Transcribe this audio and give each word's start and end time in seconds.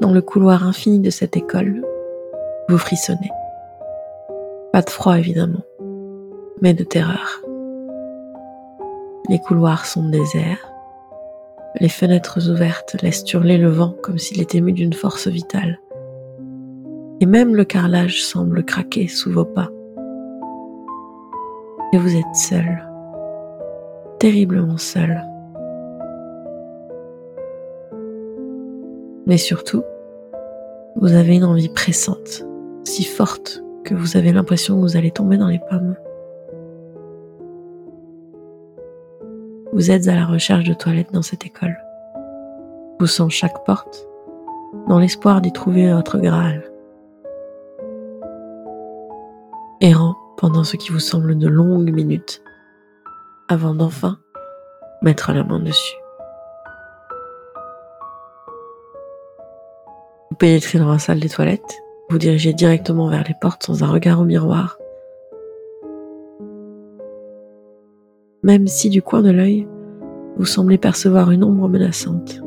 dans 0.00 0.12
le 0.12 0.22
couloir 0.22 0.66
infini 0.66 0.98
de 0.98 1.10
cette 1.10 1.36
école, 1.36 1.84
vous 2.68 2.78
frissonnez. 2.78 3.30
Pas 4.72 4.82
de 4.82 4.90
froid 4.90 5.18
évidemment, 5.18 5.64
mais 6.62 6.74
de 6.74 6.84
terreur. 6.84 7.42
Les 9.28 9.38
couloirs 9.38 9.86
sont 9.86 10.08
déserts. 10.08 10.72
Les 11.80 11.88
fenêtres 11.88 12.50
ouvertes 12.50 12.96
laissent 13.02 13.30
hurler 13.32 13.58
le 13.58 13.68
vent 13.68 13.94
comme 14.02 14.18
s'il 14.18 14.40
était 14.40 14.60
mu 14.60 14.72
d'une 14.72 14.92
force 14.92 15.28
vitale. 15.28 15.78
Et 17.20 17.26
même 17.26 17.54
le 17.54 17.64
carrelage 17.64 18.24
semble 18.24 18.64
craquer 18.64 19.06
sous 19.06 19.30
vos 19.30 19.44
pas. 19.44 19.68
Et 21.92 21.98
vous 21.98 22.16
êtes 22.16 22.34
seul, 22.34 22.88
terriblement 24.18 24.78
seul. 24.78 25.22
Mais 29.30 29.38
surtout, 29.38 29.84
vous 30.96 31.12
avez 31.12 31.36
une 31.36 31.44
envie 31.44 31.68
pressante, 31.68 32.44
si 32.82 33.04
forte 33.04 33.62
que 33.84 33.94
vous 33.94 34.16
avez 34.16 34.32
l'impression 34.32 34.74
que 34.74 34.80
vous 34.80 34.96
allez 34.96 35.12
tomber 35.12 35.36
dans 35.36 35.46
les 35.46 35.60
pommes. 35.70 35.94
Vous 39.72 39.92
êtes 39.92 40.08
à 40.08 40.16
la 40.16 40.26
recherche 40.26 40.64
de 40.64 40.74
toilettes 40.74 41.12
dans 41.12 41.22
cette 41.22 41.46
école, 41.46 41.78
poussant 42.98 43.28
chaque 43.28 43.64
porte 43.64 44.04
dans 44.88 44.98
l'espoir 44.98 45.40
d'y 45.40 45.52
trouver 45.52 45.92
votre 45.92 46.18
Graal. 46.18 46.64
Errant 49.80 50.16
pendant 50.38 50.64
ce 50.64 50.76
qui 50.76 50.90
vous 50.90 50.98
semble 50.98 51.38
de 51.38 51.46
longues 51.46 51.92
minutes, 51.92 52.42
avant 53.46 53.76
d'enfin 53.76 54.18
mettre 55.02 55.32
la 55.32 55.44
main 55.44 55.60
dessus. 55.60 55.99
Pénétrez 60.40 60.80
dans 60.80 60.90
la 60.90 60.98
salle 60.98 61.20
des 61.20 61.28
toilettes, 61.28 61.80
vous 62.08 62.18
dirigez 62.18 62.52
directement 62.52 63.08
vers 63.08 63.22
les 63.28 63.34
portes 63.40 63.62
sans 63.62 63.84
un 63.84 63.92
regard 63.92 64.20
au 64.20 64.24
miroir 64.24 64.80
même 68.42 68.66
si 68.66 68.88
du 68.88 69.02
coin 69.02 69.22
de 69.22 69.30
l'œil, 69.30 69.66
vous 70.36 70.44
semblez 70.44 70.78
percevoir 70.78 71.30
une 71.30 71.44
ombre 71.44 71.68
menaçante. 71.68 72.42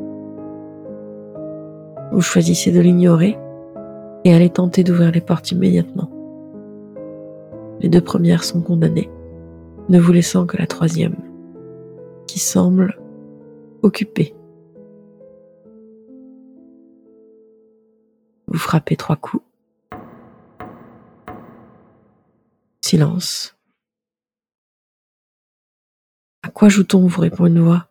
Vous 2.12 2.20
choisissez 2.20 2.72
de 2.72 2.80
l'ignorer 2.80 3.38
et 4.24 4.34
allez 4.34 4.50
tenter 4.50 4.82
d'ouvrir 4.84 5.12
les 5.12 5.20
portes 5.20 5.52
immédiatement. 5.52 6.10
Les 7.80 7.88
deux 7.88 8.00
premières 8.00 8.44
sont 8.44 8.60
condamnées, 8.60 9.10
ne 9.88 10.00
vous 10.00 10.12
laissant 10.12 10.46
que 10.46 10.56
la 10.56 10.66
troisième, 10.66 11.16
qui 12.26 12.38
semble 12.38 12.98
occupée. 13.82 14.34
Trois 18.80 19.16
coups. 19.16 19.44
Silence. 22.84 23.56
À 26.42 26.50
quoi 26.50 26.68
joue-t-on 26.68 27.06
vous 27.06 27.20
répond 27.20 27.46
une 27.46 27.60
voix. 27.60 27.86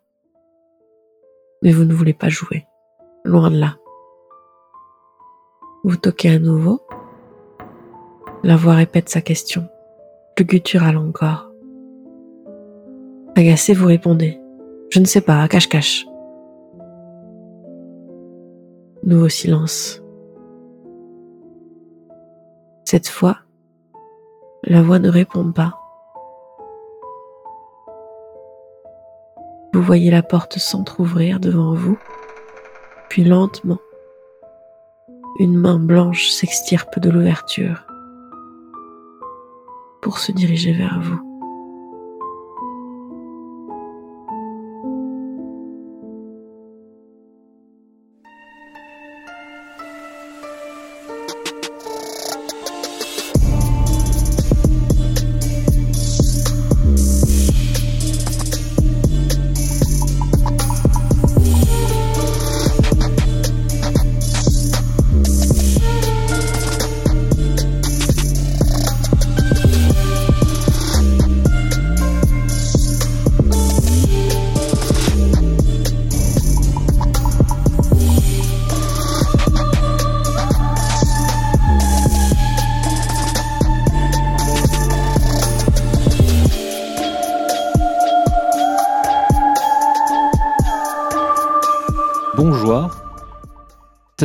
Mais 1.62 1.72
vous 1.72 1.86
ne 1.86 1.94
voulez 1.94 2.14
pas 2.14 2.30
jouer. 2.30 2.66
Loin 3.24 3.50
de 3.50 3.58
là. 3.58 3.78
Vous 5.84 5.96
toquez 5.96 6.30
à 6.30 6.40
nouveau. 6.40 6.82
La 8.44 8.58
voix 8.58 8.74
répète 8.76 9.10
sa 9.10 9.22
question, 9.22 9.70
plus 10.36 10.46
gutturale 10.46 10.98
encore. 10.98 11.50
Agacé, 13.36 13.74
vous 13.74 13.88
répondez. 13.88 14.40
Je 14.92 15.00
ne 15.00 15.06
sais 15.06 15.22
pas, 15.22 15.48
cache-cache. 15.48 16.06
Nouveau 19.04 19.30
silence. 19.30 20.03
Cette 22.86 23.08
fois, 23.08 23.38
la 24.64 24.82
voix 24.82 25.00
ne 25.00 25.10
répond 25.10 25.52
pas. 25.52 25.80
Vous 29.74 29.82
voyez 29.82 30.12
la 30.12 30.22
porte 30.22 30.60
s'entr'ouvrir 30.60 31.40
devant 31.40 31.74
vous, 31.74 31.98
puis 33.10 33.24
lentement, 33.24 33.80
une 35.40 35.58
main 35.58 35.80
blanche 35.80 36.30
s'extirpe 36.30 37.00
de 37.00 37.10
l'ouverture 37.10 37.88
pour 40.02 40.20
se 40.20 40.32
diriger 40.32 40.74
vers 40.74 41.00
vous. 41.02 41.33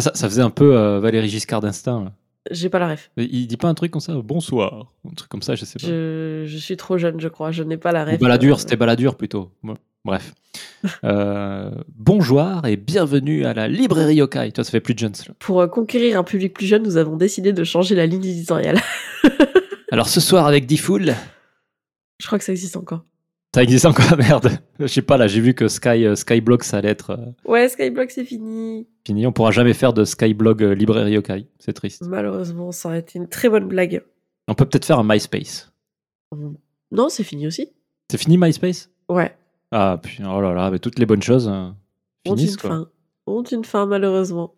Ça, 0.01 0.13
ça, 0.15 0.29
faisait 0.29 0.43
un 0.43 0.51
peu 0.51 0.77
euh, 0.77 1.01
Valérie 1.01 1.29
Giscard 1.29 1.61
d'Instinct. 1.61 2.13
J'ai 2.51 2.69
pas 2.69 2.79
la 2.79 2.89
ref. 2.89 3.11
Il 3.17 3.47
dit 3.47 3.57
pas 3.57 3.69
un 3.69 3.75
truc 3.75 3.91
comme 3.91 4.01
ça 4.01 4.15
Bonsoir. 4.23 4.93
Un 5.07 5.15
truc 5.15 5.29
comme 5.29 5.43
ça, 5.43 5.55
je 5.55 5.65
sais 5.65 5.79
pas. 5.79 5.87
Je, 5.87 6.45
je 6.47 6.59
suis 6.59 6.77
trop 6.77 6.99
jeune, 6.99 7.21
je 7.21 7.29
crois. 7.29 7.51
Je 7.51 7.63
n'ai 7.63 7.77
pas 7.77 7.93
la 7.93 8.05
ref. 8.05 8.19
Balladur, 8.19 8.57
euh... 8.57 8.59
c'était 8.59 8.77
Balladur 8.77 9.17
plutôt. 9.17 9.51
Bref. 10.05 10.35
euh, 11.05 11.71
bonjour 11.97 12.65
et 12.65 12.77
bienvenue 12.77 13.45
à 13.45 13.53
la 13.53 13.69
librairie 13.69 14.17
Yokai. 14.17 14.53
Toi, 14.53 14.65
ça 14.65 14.71
fait 14.71 14.81
plus 14.81 14.95
de 14.95 15.01
jeunes. 15.01 15.15
Pour 15.39 15.61
euh, 15.61 15.67
conquérir 15.67 16.19
un 16.19 16.25
public 16.25 16.55
plus 16.55 16.67
jeune, 16.67 16.83
nous 16.83 16.97
avons 16.97 17.17
décidé 17.17 17.53
de 17.53 17.65
changer 17.65 17.95
la 17.95 18.07
ligne 18.07 18.25
éditoriale. 18.25 18.79
Alors 19.93 20.09
ce 20.09 20.21
soir 20.21 20.47
avec 20.47 20.67
D-Fool. 20.67 21.15
Je 22.21 22.27
crois 22.27 22.39
que 22.39 22.45
ça 22.45 22.53
existe 22.53 22.77
encore. 22.77 23.05
Ça 23.55 23.63
existe 23.63 23.87
encore, 23.87 24.17
merde. 24.19 24.51
Je 24.79 24.87
sais 24.87 25.03
pas, 25.03 25.17
là, 25.17 25.27
j'ai 25.27 25.41
vu 25.41 25.55
que 25.55 25.69
Sky, 25.69 26.05
euh, 26.07 26.15
Skyblock, 26.15 26.65
ça 26.65 26.79
allait 26.79 26.91
être. 26.91 27.11
Euh, 27.11 27.51
ouais, 27.51 27.69
Skyblock, 27.69 28.11
c'est 28.11 28.25
fini. 28.25 28.87
Fini, 29.07 29.27
on 29.27 29.33
pourra 29.33 29.51
jamais 29.51 29.73
faire 29.75 29.93
de 29.93 30.05
Skyblog 30.05 30.63
euh, 30.63 30.75
librairie 30.75 31.13
Yokai. 31.13 31.49
C'est 31.59 31.73
triste. 31.73 32.03
Malheureusement, 32.07 32.73
ça 32.73 32.89
aurait 32.91 32.99
été 33.01 33.19
une 33.19 33.29
très 33.29 33.49
bonne 33.49 33.67
blague. 33.67 34.03
On 34.49 34.55
peut 34.55 34.67
peut-être 34.67 34.85
faire 34.85 34.99
un 34.99 35.05
MySpace. 35.05 35.73
Non, 36.91 37.09
c'est 37.09 37.25
fini 37.25 37.47
aussi. 37.47 37.73
C'est 38.11 38.19
fini 38.19 38.37
MySpace? 38.39 38.91
Ouais. 39.09 39.35
Ah, 39.73 39.99
puis, 40.03 40.23
oh 40.25 40.41
là 40.41 40.53
là, 40.53 40.71
mais 40.71 40.79
toutes 40.79 40.99
les 40.99 41.07
bonnes 41.07 41.23
choses 41.23 41.49
euh, 41.49 41.69
Ont 42.27 42.37
finissent, 42.37 42.53
une 42.55 42.61
quoi. 42.61 42.71
fin. 42.71 42.89
Ont 43.27 43.43
une 43.43 43.65
fin, 43.65 43.87
malheureusement. 43.87 44.55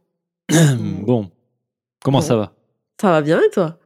bon. 0.78 1.30
Comment 2.04 2.18
Bon. 2.18 2.22
ça 2.24 2.36
va? 2.36 2.54
Ça 3.00 3.10
va 3.10 3.22
bien 3.22 3.40
et 3.40 3.50
toi? 3.50 3.78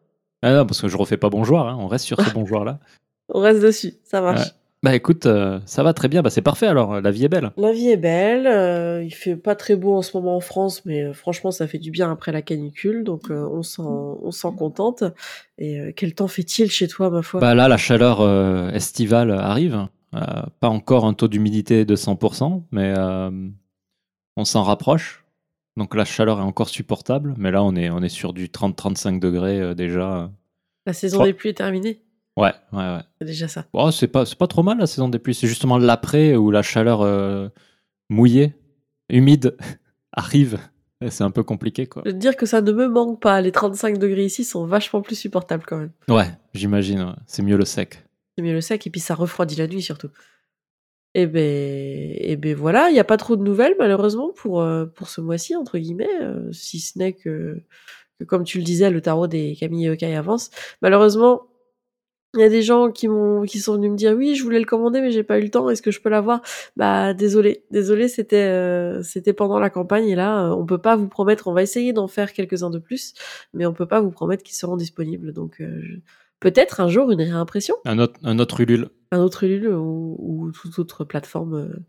Ah 0.42 0.52
non, 0.54 0.66
parce 0.66 0.80
que 0.80 0.88
je 0.88 0.96
refais 0.96 1.16
pas 1.16 1.30
bonjour, 1.30 1.60
hein, 1.60 1.76
on 1.78 1.86
reste 1.88 2.04
sur 2.06 2.20
ce 2.20 2.30
bonjour-là. 2.34 2.80
On 3.28 3.40
reste 3.40 3.60
dessus, 3.60 3.94
ça 4.04 4.20
marche. 4.20 4.48
Bah 4.84 4.94
écoute, 4.94 5.24
euh, 5.24 5.60
ça 5.64 5.82
va 5.82 5.94
très 5.94 6.08
bien, 6.08 6.20
bah 6.20 6.28
c'est 6.28 6.42
parfait 6.42 6.66
alors, 6.66 7.00
la 7.00 7.10
vie 7.10 7.24
est 7.24 7.30
belle. 7.30 7.52
La 7.56 7.72
vie 7.72 7.88
est 7.88 7.96
belle, 7.96 8.46
euh, 8.46 9.02
il 9.02 9.14
fait 9.14 9.34
pas 9.34 9.54
très 9.54 9.76
beau 9.76 9.96
en 9.96 10.02
ce 10.02 10.14
moment 10.14 10.36
en 10.36 10.40
France, 10.40 10.84
mais 10.84 11.02
euh, 11.04 11.14
franchement 11.14 11.50
ça 11.50 11.66
fait 11.66 11.78
du 11.78 11.90
bien 11.90 12.12
après 12.12 12.32
la 12.32 12.42
canicule, 12.42 13.02
donc 13.02 13.30
euh, 13.30 13.48
on 13.50 13.62
s'en 13.62 14.20
on 14.22 14.30
s'en 14.30 14.52
contente. 14.52 15.02
Et 15.56 15.94
quel 15.96 16.14
temps 16.14 16.28
fait-il 16.28 16.70
chez 16.70 16.86
toi, 16.86 17.08
ma 17.08 17.22
foi? 17.22 17.40
Bah 17.40 17.54
là, 17.54 17.66
la 17.66 17.78
chaleur 17.78 18.20
estivale 18.74 19.30
arrive. 19.30 19.86
Pas 20.12 20.68
encore 20.68 21.06
un 21.06 21.14
taux 21.14 21.28
d'humidité 21.28 21.86
de 21.86 21.96
100%, 21.96 22.64
mais 22.70 22.92
on 24.36 24.44
s'en 24.44 24.64
rapproche. 24.64 25.24
Donc 25.78 25.94
la 25.94 26.04
chaleur 26.04 26.40
est 26.40 26.42
encore 26.42 26.68
supportable, 26.68 27.34
mais 27.38 27.50
là 27.50 27.64
on 27.64 27.74
est, 27.74 27.88
on 27.88 28.02
est 28.02 28.10
sur 28.10 28.34
du 28.34 28.48
30-35 28.48 29.18
degrés 29.18 29.74
déjà. 29.74 30.30
La 30.84 30.92
saison 30.92 31.24
des 31.24 31.32
pluies 31.32 31.50
est 31.50 31.54
terminée, 31.54 32.02
Ouais, 32.36 32.52
ouais, 32.72 32.78
ouais. 32.78 33.00
c'est 33.20 33.26
déjà 33.26 33.46
ça. 33.48 33.66
Oh, 33.72 33.90
c'est 33.90 34.08
pas, 34.08 34.24
pas 34.38 34.46
trop 34.46 34.62
mal 34.62 34.78
la 34.78 34.86
saison 34.86 35.08
des 35.08 35.18
pluies. 35.20 35.34
C'est 35.34 35.46
justement 35.46 35.78
l'après 35.78 36.34
où 36.34 36.50
la 36.50 36.62
chaleur 36.62 37.02
euh, 37.02 37.48
mouillée, 38.10 38.54
humide 39.08 39.56
arrive. 40.12 40.58
Et 41.00 41.10
C'est 41.10 41.24
un 41.24 41.30
peu 41.30 41.42
compliqué 41.42 41.86
quoi. 41.86 42.02
Je 42.06 42.10
veux 42.10 42.16
dire 42.16 42.36
que 42.36 42.46
ça 42.46 42.60
ne 42.60 42.72
me 42.72 42.88
manque 42.88 43.20
pas, 43.20 43.40
les 43.40 43.52
35 43.52 43.98
degrés 43.98 44.24
ici 44.24 44.42
sont 44.44 44.64
vachement 44.66 45.02
plus 45.02 45.16
supportables 45.16 45.64
quand 45.66 45.76
même. 45.76 45.92
Ouais, 46.08 46.26
j'imagine. 46.54 47.02
ouais. 47.02 47.12
C'est 47.26 47.42
mieux 47.42 47.56
le 47.56 47.64
sec. 47.64 48.04
C'est 48.36 48.42
mieux 48.44 48.52
le 48.52 48.60
sec 48.60 48.86
et 48.86 48.90
puis 48.90 49.00
ça 49.00 49.14
refroidit 49.14 49.56
la 49.56 49.66
nuit 49.66 49.82
surtout. 49.82 50.08
Et 51.16 51.26
ben, 51.26 51.40
et 52.18 52.36
ben 52.36 52.56
voilà, 52.56 52.88
il 52.88 52.94
n'y 52.94 52.98
a 53.00 53.04
pas 53.04 53.16
trop 53.16 53.36
de 53.36 53.42
nouvelles 53.42 53.74
malheureusement 53.78 54.32
pour 54.34 54.60
euh, 54.62 54.86
pour 54.86 55.08
ce 55.08 55.20
mois-ci 55.20 55.54
entre 55.54 55.78
guillemets, 55.78 56.08
euh, 56.22 56.50
si 56.50 56.80
ce 56.80 56.98
n'est 56.98 57.12
que, 57.12 57.60
que, 58.18 58.24
comme 58.24 58.42
tu 58.44 58.58
le 58.58 58.64
disais, 58.64 58.90
le 58.90 59.00
tarot 59.00 59.28
des 59.28 59.54
Camille 59.54 59.84
Yokai 59.86 60.14
avance. 60.16 60.50
Malheureusement, 60.82 61.42
il 62.34 62.40
y 62.40 62.44
a 62.44 62.48
des 62.48 62.62
gens 62.62 62.90
qui 62.90 63.08
m'ont 63.08 63.42
qui 63.42 63.58
sont 63.58 63.74
venus 63.74 63.90
me 63.90 63.96
dire 63.96 64.12
oui, 64.12 64.34
je 64.34 64.42
voulais 64.42 64.58
le 64.58 64.64
commander 64.64 65.00
mais 65.00 65.10
j'ai 65.10 65.22
pas 65.22 65.38
eu 65.38 65.42
le 65.42 65.50
temps. 65.50 65.68
Est-ce 65.70 65.82
que 65.82 65.90
je 65.90 66.00
peux 66.00 66.08
l'avoir? 66.10 66.42
Bah 66.76 67.14
désolé, 67.14 67.64
désolé, 67.70 68.08
c'était 68.08 68.36
euh, 68.36 69.02
c'était 69.02 69.32
pendant 69.32 69.58
la 69.58 69.70
campagne 69.70 70.08
et 70.08 70.14
là 70.14 70.54
on 70.54 70.66
peut 70.66 70.78
pas 70.78 70.96
vous 70.96 71.08
promettre. 71.08 71.48
On 71.48 71.52
va 71.52 71.62
essayer 71.62 71.92
d'en 71.92 72.08
faire 72.08 72.32
quelques 72.32 72.62
uns 72.62 72.70
de 72.70 72.78
plus, 72.78 73.14
mais 73.52 73.66
on 73.66 73.72
peut 73.72 73.86
pas 73.86 74.00
vous 74.00 74.10
promettre 74.10 74.42
qu'ils 74.42 74.56
seront 74.56 74.76
disponibles. 74.76 75.32
Donc 75.32 75.60
peut-être 76.44 76.80
un 76.80 76.88
jour 76.88 77.10
une 77.10 77.22
réimpression. 77.22 77.74
Un 77.86 77.98
autre, 77.98 78.20
un 78.22 78.38
autre 78.38 78.60
Ulule. 78.60 78.90
Un 79.10 79.20
autre 79.20 79.44
Ulule 79.44 79.68
ou, 79.68 80.16
ou 80.18 80.52
toute 80.52 80.78
autre 80.78 81.04
plateforme 81.04 81.54
euh, 81.54 81.86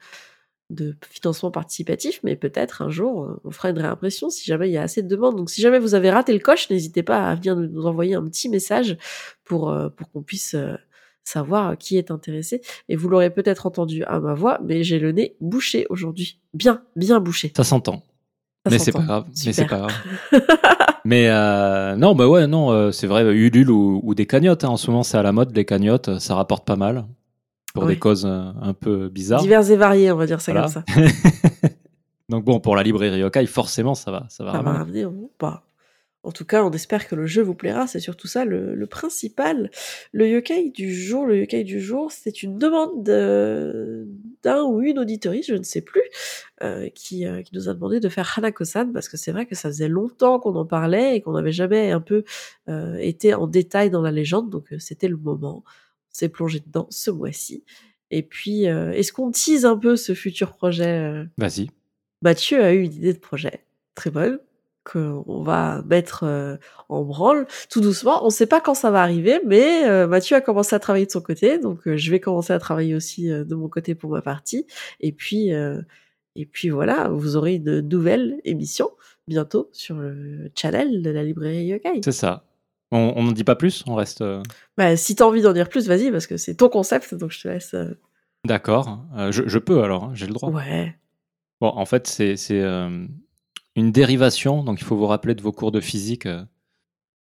de 0.70 0.96
financement 1.10 1.52
participatif, 1.52 2.20
mais 2.24 2.36
peut-être 2.36 2.82
un 2.82 2.90
jour 2.90 3.40
on 3.44 3.52
fera 3.52 3.70
une 3.70 3.80
réimpression 3.80 4.30
si 4.30 4.46
jamais 4.46 4.70
il 4.70 4.74
y 4.74 4.78
a 4.78 4.82
assez 4.82 5.04
de 5.04 5.08
demandes. 5.08 5.36
Donc 5.36 5.50
si 5.50 5.62
jamais 5.62 5.80
vous 5.80 5.94
avez 5.94 6.10
raté 6.10 6.34
le 6.34 6.40
coche, 6.40 6.70
n'hésitez 6.70 7.04
pas 7.04 7.30
à 7.30 7.36
venir 7.36 7.56
nous 7.56 7.86
envoyer 7.86 8.16
un 8.16 8.24
petit 8.24 8.50
message 8.50 8.98
pour, 9.44 9.70
euh, 9.70 9.90
pour 9.90 10.12
qu'on 10.12 10.24
puisse 10.24 10.56
euh, 10.56 10.76
savoir 11.24 11.78
qui 11.78 11.98
est 11.98 12.12
intéressé. 12.12 12.62
Et 12.90 12.96
vous 12.96 13.10
l'aurez 13.10 13.30
peut-être 13.30 13.66
entendu 13.66 14.04
à 14.06 14.20
ma 14.20 14.34
voix, 14.34 14.60
mais 14.64 14.84
j'ai 14.84 15.00
le 15.00 15.12
nez 15.12 15.36
bouché 15.42 15.86
aujourd'hui. 15.90 16.40
Bien, 16.54 16.82
bien 16.96 17.20
bouché. 17.20 17.52
Ça 17.56 17.64
s'entend. 17.64 18.04
Mais 18.70 18.80
c'est 18.80 18.92
pas 18.92 19.04
grave. 19.04 19.26
Mais 19.46 19.54
c'est 19.54 19.66
pas 19.66 19.78
grave. 19.78 19.94
Mais 21.06 21.28
euh, 21.30 21.96
non, 21.96 22.16
bah 22.16 22.28
ouais, 22.28 22.48
non, 22.48 22.72
euh, 22.72 22.92
c'est 22.92 23.06
vrai, 23.06 23.24
Ulule 23.32 23.70
ou, 23.70 24.02
ou 24.04 24.16
des 24.16 24.26
cagnottes. 24.26 24.64
Hein. 24.64 24.70
En 24.70 24.78
ce 24.78 24.90
moment, 24.90 25.04
c'est 25.04 25.20
à 25.20 25.22
la 25.22 25.32
mode, 25.32 25.56
les 25.56 25.64
cagnottes, 25.64 26.18
ça 26.18 26.34
rapporte 26.34 26.66
pas 26.66 26.76
mal 26.76 27.06
pour 27.76 27.86
des 27.86 28.00
causes 28.00 28.26
euh, 28.26 28.52
un 28.62 28.74
peu 28.74 29.10
bizarres. 29.10 29.42
Divers 29.42 29.70
et 29.70 29.76
variés, 29.76 30.12
on 30.12 30.18
va 30.18 30.26
dire 30.26 30.42
ça 30.42 30.54
comme 30.54 30.68
ça. 30.68 30.84
Donc 32.30 32.44
bon, 32.44 32.60
pour 32.60 32.76
la 32.76 32.82
librairie 32.82 33.20
Yokai, 33.20 33.46
forcément, 33.46 33.94
ça 33.94 34.12
va, 34.12 34.26
ça 34.30 34.44
va. 34.44 34.54
Ça 34.54 34.62
va 34.62 34.86
pas. 35.38 35.66
En 36.26 36.32
tout 36.32 36.44
cas, 36.44 36.64
on 36.64 36.72
espère 36.72 37.08
que 37.08 37.14
le 37.14 37.28
jeu 37.28 37.44
vous 37.44 37.54
plaira, 37.54 37.86
c'est 37.86 38.00
surtout 38.00 38.28
ça 38.28 38.46
le, 38.46 38.88
principal. 38.88 39.70
Le 40.12 40.28
yokai 40.28 40.72
du 40.72 40.92
jour, 40.92 41.28
le 41.28 41.38
yokai 41.38 41.64
du 41.64 41.80
jour, 41.80 42.12
c'est 42.12 42.42
une 42.42 42.58
demande 42.58 43.04
d'un 43.04 44.64
ou 44.64 44.82
une 44.82 44.98
auditoriste, 44.98 45.50
je 45.50 45.56
ne 45.56 45.64
sais 45.64 45.82
plus, 45.82 46.02
euh, 46.64 46.90
qui, 46.96 47.28
euh, 47.28 47.44
qui, 47.44 47.54
nous 47.54 47.70
a 47.70 47.76
demandé 47.76 48.00
de 48.00 48.10
faire 48.10 48.34
Hanako-san, 48.36 48.92
parce 48.92 49.08
que 49.08 49.18
c'est 49.18 49.32
vrai 49.32 49.46
que 49.46 49.54
ça 49.54 49.70
faisait 49.70 49.88
longtemps 49.88 50.40
qu'on 50.40 50.56
en 50.56 50.66
parlait 50.66 51.16
et 51.16 51.22
qu'on 51.22 51.34
n'avait 51.34 51.52
jamais 51.52 51.92
un 51.92 52.02
peu 52.02 52.24
euh, 52.70 52.98
été 52.98 53.36
en 53.36 53.46
détail 53.46 53.92
dans 53.92 54.02
la 54.02 54.12
légende, 54.12 54.50
donc 54.50 54.74
c'était 54.80 55.08
le 55.08 55.18
moment. 55.18 55.64
S'est 56.16 56.30
plongé 56.30 56.60
dedans 56.60 56.88
ce 56.90 57.12
mois-ci. 57.12 57.64
Et 58.12 58.24
puis, 58.24 58.64
est-ce 58.64 59.12
qu'on 59.12 59.32
tease 59.32 59.66
un 59.66 59.78
peu 59.78 59.96
ce 59.96 60.14
futur 60.14 60.54
projet 60.54 61.26
Vas-y. 61.38 61.70
Mathieu 62.22 62.64
a 62.64 62.74
eu 62.74 62.82
une 62.82 62.94
idée 62.94 63.14
de 63.14 63.20
projet, 63.20 63.66
très 63.94 64.10
bonne, 64.10 64.40
qu'on 64.84 65.44
va 65.44 65.84
mettre 65.86 66.24
euh, 66.24 66.58
en 66.90 67.04
branle 67.04 67.48
tout 67.70 67.82
doucement. 67.82 68.24
On 68.24 68.28
ne 68.28 68.32
sait 68.32 68.46
pas 68.46 68.62
quand 68.62 68.76
ça 68.76 68.92
va 68.92 69.02
arriver, 69.02 69.42
mais 69.46 69.86
euh, 69.86 70.08
Mathieu 70.08 70.36
a 70.36 70.42
commencé 70.42 70.76
à 70.76 70.80
travailler 70.80 71.06
de 71.06 71.12
son 71.12 71.22
côté, 71.22 71.60
donc 71.60 71.88
euh, 71.88 71.98
je 71.98 72.12
vais 72.12 72.20
commencer 72.20 72.54
à 72.54 72.60
travailler 72.60 72.96
aussi 72.96 73.28
de 73.28 73.56
mon 73.56 73.68
côté 73.68 73.96
pour 73.96 74.12
ma 74.12 74.22
partie. 74.22 74.66
Et 75.02 75.12
puis, 75.12 75.50
et 75.50 76.46
puis 76.46 76.70
voilà, 76.70 77.10
vous 77.10 77.36
aurez 77.36 77.56
une 77.56 77.80
nouvelle 77.82 78.40
émission 78.44 78.90
bientôt 79.28 79.70
sur 79.72 79.96
le 79.96 80.52
channel 80.56 81.02
de 81.02 81.10
la 81.10 81.24
librairie 81.24 81.66
Yokai. 81.66 82.02
C'est 82.04 82.12
ça. 82.12 82.44
On 82.96 83.24
n'en 83.24 83.32
dit 83.32 83.44
pas 83.44 83.56
plus, 83.56 83.84
on 83.88 83.96
reste. 83.96 84.24
Bah, 84.78 84.96
si 84.96 85.16
t'as 85.16 85.26
envie 85.26 85.42
d'en 85.42 85.54
dire 85.54 85.70
plus, 85.70 85.88
vas-y, 85.88 86.12
parce 86.12 86.28
que 86.28 86.38
c'est 86.38 86.56
ton 86.56 86.70
concept, 86.70 87.14
donc 87.16 87.32
je 87.32 87.42
te 87.42 87.48
laisse. 87.48 87.76
D'accord, 88.46 89.00
je, 89.32 89.44
je, 89.48 89.60
peux 89.60 89.84
alors, 89.84 90.06
hein, 90.06 90.12
j'ai 90.14 90.28
le 90.28 90.34
droit. 90.34 90.50
Ouais. 90.50 90.96
Bon, 91.62 91.70
en 91.70 91.86
fait, 91.86 92.08
c'est 92.08 92.36
une 93.76 93.92
dérivation. 93.92 94.64
Donc, 94.64 94.82
il 94.82 94.84
faut 94.84 94.96
vous 94.96 95.08
rappeler 95.08 95.36
de 95.36 95.42
vos 95.42 95.52
cours 95.52 95.72
de 95.72 95.82
physique 95.82 96.26
euh, 96.26 96.44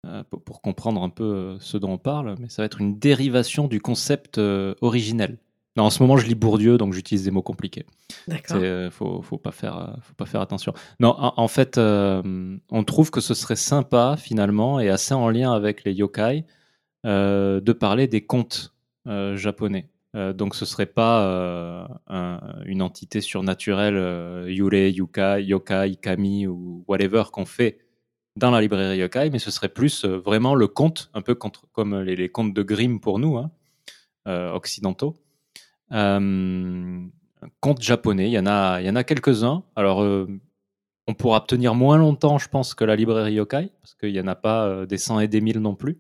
euh, 0.06 0.22
pour, 0.24 0.62
comprendre 0.62 1.02
un 1.02 1.10
peu 1.10 1.24
euh, 1.24 1.56
ce 1.60 1.76
dont 1.76 1.92
on 1.92 1.98
parle. 1.98 2.36
Mais 2.38 2.48
ça 2.48 2.62
va 2.62 2.66
être 2.66 2.80
une 2.80 2.98
dérivation 2.98 3.68
du 3.68 3.80
concept 3.80 4.38
originel. 4.80 5.38
En 5.76 5.90
ce 5.90 6.02
moment, 6.02 6.16
je 6.16 6.26
lis 6.26 6.34
Bourdieu, 6.34 6.78
donc 6.78 6.92
j'utilise 6.92 7.24
des 7.24 7.30
mots 7.30 7.42
compliqués. 7.42 7.86
D'accord. 8.26 8.58
Il 8.62 8.90
faut, 8.90 9.22
faut, 9.22 9.38
pas 9.38 9.52
faire, 9.52 9.96
faut 10.02 10.14
pas 10.14 10.26
faire 10.26 10.40
attention. 10.40 10.72
Non, 10.98 11.14
en, 11.18 11.48
fait, 11.48 11.78
on 11.78 12.84
trouve 12.84 13.10
que 13.10 13.20
ce 13.20 13.34
serait 13.34 13.56
sympa, 13.56 14.16
finalement, 14.18 14.80
et 14.80 14.88
assez 14.88 15.14
en 15.14 15.30
lien 15.30 15.52
avec 15.52 15.84
les 15.84 15.92
yokai, 15.92 16.44
de 17.04 17.72
parler 17.72 18.08
des 18.08 18.26
contes 18.26 18.74
japonais. 19.06 19.88
Euh, 20.16 20.32
donc 20.32 20.54
ce 20.54 20.64
serait 20.64 20.86
pas 20.86 21.26
euh, 21.26 21.86
une 22.64 22.80
entité 22.80 23.20
surnaturelle, 23.20 23.96
euh, 23.96 24.50
Yure, 24.50 24.88
Yuka, 24.88 25.38
Yokai, 25.40 25.96
Kami 26.00 26.46
ou 26.46 26.84
whatever 26.88 27.24
qu'on 27.30 27.44
fait 27.44 27.78
dans 28.36 28.50
la 28.50 28.60
librairie 28.60 28.98
Yokai, 28.98 29.30
mais 29.30 29.38
ce 29.38 29.50
serait 29.50 29.68
plus 29.68 30.04
vraiment 30.04 30.54
le 30.54 30.68
conte, 30.68 31.10
un 31.12 31.22
peu 31.22 31.34
comme 31.34 32.00
les, 32.00 32.28
contes 32.28 32.54
de 32.54 32.62
Grimm 32.62 33.00
pour 33.00 33.18
nous, 33.18 33.36
hein, 33.36 33.50
occidentaux. 34.26 35.16
Contes 35.90 37.82
japonais, 37.82 38.28
il 38.28 38.32
y 38.32 38.38
en 38.38 38.46
a, 38.46 38.80
il 38.80 38.86
y 38.86 38.90
en 38.90 38.96
a 38.96 39.04
quelques-uns. 39.04 39.62
Alors 39.76 39.98
on 41.06 41.14
pourra 41.14 41.40
tenir 41.40 41.74
moins 41.74 41.98
longtemps, 41.98 42.38
je 42.38 42.48
pense, 42.48 42.74
que 42.74 42.84
la 42.84 42.96
librairie 42.96 43.34
Yokai, 43.34 43.70
parce 43.80 43.94
qu'il 43.94 44.12
n'y 44.12 44.20
en 44.20 44.26
a 44.26 44.34
pas 44.34 44.86
des 44.86 44.98
100 44.98 45.20
et 45.20 45.28
des 45.28 45.40
1000 45.40 45.58
non 45.60 45.74
plus. 45.74 45.98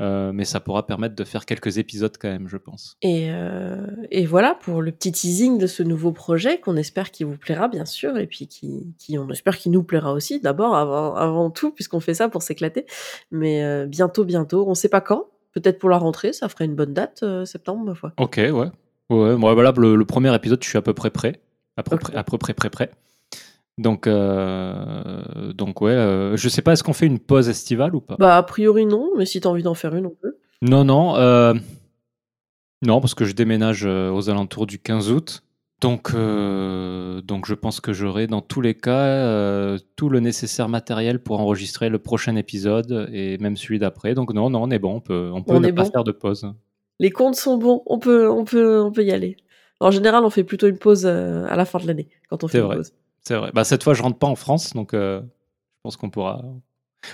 Euh, 0.00 0.32
mais 0.32 0.44
ça 0.44 0.58
pourra 0.58 0.86
permettre 0.86 1.14
de 1.14 1.24
faire 1.24 1.44
quelques 1.44 1.76
épisodes 1.76 2.16
quand 2.18 2.28
même, 2.28 2.48
je 2.48 2.56
pense. 2.56 2.96
Et, 3.02 3.28
euh, 3.30 3.86
et 4.10 4.24
voilà 4.24 4.54
pour 4.54 4.80
le 4.80 4.90
petit 4.90 5.12
teasing 5.12 5.58
de 5.58 5.66
ce 5.66 5.82
nouveau 5.82 6.12
projet 6.12 6.58
qu'on 6.58 6.76
espère 6.76 7.10
qu'il 7.10 7.26
vous 7.26 7.36
plaira 7.36 7.68
bien 7.68 7.84
sûr, 7.84 8.16
et 8.16 8.26
puis 8.26 8.48
qui, 8.48 8.94
qui 8.98 9.18
on 9.18 9.28
espère 9.28 9.58
qu'il 9.58 9.70
nous 9.70 9.82
plaira 9.82 10.12
aussi 10.12 10.40
d'abord 10.40 10.74
avant, 10.74 11.14
avant 11.14 11.50
tout, 11.50 11.72
puisqu'on 11.72 12.00
fait 12.00 12.14
ça 12.14 12.28
pour 12.30 12.42
s'éclater. 12.42 12.86
Mais 13.30 13.62
euh, 13.62 13.86
bientôt, 13.86 14.24
bientôt, 14.24 14.64
on 14.66 14.74
sait 14.74 14.88
pas 14.88 15.02
quand. 15.02 15.26
Peut-être 15.52 15.78
pour 15.78 15.90
la 15.90 15.98
rentrée, 15.98 16.32
ça 16.32 16.48
ferait 16.48 16.64
une 16.64 16.74
bonne 16.74 16.94
date, 16.94 17.22
septembre, 17.44 17.84
ma 17.84 17.94
foi. 17.94 18.14
Ok, 18.16 18.38
ouais. 18.38 18.70
Ouais, 19.10 19.36
moi, 19.36 19.54
voilà, 19.54 19.72
le, 19.76 20.04
premier 20.04 20.34
épisode, 20.34 20.62
je 20.62 20.68
suis 20.68 20.78
à 20.78 20.82
peu 20.82 20.94
près 20.94 21.10
prêt. 21.10 21.40
À 21.76 21.82
peu, 21.82 21.96
près, 21.96 22.14
à 22.14 22.24
peu 22.24 22.38
près 22.38 22.54
prêt, 22.54 22.70
prêt. 22.70 22.90
Donc, 23.78 24.06
euh, 24.06 25.52
donc 25.54 25.80
ouais, 25.80 25.92
euh, 25.92 26.36
je 26.36 26.48
sais 26.48 26.62
pas, 26.62 26.72
est-ce 26.72 26.82
qu'on 26.82 26.92
fait 26.92 27.06
une 27.06 27.18
pause 27.18 27.48
estivale 27.48 27.94
ou 27.94 28.00
pas? 28.00 28.16
Bah, 28.18 28.36
a 28.36 28.42
priori 28.42 28.84
non, 28.84 29.10
mais 29.16 29.24
si 29.24 29.40
t'as 29.40 29.48
envie 29.48 29.62
d'en 29.62 29.74
faire 29.74 29.94
une, 29.94 30.06
on 30.06 30.14
peut. 30.20 30.36
Non, 30.60 30.84
non, 30.84 31.16
euh, 31.16 31.54
non, 32.82 33.00
parce 33.00 33.14
que 33.14 33.24
je 33.24 33.32
déménage 33.32 33.84
euh, 33.86 34.10
aux 34.10 34.28
alentours 34.28 34.66
du 34.66 34.78
15 34.78 35.10
août. 35.10 35.42
Donc, 35.80 36.12
donc 36.12 37.46
je 37.46 37.54
pense 37.54 37.80
que 37.80 37.92
j'aurai 37.92 38.28
dans 38.28 38.40
tous 38.40 38.60
les 38.60 38.76
cas 38.76 39.76
tout 39.96 40.10
le 40.10 40.20
nécessaire 40.20 40.68
matériel 40.68 41.20
pour 41.20 41.40
enregistrer 41.40 41.88
le 41.88 41.98
prochain 41.98 42.36
épisode 42.36 43.10
et 43.12 43.36
même 43.38 43.56
celui 43.56 43.80
d'après. 43.80 44.14
Donc 44.14 44.32
non, 44.32 44.48
non, 44.48 44.62
on 44.62 44.70
est 44.70 44.78
bon, 44.78 44.94
on 44.94 45.00
peut, 45.00 45.32
on 45.34 45.42
peut 45.42 45.58
ne 45.58 45.72
pas 45.72 45.86
faire 45.86 46.04
de 46.04 46.12
pause. 46.12 46.54
Les 47.02 47.10
comptes 47.10 47.36
sont 47.36 47.58
bons, 47.58 47.82
on 47.84 47.98
peut, 47.98 48.30
on 48.30 48.44
peut, 48.44 48.80
on 48.80 48.92
peut 48.92 49.04
y 49.04 49.12
aller. 49.12 49.36
En 49.80 49.90
général, 49.90 50.24
on 50.24 50.30
fait 50.30 50.44
plutôt 50.44 50.68
une 50.68 50.78
pause 50.78 51.04
à 51.04 51.54
la 51.54 51.64
fin 51.66 51.78
de 51.78 51.86
l'année 51.86 52.08
quand 52.30 52.44
on 52.44 52.48
fait 52.48 52.60
une 52.60 52.70
pause. 52.70 52.92
C'est 53.22 53.36
vrai. 53.36 53.50
Bah, 53.52 53.64
cette 53.64 53.82
fois, 53.82 53.94
je 53.94 54.02
rentre 54.02 54.18
pas 54.18 54.26
en 54.26 54.34
France, 54.34 54.74
donc 54.74 54.94
euh, 54.94 55.20
je 55.20 55.80
pense 55.82 55.96
qu'on 55.96 56.10
pourra. 56.10 56.42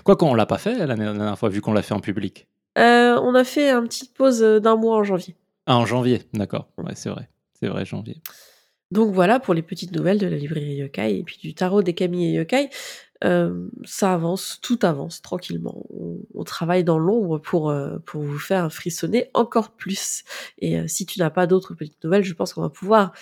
Quoi 0.04 0.16
qu'on 0.16 0.34
l'a 0.34 0.46
pas 0.46 0.58
fait 0.58 0.74
la 0.86 0.94
dernière 0.94 1.38
fois, 1.38 1.48
vu 1.48 1.60
qu'on 1.60 1.72
l'a 1.72 1.82
fait 1.82 1.94
en 1.94 2.00
public. 2.00 2.46
Euh, 2.76 3.18
on 3.22 3.34
a 3.34 3.44
fait 3.44 3.70
une 3.70 3.88
petite 3.88 4.14
pause 4.14 4.42
euh, 4.42 4.60
d'un 4.60 4.76
mois 4.76 4.96
en 4.96 5.04
janvier. 5.04 5.36
Ah, 5.66 5.76
en 5.76 5.86
janvier, 5.86 6.22
d'accord. 6.32 6.68
Ouais, 6.78 6.94
c'est 6.94 7.10
vrai. 7.10 7.28
C'est 7.58 7.68
vrai, 7.68 7.84
janvier. 7.84 8.20
Donc 8.90 9.12
voilà 9.12 9.38
pour 9.38 9.52
les 9.52 9.62
petites 9.62 9.92
nouvelles 9.92 10.18
de 10.18 10.26
la 10.26 10.36
librairie 10.36 10.76
Yokai 10.76 11.18
et 11.18 11.22
puis 11.22 11.36
du 11.42 11.52
tarot 11.52 11.82
des 11.82 11.92
Camille 11.92 12.30
et 12.30 12.38
Yokai. 12.38 12.70
Ça 13.22 14.14
avance, 14.14 14.60
tout 14.62 14.78
avance 14.82 15.22
tranquillement. 15.22 15.84
On, 16.34 16.44
travaille 16.44 16.84
dans 16.84 16.98
l'ombre 16.98 17.38
pour, 17.38 17.74
pour 18.06 18.22
vous 18.22 18.38
faire 18.38 18.72
frissonner 18.72 19.28
encore 19.34 19.70
plus. 19.70 20.24
Et 20.58 20.86
si 20.88 21.04
tu 21.04 21.18
n'as 21.18 21.30
pas 21.30 21.46
d'autres 21.46 21.74
petites 21.74 22.02
nouvelles, 22.04 22.24
je 22.24 22.32
pense 22.32 22.54
qu'on 22.54 22.62
va 22.62 22.70
pouvoir 22.70 23.12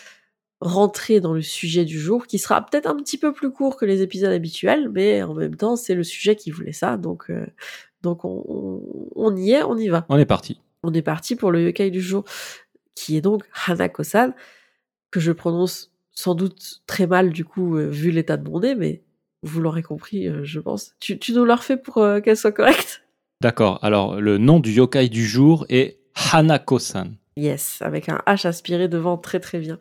rentrer 0.61 1.21
dans 1.21 1.35
le 1.35 1.43
sujet 1.43 1.85
du 1.85 1.99
jour, 1.99 2.27
qui 2.27 2.39
sera 2.39 2.65
peut-être 2.65 2.87
un 2.87 2.97
petit 2.97 3.19
peu 3.19 3.33
plus 3.33 3.51
court 3.51 3.77
que 3.77 3.85
les 3.85 4.03
épisodes 4.03 4.33
habituels, 4.33 4.89
mais 4.91 5.23
en 5.23 5.35
même 5.35 5.57
temps, 5.57 5.77
c'est 5.77 5.95
le 5.95 6.03
sujet 6.03 6.37
qui 6.37 6.51
voulait 6.51 6.73
ça, 6.73 6.97
donc, 6.97 7.31
euh, 7.31 7.47
donc 8.03 8.25
on, 8.25 8.83
on, 9.15 9.37
y 9.37 9.53
est, 9.53 9.63
on 9.63 9.77
y 9.77 9.89
va. 9.89 10.07
On 10.09 10.19
est 10.19 10.27
parti. 10.27 10.61
On 10.83 10.93
est 10.93 11.03
parti 11.03 11.37
pour 11.37 11.51
le 11.51 11.63
yokai 11.63 11.91
du 11.91 12.01
jour, 12.01 12.25
qui 12.95 13.17
est 13.17 13.21
donc 13.21 13.45
Hanako-san, 13.67 14.35
que 15.11 15.21
je 15.21 15.33
prononce 15.33 15.93
sans 16.13 16.35
doute 16.35 16.83
très 16.87 17.07
mal, 17.07 17.31
du 17.31 17.45
coup, 17.45 17.77
euh, 17.77 17.89
vu 17.89 18.11
l'état 18.11 18.39
de 18.39 18.49
mon 18.49 18.61
nez, 18.61 18.75
mais 18.75 19.03
vous 19.47 19.61
l'aurez 19.61 19.83
compris, 19.83 20.29
euh, 20.29 20.45
je 20.45 20.61
pense. 20.61 20.95
Tu, 21.01 21.19
tu 21.19 21.33
nous 21.33 21.45
l'as 21.45 21.57
refait 21.57 21.77
pour 21.77 21.95
qu'elle 22.23 22.37
soit 22.37 22.53
correcte? 22.53 23.03
D'accord, 23.41 23.79
alors 23.83 24.21
le 24.21 24.39
nom 24.39 24.61
du 24.61 24.73
yokai 24.73 25.09
du 25.09 25.27
jour 25.27 25.67
est 25.69 25.99
Hanako-san. 26.33 27.17
Yes, 27.39 27.83
avec 27.83 28.09
un 28.09 28.23
H 28.27 28.47
aspiré 28.47 28.89
devant 28.89 29.19
très 29.19 29.41
très 29.41 29.59
bien. 29.59 29.79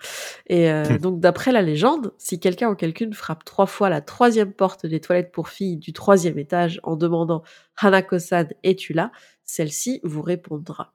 Et 0.47 0.69
euh, 0.69 0.83
hmm. 0.83 0.97
donc 0.97 1.19
d'après 1.21 1.53
la 1.53 1.61
légende, 1.61 2.13
si 2.17 2.37
quelqu'un 2.37 2.69
ou 2.69 2.75
quelqu'une 2.75 3.13
frappe 3.13 3.45
trois 3.45 3.65
fois 3.65 3.89
la 3.89 4.01
troisième 4.01 4.51
porte 4.51 4.85
des 4.85 4.99
toilettes 4.99 5.31
pour 5.31 5.47
filles 5.47 5.77
du 5.77 5.93
troisième 5.93 6.37
étage 6.37 6.81
en 6.83 6.97
demandant 6.97 7.43
Hanako-san, 7.77 8.49
es-tu 8.63 8.91
là? 8.91 9.11
Celle-ci 9.45 10.01
vous 10.03 10.21
répondra. 10.21 10.91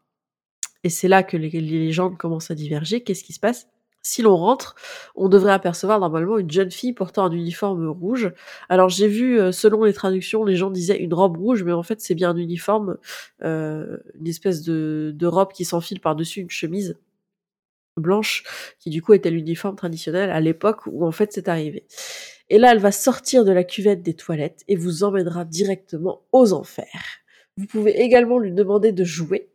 Et 0.84 0.90
c'est 0.90 1.08
là 1.08 1.22
que 1.22 1.38
les, 1.38 1.48
légendes 1.48 2.18
commencent 2.18 2.50
à 2.50 2.54
diverger. 2.54 3.02
Qu'est-ce 3.02 3.24
qui 3.24 3.32
se 3.32 3.40
passe? 3.40 3.66
Si 4.02 4.22
l'on 4.22 4.36
rentre, 4.36 4.74
on 5.14 5.28
devrait 5.28 5.52
apercevoir 5.52 6.00
normalement 6.00 6.38
une 6.38 6.50
jeune 6.50 6.70
fille 6.70 6.94
portant 6.94 7.24
un 7.26 7.32
uniforme 7.32 7.86
rouge. 7.88 8.32
Alors 8.70 8.88
j'ai 8.88 9.08
vu, 9.08 9.38
euh, 9.38 9.52
selon 9.52 9.84
les 9.84 9.92
traductions, 9.92 10.42
les 10.44 10.56
gens 10.56 10.70
disaient 10.70 10.98
une 10.98 11.12
robe 11.12 11.36
rouge, 11.36 11.62
mais 11.64 11.72
en 11.72 11.82
fait 11.82 12.00
c'est 12.00 12.14
bien 12.14 12.30
un 12.30 12.36
uniforme, 12.36 12.96
euh, 13.42 13.98
une 14.18 14.26
espèce 14.26 14.62
de, 14.62 15.12
de 15.14 15.26
robe 15.26 15.52
qui 15.52 15.66
s'enfile 15.66 16.00
par-dessus 16.00 16.40
une 16.40 16.50
chemise 16.50 16.98
blanche, 17.98 18.44
qui 18.78 18.88
du 18.90 19.02
coup 19.02 19.12
était 19.12 19.30
l'uniforme 19.30 19.76
traditionnel 19.76 20.30
à 20.30 20.40
l'époque 20.40 20.86
où 20.86 21.04
en 21.06 21.12
fait 21.12 21.32
c'est 21.32 21.48
arrivé. 21.48 21.86
Et 22.48 22.58
là, 22.58 22.72
elle 22.72 22.80
va 22.80 22.92
sortir 22.92 23.44
de 23.44 23.52
la 23.52 23.64
cuvette 23.64 24.02
des 24.02 24.14
toilettes 24.14 24.64
et 24.66 24.76
vous 24.76 25.04
emmènera 25.04 25.44
directement 25.44 26.22
aux 26.32 26.52
enfers. 26.52 27.20
Vous 27.56 27.66
pouvez 27.66 28.00
également 28.00 28.38
lui 28.38 28.52
demander 28.52 28.92
de 28.92 29.04
jouer. 29.04 29.50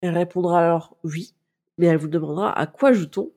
Elle 0.00 0.16
répondra 0.16 0.60
alors 0.60 0.96
oui, 1.04 1.34
mais 1.76 1.86
elle 1.86 1.98
vous 1.98 2.08
demandera 2.08 2.58
à 2.58 2.66
quoi 2.66 2.92
joue-t-on 2.92 3.30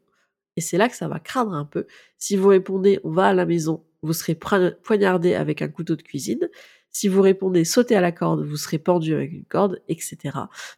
et 0.57 0.61
c'est 0.61 0.77
là 0.77 0.89
que 0.89 0.95
ça 0.95 1.07
va 1.07 1.19
craindre 1.19 1.53
un 1.53 1.65
peu. 1.65 1.87
Si 2.17 2.35
vous 2.35 2.49
répondez 2.49 2.99
on 3.03 3.11
va 3.11 3.27
à 3.27 3.33
la 3.33 3.45
maison, 3.45 3.83
vous 4.01 4.13
serez 4.13 4.35
poignardé 4.35 5.35
avec 5.35 5.61
un 5.61 5.69
couteau 5.69 5.95
de 5.95 6.01
cuisine. 6.01 6.49
Si 6.89 7.07
vous 7.07 7.21
répondez 7.21 7.63
sauter 7.63 7.95
à 7.95 8.01
la 8.01 8.11
corde, 8.11 8.43
vous 8.43 8.57
serez 8.57 8.79
pendu 8.79 9.13
avec 9.13 9.31
une 9.31 9.45
corde, 9.45 9.81
etc. 9.87 10.17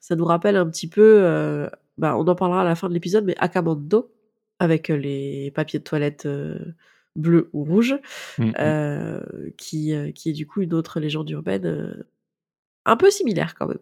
Ça 0.02 0.16
nous 0.16 0.26
rappelle 0.26 0.58
un 0.58 0.70
petit 0.70 0.90
peu, 0.90 1.22
euh, 1.24 1.70
bah, 1.98 2.18
on 2.18 2.28
en 2.28 2.36
parlera 2.36 2.62
à 2.62 2.66
la 2.66 2.76
fin 2.76 2.90
de 2.90 2.94
l'épisode, 2.94 3.24
mais 3.24 3.36
Akamando, 3.38 4.12
avec 4.60 4.90
les 4.90 5.52
papiers 5.52 5.80
de 5.80 5.84
toilette 5.86 6.26
euh, 6.26 6.60
bleus 7.16 7.50
ou 7.54 7.64
rouges, 7.64 7.96
mmh, 8.38 8.46
mmh. 8.46 8.54
Euh, 8.60 9.22
qui, 9.58 9.94
qui 10.14 10.30
est 10.30 10.34
du 10.34 10.46
coup 10.46 10.62
une 10.62 10.74
autre 10.74 11.00
légende 11.00 11.30
urbaine 11.30 12.06
un 12.86 12.98
peu 12.98 13.10
similaire 13.12 13.56
quand 13.56 13.68
même. 13.68 13.80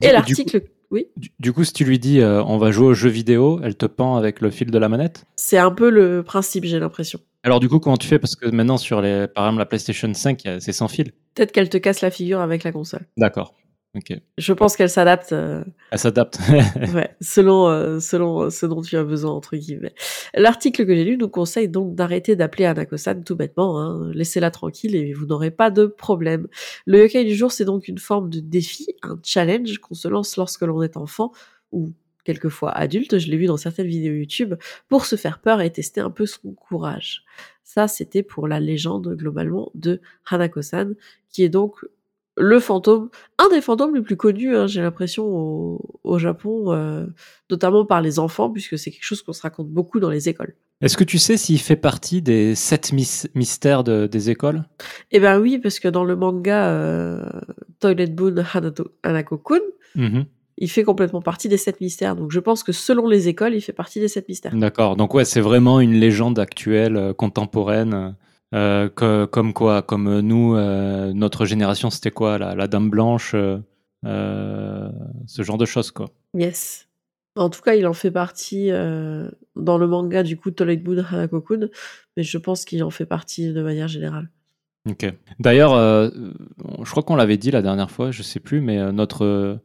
Et 0.00 0.10
l'article... 0.10 0.62
Oui. 0.90 1.06
Du, 1.38 1.52
coup, 1.52 1.64
si 1.64 1.72
tu 1.72 1.84
lui 1.84 1.98
dis 1.98 2.20
euh, 2.20 2.42
on 2.44 2.56
va 2.56 2.70
jouer 2.70 2.86
aux 2.86 2.94
jeux 2.94 3.10
vidéo, 3.10 3.60
elle 3.62 3.76
te 3.76 3.86
pend 3.86 4.16
avec 4.16 4.40
le 4.40 4.50
fil 4.50 4.70
de 4.70 4.78
la 4.78 4.88
manette? 4.88 5.24
C'est 5.36 5.58
un 5.58 5.70
peu 5.70 5.90
le 5.90 6.22
principe, 6.22 6.64
j'ai 6.64 6.78
l'impression. 6.78 7.20
Alors 7.42 7.60
du 7.60 7.68
coup, 7.68 7.78
comment 7.78 7.96
tu 7.96 8.08
fais? 8.08 8.18
Parce 8.18 8.36
que 8.36 8.46
maintenant, 8.48 8.78
sur 8.78 9.00
les, 9.00 9.26
par 9.28 9.44
exemple 9.44 9.58
la 9.58 9.66
PlayStation 9.66 10.12
5, 10.12 10.42
c'est 10.60 10.72
sans 10.72 10.88
fil. 10.88 11.12
Peut-être 11.34 11.52
qu'elle 11.52 11.68
te 11.68 11.76
casse 11.76 12.00
la 12.00 12.10
figure 12.10 12.40
avec 12.40 12.64
la 12.64 12.72
console. 12.72 13.06
D'accord. 13.16 13.54
Je 14.36 14.52
pense 14.52 14.76
qu'elle 14.76 14.90
s'adapte. 14.90 15.32
Euh, 15.32 15.64
Elle 15.90 15.98
s'adapte. 15.98 16.38
ouais, 16.94 17.16
selon, 17.20 17.68
euh, 17.68 18.00
selon 18.00 18.42
euh, 18.42 18.50
ce 18.50 18.66
dont 18.66 18.82
tu 18.82 18.96
as 18.96 19.04
besoin, 19.04 19.32
entre 19.32 19.56
guillemets. 19.56 19.94
L'article 20.34 20.86
que 20.86 20.94
j'ai 20.94 21.04
lu 21.04 21.16
nous 21.16 21.28
conseille 21.28 21.68
donc 21.68 21.94
d'arrêter 21.94 22.36
d'appeler 22.36 22.66
Anakosan 22.66 23.22
tout 23.24 23.36
bêtement. 23.36 23.80
Hein. 23.80 24.10
Laissez-la 24.14 24.50
tranquille 24.50 24.94
et 24.94 25.12
vous 25.12 25.26
n'aurez 25.26 25.50
pas 25.50 25.70
de 25.70 25.86
problème. 25.86 26.48
Le 26.86 27.02
yokai 27.02 27.24
du 27.24 27.34
jour, 27.34 27.50
c'est 27.50 27.64
donc 27.64 27.88
une 27.88 27.98
forme 27.98 28.30
de 28.30 28.40
défi, 28.40 28.94
un 29.02 29.18
challenge 29.24 29.78
qu'on 29.78 29.94
se 29.94 30.08
lance 30.08 30.36
lorsque 30.36 30.62
l'on 30.62 30.82
est 30.82 30.96
enfant 30.96 31.32
ou 31.72 31.92
quelquefois 32.24 32.72
adulte, 32.72 33.18
je 33.18 33.30
l'ai 33.30 33.38
vu 33.38 33.46
dans 33.46 33.56
certaines 33.56 33.86
vidéos 33.86 34.12
YouTube, 34.12 34.54
pour 34.88 35.06
se 35.06 35.16
faire 35.16 35.38
peur 35.38 35.62
et 35.62 35.72
tester 35.72 36.02
un 36.02 36.10
peu 36.10 36.26
son 36.26 36.52
courage. 36.52 37.24
Ça, 37.64 37.88
c'était 37.88 38.22
pour 38.22 38.48
la 38.48 38.60
légende 38.60 39.14
globalement 39.16 39.70
de 39.74 40.02
Hanako-san, 40.30 40.94
qui 41.30 41.42
est 41.42 41.48
donc 41.48 41.86
le 42.38 42.60
fantôme, 42.60 43.10
un 43.38 43.48
des 43.50 43.60
fantômes 43.60 43.94
les 43.94 44.02
plus 44.02 44.16
connus, 44.16 44.56
hein, 44.56 44.66
j'ai 44.66 44.80
l'impression, 44.80 45.24
au, 45.24 46.18
Japon, 46.18 46.72
euh, 46.72 47.06
notamment 47.50 47.84
par 47.84 48.00
les 48.00 48.18
enfants, 48.18 48.50
puisque 48.50 48.78
c'est 48.78 48.90
quelque 48.90 49.04
chose 49.04 49.22
qu'on 49.22 49.32
se 49.32 49.42
raconte 49.42 49.68
beaucoup 49.68 50.00
dans 50.00 50.10
les 50.10 50.28
écoles. 50.28 50.54
Est-ce 50.80 50.96
que 50.96 51.04
tu 51.04 51.18
sais 51.18 51.36
s'il 51.36 51.58
fait 51.58 51.76
partie 51.76 52.22
des 52.22 52.54
sept 52.54 52.92
mystères 52.92 53.82
des 53.82 54.30
écoles? 54.30 54.64
Eh 55.10 55.18
ben 55.18 55.40
oui, 55.40 55.58
parce 55.58 55.80
que 55.80 55.88
dans 55.88 56.04
le 56.04 56.14
manga 56.14 56.68
euh, 56.68 57.28
Toilet 57.80 58.06
Boon 58.06 58.36
Hanako-kun, 59.02 59.60
mm-hmm. 59.96 60.24
il 60.58 60.70
fait 60.70 60.84
complètement 60.84 61.20
partie 61.20 61.48
des 61.48 61.56
sept 61.56 61.80
mystères. 61.80 62.14
Donc 62.14 62.30
je 62.30 62.38
pense 62.38 62.62
que 62.62 62.70
selon 62.70 63.08
les 63.08 63.26
écoles, 63.26 63.54
il 63.54 63.60
fait 63.60 63.72
partie 63.72 63.98
des 63.98 64.06
sept 64.06 64.28
mystères. 64.28 64.54
D'accord. 64.54 64.94
Donc 64.94 65.14
ouais, 65.14 65.24
c'est 65.24 65.40
vraiment 65.40 65.80
une 65.80 65.94
légende 65.94 66.38
actuelle, 66.38 66.96
euh, 66.96 67.12
contemporaine. 67.12 68.14
Euh, 68.54 68.88
comme 69.26 69.52
quoi, 69.52 69.82
comme 69.82 70.20
nous, 70.20 70.56
euh, 70.56 71.12
notre 71.12 71.44
génération, 71.44 71.90
c'était 71.90 72.10
quoi 72.10 72.38
la, 72.38 72.66
Dame 72.66 72.88
Blanche, 72.88 73.34
euh, 73.34 74.90
ce 75.26 75.42
genre 75.42 75.58
de 75.58 75.66
choses, 75.66 75.90
quoi. 75.90 76.06
Yes. 76.34 76.88
En 77.36 77.50
tout 77.50 77.60
cas, 77.60 77.74
il 77.74 77.86
en 77.86 77.92
fait 77.92 78.10
partie 78.10 78.70
dans 78.70 79.78
le 79.78 79.86
manga 79.86 80.22
du 80.24 80.36
coup 80.36 80.50
Toilet 80.50 80.82
Moon 80.84 81.04
Hanako-kun, 81.04 81.68
mais 82.16 82.22
je 82.24 82.38
pense 82.38 82.64
qu'il 82.64 82.82
en 82.82 82.90
fait 82.90 83.06
partie 83.06 83.52
de 83.52 83.62
manière 83.62 83.86
générale. 83.86 84.28
Ok. 84.88 85.06
D'ailleurs, 85.38 85.74
je 85.76 86.90
crois 86.90 87.02
qu'on 87.04 87.14
l'avait 87.14 87.36
dit 87.36 87.52
la 87.52 87.62
dernière 87.62 87.92
fois, 87.92 88.10
je 88.10 88.22
sais 88.22 88.40
plus, 88.40 88.60
mais 88.60 88.92
notre, 88.92 89.60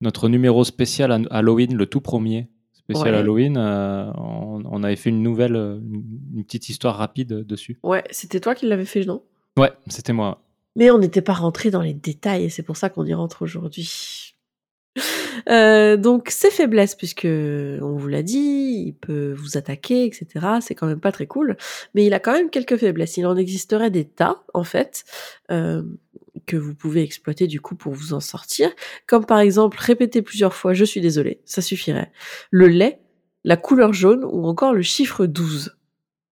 notre 0.00 0.28
numéro 0.30 0.64
spécial 0.64 1.26
Halloween, 1.30 1.76
le 1.76 1.84
tout 1.84 2.00
premier, 2.00 2.48
spécial 2.94 3.14
Halloween, 3.14 3.56
euh, 3.56 4.10
on, 4.16 4.82
avait 4.82 4.96
fait 4.96 5.10
une 5.10 5.22
nouvelle, 5.22 5.56
une, 5.56 6.44
petite 6.44 6.68
histoire 6.68 6.96
rapide 6.96 7.28
dessus. 7.28 7.78
Ouais, 7.82 8.04
c'était 8.10 8.40
toi 8.40 8.54
qui 8.54 8.66
l'avais 8.66 8.84
fait, 8.84 9.04
non? 9.04 9.22
Ouais, 9.56 9.72
c'était 9.88 10.12
moi. 10.12 10.42
Mais 10.76 10.90
on 10.90 10.98
n'était 10.98 11.22
pas 11.22 11.32
rentré 11.32 11.70
dans 11.70 11.82
les 11.82 11.94
détails 11.94 12.44
et 12.44 12.48
c'est 12.48 12.62
pour 12.62 12.76
ça 12.76 12.88
qu'on 12.88 13.04
y 13.04 13.14
rentre 13.14 13.42
aujourd'hui. 13.42 14.34
Euh, 15.48 15.96
donc 15.96 16.28
ses 16.28 16.50
faiblesses, 16.50 16.94
puisque 16.96 17.24
on 17.24 17.96
vous 17.96 18.08
l'a 18.08 18.22
dit, 18.22 18.84
il 18.86 18.92
peut 18.92 19.32
vous 19.32 19.56
attaquer, 19.56 20.04
etc. 20.04 20.26
C'est 20.60 20.74
quand 20.74 20.86
même 20.86 21.00
pas 21.00 21.12
très 21.12 21.26
cool, 21.26 21.56
mais 21.94 22.04
il 22.04 22.12
a 22.12 22.18
quand 22.18 22.32
même 22.32 22.50
quelques 22.50 22.76
faiblesses. 22.76 23.16
Il 23.16 23.26
en 23.26 23.36
existerait 23.36 23.90
des 23.90 24.04
tas, 24.04 24.42
en 24.54 24.64
fait, 24.64 25.04
euh, 25.50 25.82
que 26.50 26.56
vous 26.56 26.74
pouvez 26.74 27.02
exploiter 27.02 27.46
du 27.46 27.60
coup 27.60 27.76
pour 27.76 27.92
vous 27.94 28.12
en 28.14 28.20
sortir, 28.20 28.70
comme 29.06 29.24
par 29.26 29.38
exemple 29.40 29.78
répéter 29.80 30.22
plusieurs 30.22 30.54
fois 30.54 30.74
"je 30.74 30.84
suis 30.84 31.00
désolé", 31.00 31.40
ça 31.44 31.62
suffirait. 31.62 32.12
Le 32.50 32.66
lait, 32.68 33.00
la 33.44 33.56
couleur 33.56 33.92
jaune 33.92 34.24
ou 34.24 34.46
encore 34.46 34.74
le 34.74 34.82
chiffre 34.82 35.26
12. 35.26 35.76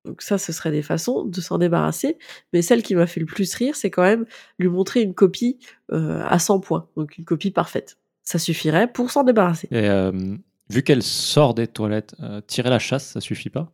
Donc 0.05 0.23
ça, 0.23 0.39
ce 0.39 0.53
serait 0.53 0.71
des 0.71 0.83
façons 0.83 1.25
de 1.25 1.41
s'en 1.41 1.59
débarrasser. 1.59 2.19
Mais 2.53 2.63
celle 2.63 2.83
qui 2.83 2.95
m'a 2.95 3.07
fait 3.07 3.21
le 3.21 3.27
plus 3.27 3.53
rire, 3.55 3.77
c'est 3.77 3.91
quand 3.91 4.03
même 4.03 4.27
lui 4.59 4.69
montrer 4.69 5.03
une 5.03 5.15
copie 5.15 5.59
euh, 5.93 6.23
à 6.27 6.39
100 6.39 6.61
points, 6.61 6.89
donc 6.97 7.19
une 7.19 7.25
copie 7.25 7.51
parfaite 7.51 7.99
ça 8.29 8.39
suffirait 8.39 8.93
pour 8.93 9.11
s'en 9.11 9.25
débarrasser. 9.25 9.69
Et 9.71 9.89
euh, 9.89 10.13
vu 10.69 10.83
qu'elle 10.83 11.03
sort 11.03 11.55
des 11.55 11.67
toilettes, 11.67 12.15
euh, 12.21 12.43
tirer 12.47 12.69
la 12.69 12.79
chasse, 12.79 13.13
ça 13.13 13.23
suffit 13.23 13.49
pas? 13.49 13.73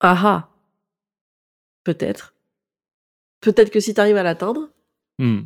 Ah 0.00 0.14
ah 0.22 0.48
Peut-être. 1.82 2.34
Peut-être 3.42 3.70
que 3.70 3.80
si 3.80 3.92
tu 3.92 4.00
arrives 4.00 4.16
à 4.16 4.22
l'atteindre, 4.22 4.70
hmm. 5.18 5.40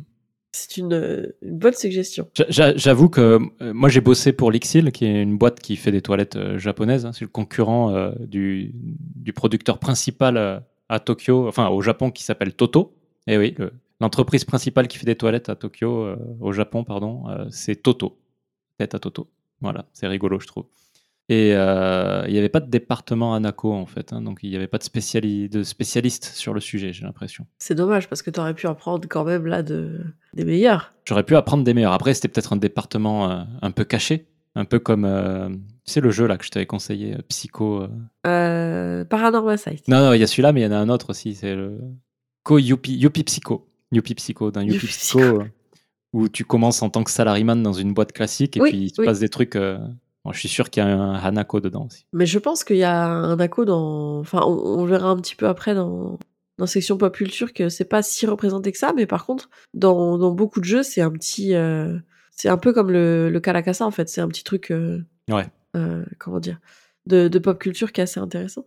c'est 0.53 0.77
une, 0.77 1.33
bonne 1.41 1.73
suggestion. 1.73 2.29
J'avoue 2.49 3.09
que 3.09 3.39
euh, 3.61 3.73
moi 3.73 3.89
j'ai 3.89 4.01
bossé 4.01 4.31
pour 4.31 4.49
Lixil, 4.49 4.93
qui 4.93 5.05
est 5.05 5.21
une 5.21 5.37
boîte 5.37 5.59
qui 5.59 5.75
fait 5.75 5.91
des 5.91 6.01
toilettes 6.01 6.57
japonaises. 6.57 7.05
Hein. 7.05 7.11
c'est 7.11 7.25
le 7.25 7.29
concurrent 7.29 8.13
du, 8.19 8.71
du, 8.73 9.33
producteur 9.33 9.79
principal 9.79 10.63
à 10.87 10.99
Tokyo, 11.01 11.49
enfin 11.49 11.67
au 11.67 11.81
Japon, 11.81 12.09
qui 12.09 12.23
s'appelle 12.23 12.53
Toto. 12.53 12.93
Et 13.29 13.33
eh 13.33 13.37
oui, 13.37 13.53
le, 13.57 13.73
L'entreprise 13.99 14.45
principale 14.45 14.87
qui 14.87 14.97
fait 14.97 15.05
des 15.05 15.15
toilettes 15.15 15.49
à 15.49 15.55
Tokyo, 15.55 16.03
euh, 16.03 16.17
au 16.39 16.51
Japon, 16.51 16.83
pardon, 16.83 17.27
euh, 17.29 17.47
c'est 17.49 17.75
Toto. 17.75 18.19
Tête 18.77 18.93
à 18.93 18.99
Toto. 18.99 19.27
Voilà, 19.59 19.85
c'est 19.91 20.07
rigolo, 20.07 20.39
je 20.39 20.45
trouve. 20.45 20.65
Et 21.29 21.53
euh, 21.53 22.23
il 22.27 22.31
n'y 22.31 22.39
avait 22.39 22.49
pas 22.49 22.61
de 22.61 22.69
département 22.69 23.33
Anako, 23.33 23.73
en 23.73 23.85
fait. 23.85 24.13
Hein, 24.13 24.21
donc, 24.21 24.39
il 24.43 24.49
n'y 24.49 24.55
avait 24.55 24.67
pas 24.67 24.77
de, 24.77 24.83
spéciali 24.83 25.49
de 25.49 25.63
spécialiste 25.63 26.25
sur 26.25 26.53
le 26.53 26.61
sujet, 26.61 26.93
j'ai 26.93 27.03
l'impression. 27.03 27.45
C'est 27.59 27.75
dommage, 27.75 28.07
parce 28.07 28.21
que 28.21 28.31
tu 28.31 28.39
aurais 28.39 28.53
pu 28.53 28.67
apprendre 28.67 29.07
quand 29.09 29.25
même 29.25 29.45
là 29.45 29.61
de... 29.61 30.01
des 30.33 30.45
meilleurs. 30.45 30.93
J'aurais 31.05 31.23
pu 31.23 31.35
apprendre 31.35 31.63
des 31.63 31.73
meilleurs. 31.73 31.93
Après, 31.93 32.13
c'était 32.13 32.29
peut-être 32.29 32.53
un 32.53 32.57
département 32.57 33.45
un 33.61 33.71
peu 33.71 33.83
caché. 33.83 34.27
Un 34.55 34.65
peu 34.65 34.79
comme, 34.79 35.05
tu 35.85 35.91
sais, 35.91 36.01
le 36.01 36.09
jeu 36.09 36.25
là 36.25 36.37
que 36.37 36.43
je 36.43 36.49
t'avais 36.49 36.65
conseillé, 36.65 37.15
Psycho. 37.27 37.87
Paranormal 38.23 39.59
Sight. 39.59 39.87
Non, 39.87 39.99
non, 39.99 40.13
il 40.13 40.19
y 40.19 40.23
a 40.23 40.27
celui-là, 40.27 40.51
mais 40.53 40.61
il 40.61 40.63
y 40.63 40.67
en 40.67 40.71
a 40.71 40.77
un 40.77 40.89
autre 40.89 41.11
aussi. 41.11 41.35
C'est 41.35 41.55
le 41.55 41.77
Ko 42.43 42.57
Yupi, 42.57 42.95
Yupi 42.95 43.23
Psycho. 43.23 43.67
Yuppie 43.91 44.15
Psycho, 44.15 44.51
d'un 44.51 44.63
Yuppie, 44.63 44.87
Psycho, 44.87 45.19
euh, 45.19 45.43
où 46.13 46.29
tu 46.29 46.43
commences 46.45 46.81
en 46.81 46.89
tant 46.89 47.03
que 47.03 47.11
salariman 47.11 47.61
dans 47.61 47.73
une 47.73 47.93
boîte 47.93 48.11
classique 48.11 48.57
et 48.57 48.59
puis 48.59 48.77
il 48.77 48.89
se 48.89 49.01
passe 49.01 49.19
des 49.19 49.29
trucs. 49.29 49.55
Euh, 49.55 49.77
je 50.31 50.39
suis 50.39 50.49
sûr 50.49 50.69
qu'il 50.69 50.83
y 50.83 50.85
a 50.85 50.89
un 50.89 51.15
Hanako 51.15 51.59
dedans 51.59 51.87
aussi. 51.87 52.05
Mais 52.13 52.25
je 52.25 52.39
pense 52.39 52.63
qu'il 52.63 52.77
y 52.77 52.83
a 52.83 53.05
un 53.05 53.33
Hanako 53.33 53.65
dans. 53.65 54.19
Enfin, 54.19 54.41
on, 54.45 54.85
verra 54.85 55.09
un 55.09 55.17
petit 55.17 55.35
peu 55.35 55.47
après 55.47 55.75
dans, 55.75 56.19
dans 56.57 56.65
section 56.65 56.97
pop 56.97 57.15
culture 57.15 57.53
que 57.53 57.69
c'est 57.69 57.85
pas 57.85 58.01
si 58.01 58.25
représenté 58.25 58.71
que 58.71 58.77
ça, 58.77 58.93
mais 58.95 59.05
par 59.05 59.25
contre, 59.25 59.49
dans, 59.73 60.17
dans 60.17 60.31
beaucoup 60.31 60.59
de 60.59 60.65
jeux, 60.65 60.83
c'est 60.83 61.01
un 61.01 61.11
petit. 61.11 61.55
Euh, 61.55 61.97
c'est 62.31 62.49
un 62.49 62.57
peu 62.57 62.73
comme 62.73 62.91
le, 62.91 63.29
le 63.29 63.39
Kalakasa 63.39 63.85
en 63.85 63.91
fait. 63.91 64.09
C'est 64.09 64.21
un 64.21 64.27
petit 64.27 64.43
truc. 64.43 64.71
ouais. 65.29 65.49
comment 66.19 66.39
dire 66.39 66.59
de, 67.07 67.29
de, 67.29 67.39
pop 67.39 67.57
culture 67.57 67.91
qui 67.91 68.01
est 68.01 68.03
assez 68.03 68.19
intéressant. 68.19 68.65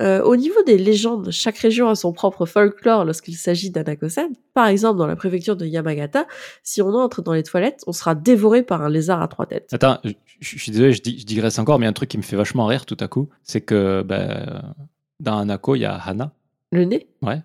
Euh, 0.00 0.22
au 0.22 0.36
niveau 0.36 0.62
des 0.64 0.76
légendes, 0.76 1.30
chaque 1.30 1.56
région 1.56 1.88
a 1.88 1.94
son 1.94 2.12
propre 2.12 2.44
folklore 2.44 3.04
lorsqu'il 3.04 3.34
s'agit 3.34 3.70
d'Anakosan. 3.70 4.28
Par 4.52 4.66
exemple, 4.66 4.98
dans 4.98 5.06
la 5.06 5.16
préfecture 5.16 5.56
de 5.56 5.64
Yamagata, 5.64 6.26
si 6.62 6.82
on 6.82 6.88
entre 6.94 7.22
dans 7.22 7.32
les 7.32 7.42
toilettes, 7.42 7.82
on 7.86 7.92
sera 7.92 8.14
dévoré 8.14 8.62
par 8.62 8.82
un 8.82 8.90
lézard 8.90 9.22
à 9.22 9.28
trois 9.28 9.46
têtes. 9.46 9.68
Attends, 9.72 9.98
je, 10.40 10.58
suis 10.58 10.70
désolé, 10.70 10.92
je, 10.92 11.02
digresse 11.02 11.58
encore, 11.58 11.78
mais 11.78 11.86
un 11.86 11.94
truc 11.94 12.10
qui 12.10 12.18
me 12.18 12.22
fait 12.22 12.36
vachement 12.36 12.66
rire 12.66 12.84
tout 12.84 12.96
à 13.00 13.08
coup, 13.08 13.28
c'est 13.42 13.62
que 13.62 14.02
ben, 14.02 14.74
dans 15.20 15.38
Anako, 15.38 15.76
il 15.76 15.80
y 15.80 15.84
a 15.86 15.94
Hana. 15.94 16.32
Le 16.72 16.84
nez? 16.84 17.06
Ouais. 17.22 17.40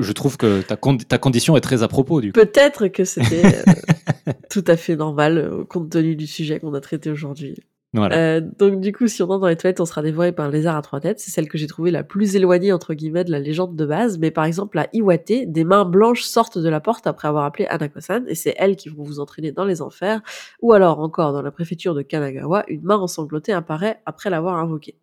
Je 0.00 0.12
trouve 0.12 0.36
que 0.36 0.62
ta, 0.62 0.76
ta 0.76 1.18
condition 1.18 1.56
est 1.56 1.60
très 1.60 1.84
à 1.84 1.88
propos 1.88 2.20
du. 2.20 2.32
Peut-être 2.32 2.88
que 2.88 3.04
c'était 3.04 3.46
euh, 3.46 4.32
tout 4.50 4.64
à 4.66 4.76
fait 4.76 4.96
normal 4.96 5.38
euh, 5.38 5.64
compte 5.64 5.90
tenu 5.90 6.16
du 6.16 6.26
sujet 6.26 6.58
qu'on 6.58 6.74
a 6.74 6.80
traité 6.80 7.10
aujourd'hui. 7.10 7.54
Voilà. 7.96 8.16
Euh, 8.16 8.40
donc 8.40 8.80
du 8.80 8.92
coup, 8.92 9.08
si 9.08 9.22
on 9.22 9.30
entre 9.30 9.40
dans 9.40 9.48
les 9.48 9.56
toilettes, 9.56 9.80
on 9.80 9.86
sera 9.86 10.02
dévoré 10.02 10.32
par 10.32 10.46
un 10.46 10.50
lézard 10.50 10.76
à 10.76 10.82
trois 10.82 11.00
têtes. 11.00 11.18
C'est 11.18 11.30
celle 11.30 11.48
que 11.48 11.58
j'ai 11.58 11.66
trouvée 11.66 11.90
la 11.90 12.04
plus 12.04 12.36
éloignée 12.36 12.72
entre 12.72 12.94
guillemets 12.94 13.24
de 13.24 13.30
la 13.30 13.38
légende 13.38 13.74
de 13.74 13.86
base. 13.86 14.18
Mais 14.18 14.30
par 14.30 14.44
exemple, 14.44 14.78
à 14.78 14.88
Iwate, 14.92 15.32
des 15.46 15.64
mains 15.64 15.84
blanches 15.84 16.22
sortent 16.22 16.58
de 16.58 16.68
la 16.68 16.80
porte 16.80 17.06
après 17.06 17.28
avoir 17.28 17.44
appelé 17.44 17.66
Hanako-san, 17.66 18.24
et 18.28 18.34
c'est 18.34 18.54
elles 18.58 18.76
qui 18.76 18.88
vont 18.88 19.02
vous 19.02 19.20
entraîner 19.20 19.52
dans 19.52 19.64
les 19.64 19.82
enfers. 19.82 20.20
Ou 20.62 20.72
alors 20.72 21.00
encore 21.00 21.32
dans 21.32 21.42
la 21.42 21.50
préfecture 21.50 21.94
de 21.94 22.02
Kanagawa, 22.02 22.64
une 22.68 22.82
main 22.82 22.96
ensanglotée 22.96 23.52
apparaît 23.52 24.00
après 24.06 24.30
l'avoir 24.30 24.56
invoquée. 24.56 24.96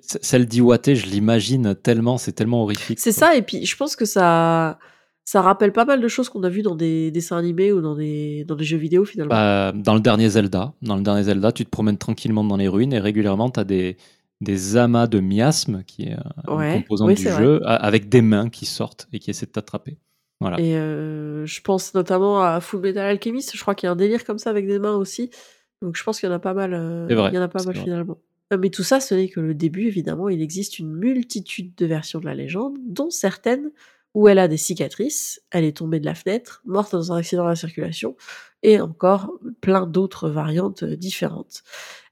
Celle 0.00 0.46
d'Iwate, 0.46 0.94
je 0.94 1.06
l'imagine 1.06 1.74
tellement, 1.74 2.18
c'est 2.18 2.32
tellement 2.32 2.62
horrifique. 2.62 2.98
C'est 2.98 3.12
ça, 3.12 3.36
et 3.36 3.42
puis 3.42 3.64
je 3.64 3.76
pense 3.76 3.94
que 3.94 4.04
ça, 4.04 4.78
ça 5.26 5.42
rappelle 5.42 5.72
pas 5.72 5.84
mal 5.84 6.00
de 6.00 6.08
choses 6.08 6.28
qu'on 6.30 6.42
a 6.44 6.48
vues 6.48 6.62
dans 6.62 6.76
des 6.76 7.10
dessins 7.10 7.36
animés 7.36 7.72
ou 7.72 7.80
dans 7.82 7.94
des, 7.96 8.44
dans 8.46 8.54
des 8.54 8.64
jeux 8.64 8.78
vidéo 8.78 9.04
finalement. 9.04 9.34
Bah, 9.34 9.72
dans 9.74 9.94
le 9.94 10.00
dernier 10.00 10.30
Zelda, 10.30 10.72
dans 10.82 10.96
le 10.96 11.02
dernier 11.02 11.24
Zelda, 11.24 11.52
tu 11.52 11.64
te 11.64 11.70
promènes 11.70 11.98
tranquillement 11.98 12.44
dans 12.44 12.56
les 12.56 12.68
ruines 12.68 12.92
et 12.94 13.00
régulièrement 13.00 13.50
tu 13.50 13.60
as 13.60 13.64
des, 13.64 13.96
des 14.40 14.76
amas 14.76 15.06
de 15.08 15.20
miasmes 15.20 15.82
qui 15.84 16.04
est 16.04 16.14
euh, 16.48 16.56
Ouais, 16.56 16.72
composante 16.72 17.08
oui, 17.08 17.14
du 17.16 17.24
vrai. 17.24 17.42
jeu 17.42 17.60
a- 17.66 17.74
avec 17.74 18.08
des 18.08 18.22
mains 18.22 18.48
qui 18.48 18.66
sortent 18.66 19.08
et 19.12 19.18
qui 19.18 19.30
essaient 19.30 19.46
de 19.46 19.50
t'attraper. 19.52 19.98
Voilà. 20.40 20.60
Et 20.60 20.76
euh, 20.76 21.44
je 21.46 21.60
pense 21.60 21.94
notamment 21.94 22.42
à 22.42 22.60
Full 22.60 22.80
Metal 22.80 23.04
Alchemist, 23.06 23.56
je 23.56 23.60
crois 23.60 23.74
qu'il 23.74 23.86
y 23.86 23.88
a 23.88 23.92
un 23.92 23.96
délire 23.96 24.24
comme 24.24 24.38
ça 24.38 24.50
avec 24.50 24.66
des 24.66 24.78
mains 24.78 24.94
aussi. 24.94 25.30
Donc 25.82 25.96
je 25.96 26.04
pense 26.04 26.20
qu'il 26.20 26.28
y 26.28 26.32
en 26.32 26.34
a 26.34 26.38
pas 26.38 26.54
mal, 26.54 26.72
euh, 26.74 27.06
vrai, 27.10 27.30
il 27.32 27.34
y 27.34 27.38
en 27.38 27.42
a 27.42 27.48
pas 27.48 27.64
mal 27.64 27.74
vrai. 27.74 27.82
finalement. 27.84 28.18
Euh, 28.52 28.58
Mais 28.58 28.70
tout 28.70 28.84
ça, 28.84 29.00
ce 29.00 29.14
n'est 29.14 29.28
que 29.28 29.40
le 29.40 29.54
début, 29.54 29.86
évidemment. 29.86 30.28
Il 30.28 30.40
existe 30.40 30.78
une 30.78 30.92
multitude 30.94 31.74
de 31.74 31.86
versions 31.86 32.20
de 32.20 32.26
la 32.26 32.34
légende, 32.34 32.76
dont 32.86 33.10
certaines 33.10 33.70
où 34.16 34.28
elle 34.28 34.38
a 34.38 34.48
des 34.48 34.56
cicatrices, 34.56 35.42
elle 35.50 35.64
est 35.64 35.76
tombée 35.76 36.00
de 36.00 36.06
la 36.06 36.14
fenêtre, 36.14 36.62
morte 36.64 36.92
dans 36.92 37.12
un 37.12 37.18
accident 37.18 37.44
à 37.44 37.50
la 37.50 37.54
circulation, 37.54 38.16
et 38.62 38.80
encore 38.80 39.30
plein 39.60 39.86
d'autres 39.86 40.30
variantes 40.30 40.84
euh, 40.84 40.96
différentes. 40.96 41.62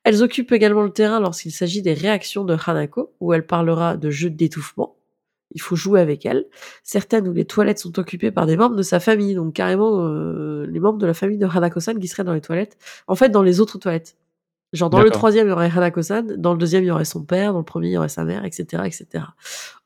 Elles 0.03 0.23
occupent 0.23 0.53
également 0.53 0.83
le 0.83 0.91
terrain 0.91 1.19
lorsqu'il 1.19 1.51
s'agit 1.51 1.81
des 1.81 1.95
réactions 1.95 2.45
de 2.45 2.59
Hanako, 2.67 3.15
où 3.21 3.33
elle 3.33 3.47
parlera 3.47 3.97
de 3.97 4.11
jeux 4.11 4.29
d'étouffement. 4.29 4.97
Il 5.53 5.63
faut 5.63 5.77
jouer 5.77 5.99
avec 5.99 6.27
elle. 6.27 6.45
Certaines 6.83 7.27
où 7.27 7.33
les 7.33 7.47
toilettes 7.47 7.79
sont 7.79 7.99
occupées 7.99 8.31
par 8.31 8.45
des 8.45 8.59
membres 8.59 8.77
de 8.77 8.83
sa 8.83 9.01
famille, 9.01 9.35
donc 9.35 9.55
carrément 9.55 10.07
euh, 10.07 10.67
les 10.67 10.81
membres 10.81 10.99
de 10.99 11.07
la 11.07 11.15
famille 11.15 11.39
de 11.39 11.47
Hanako-san 11.47 11.99
qui 11.99 12.09
seraient 12.09 12.25
dans 12.25 12.35
les 12.35 12.43
toilettes. 12.43 12.77
En 13.07 13.15
fait, 13.15 13.31
dans 13.31 13.43
les 13.43 13.61
autres 13.61 13.79
toilettes. 13.79 14.15
Genre 14.75 14.91
dans 14.91 15.01
le 15.01 15.11
troisième, 15.11 15.47
il 15.47 15.51
y 15.51 15.53
aurait 15.53 15.71
Hanako-san, 15.71 16.35
dans 16.37 16.53
le 16.53 16.59
deuxième, 16.59 16.83
il 16.83 16.89
y 16.89 16.91
aurait 16.91 17.05
son 17.05 17.23
père, 17.23 17.53
dans 17.53 17.61
le 17.61 17.65
premier, 17.65 17.89
il 17.89 17.93
y 17.93 17.97
aurait 17.97 18.09
sa 18.09 18.25
mère, 18.25 18.45
etc., 18.45 18.83
etc. 18.85 19.25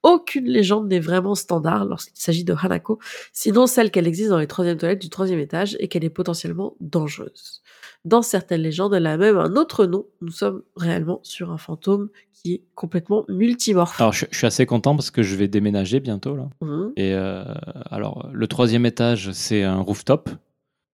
Aucune 0.03 0.47
légende 0.47 0.89
n'est 0.89 0.99
vraiment 0.99 1.35
standard 1.35 1.85
lorsqu'il 1.85 2.19
s'agit 2.19 2.45
de 2.45 2.55
Hanako, 2.59 2.99
sinon 3.33 3.67
celle 3.67 3.91
qu'elle 3.91 4.07
existe 4.07 4.31
dans 4.31 4.39
les 4.39 4.47
troisièmes 4.47 4.79
toilettes 4.79 5.03
du 5.03 5.11
troisième 5.11 5.41
étage 5.41 5.77
et 5.79 5.89
qu'elle 5.89 6.05
est 6.05 6.11
potentiellement 6.11 6.75
dangereuse. 6.81 7.63
Dans 8.07 8.23
certaines 8.23 8.63
légendes, 8.63 8.95
elle 8.95 9.07
a 9.07 9.19
même 9.19 9.37
un 9.37 9.57
autre 9.57 9.85
nom. 9.85 10.07
Nous 10.23 10.31
sommes 10.31 10.63
réellement 10.77 11.21
sur 11.23 11.51
un 11.51 11.59
fantôme 11.59 12.09
qui 12.33 12.55
est 12.55 12.63
complètement 12.75 13.25
multimorphe. 13.29 14.01
Alors 14.01 14.13
je, 14.15 14.25
je 14.31 14.39
suis 14.39 14.47
assez 14.47 14.65
content 14.65 14.95
parce 14.95 15.11
que 15.11 15.23
je 15.23 15.37
vais 15.37 15.49
déménager 15.49 16.01
bientôt 16.01 16.35
là. 16.35 16.49
Mhm. 16.63 16.93
Et 16.97 17.13
euh, 17.13 17.45
alors 17.91 18.31
le 18.33 18.47
troisième 18.47 18.87
étage 18.87 19.33
c'est 19.33 19.65
un 19.65 19.81
rooftop 19.81 20.31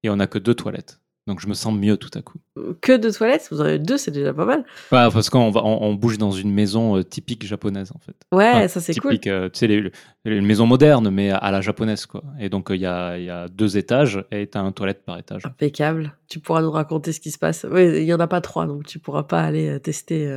et 0.02 0.10
on 0.10 0.18
a 0.18 0.26
que 0.26 0.38
deux 0.38 0.54
toilettes. 0.54 1.00
Donc 1.26 1.40
je 1.40 1.46
me 1.48 1.54
sens 1.54 1.72
mieux 1.74 1.96
tout 1.96 2.10
à 2.14 2.20
coup. 2.20 2.36
Que 2.82 2.96
deux 2.98 3.10
toilettes, 3.10 3.48
vous 3.50 3.60
en 3.62 3.64
avez 3.64 3.78
deux, 3.78 3.96
c'est 3.96 4.10
déjà 4.10 4.34
pas 4.34 4.44
mal. 4.44 4.58
Ouais, 4.92 5.08
parce 5.10 5.30
qu'on 5.30 5.50
va, 5.50 5.64
on, 5.64 5.82
on 5.82 5.94
bouge 5.94 6.18
dans 6.18 6.32
une 6.32 6.52
maison 6.52 6.98
euh, 6.98 7.02
typique 7.02 7.46
japonaise 7.46 7.92
en 7.94 7.98
fait. 7.98 8.14
Ouais, 8.30 8.50
Enfin, 8.54 8.68
ça 8.68 8.80
c'est 8.80 8.94
cool. 8.96 9.12
typique, 9.12 9.28
euh, 9.28 9.48
tu 9.48 9.60
sais, 9.60 9.66
les, 9.66 9.80
les- 9.80 9.90
une 10.26 10.44
maison 10.44 10.66
moderne, 10.66 11.08
mais 11.08 11.30
à 11.30 11.50
la 11.50 11.62
japonaise, 11.62 12.04
quoi. 12.04 12.22
Et 12.38 12.50
donc, 12.50 12.70
euh, 12.70 12.76
il 12.76 12.82
y, 12.82 12.86
a, 12.86 13.16
y 13.18 13.30
a 13.30 13.48
deux 13.48 13.78
étages 13.78 14.22
et 14.30 14.46
tu 14.50 14.58
as 14.58 14.60
un 14.60 14.70
toilette 14.72 15.02
par 15.04 15.18
étage. 15.18 15.46
Impeccable. 15.46 16.12
Tu 16.28 16.40
pourras 16.40 16.60
nous 16.60 16.70
raconter 16.70 17.12
ce 17.12 17.20
qui 17.20 17.30
se 17.30 17.38
passe. 17.38 17.64
Oui, 17.70 17.84
il 18.00 18.04
y 18.04 18.12
en 18.12 18.20
a 18.20 18.26
pas 18.26 18.42
trois, 18.42 18.66
donc 18.66 18.84
tu 18.84 18.98
pourras 18.98 19.22
pas 19.22 19.40
aller 19.40 19.68
euh, 19.70 19.78
tester, 19.78 20.30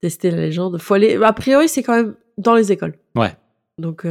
tester 0.00 0.30
la 0.30 0.36
légende. 0.36 0.78
Faut 0.78 0.94
aller. 0.94 1.16
A 1.20 1.32
priori, 1.32 1.68
c'est 1.68 1.82
quand 1.82 1.96
même 1.96 2.14
dans 2.38 2.54
les 2.54 2.70
écoles. 2.70 2.94
Ouais. 3.16 3.34
Donc 3.78 4.06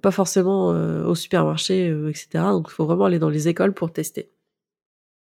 pas 0.00 0.10
forcément 0.12 0.68
au 0.68 1.14
supermarché, 1.14 1.88
etc. 2.08 2.28
Donc 2.52 2.68
il 2.70 2.72
faut 2.72 2.86
vraiment 2.86 3.04
aller 3.06 3.18
dans 3.18 3.28
les 3.28 3.48
écoles 3.48 3.74
pour 3.74 3.92
tester. 3.92 4.30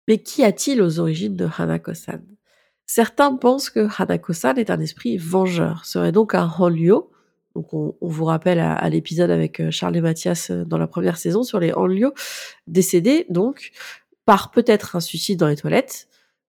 Mais 0.08 0.18
qu'y 0.18 0.42
a-t-il 0.42 0.80
aux 0.80 0.98
origines 0.98 1.36
de 1.36 1.46
Hanako-san? 1.58 2.22
Certains 2.86 3.36
pensent 3.36 3.68
que 3.68 3.86
Hanako-san 3.98 4.58
est 4.58 4.70
un 4.70 4.80
esprit 4.80 5.18
vengeur, 5.18 5.84
serait 5.84 6.12
donc 6.12 6.34
un 6.34 6.50
Hanryo. 6.58 7.12
Donc 7.54 7.74
on, 7.74 7.94
vous 8.00 8.24
rappelle 8.24 8.58
à, 8.58 8.88
l'épisode 8.88 9.30
avec 9.30 9.60
euh, 9.60 9.70
Charles 9.70 9.96
et 9.96 10.00
Mathias 10.00 10.50
euh, 10.50 10.64
dans 10.64 10.78
la 10.78 10.86
première 10.86 11.18
saison 11.18 11.42
sur 11.42 11.60
les 11.60 11.72
Hanryo, 11.72 12.14
décédés 12.66 13.26
donc 13.28 13.72
par 14.24 14.50
peut-être 14.50 14.96
un 14.96 15.00
suicide 15.00 15.38
dans 15.38 15.48
les 15.48 15.56
toilettes, 15.56 16.08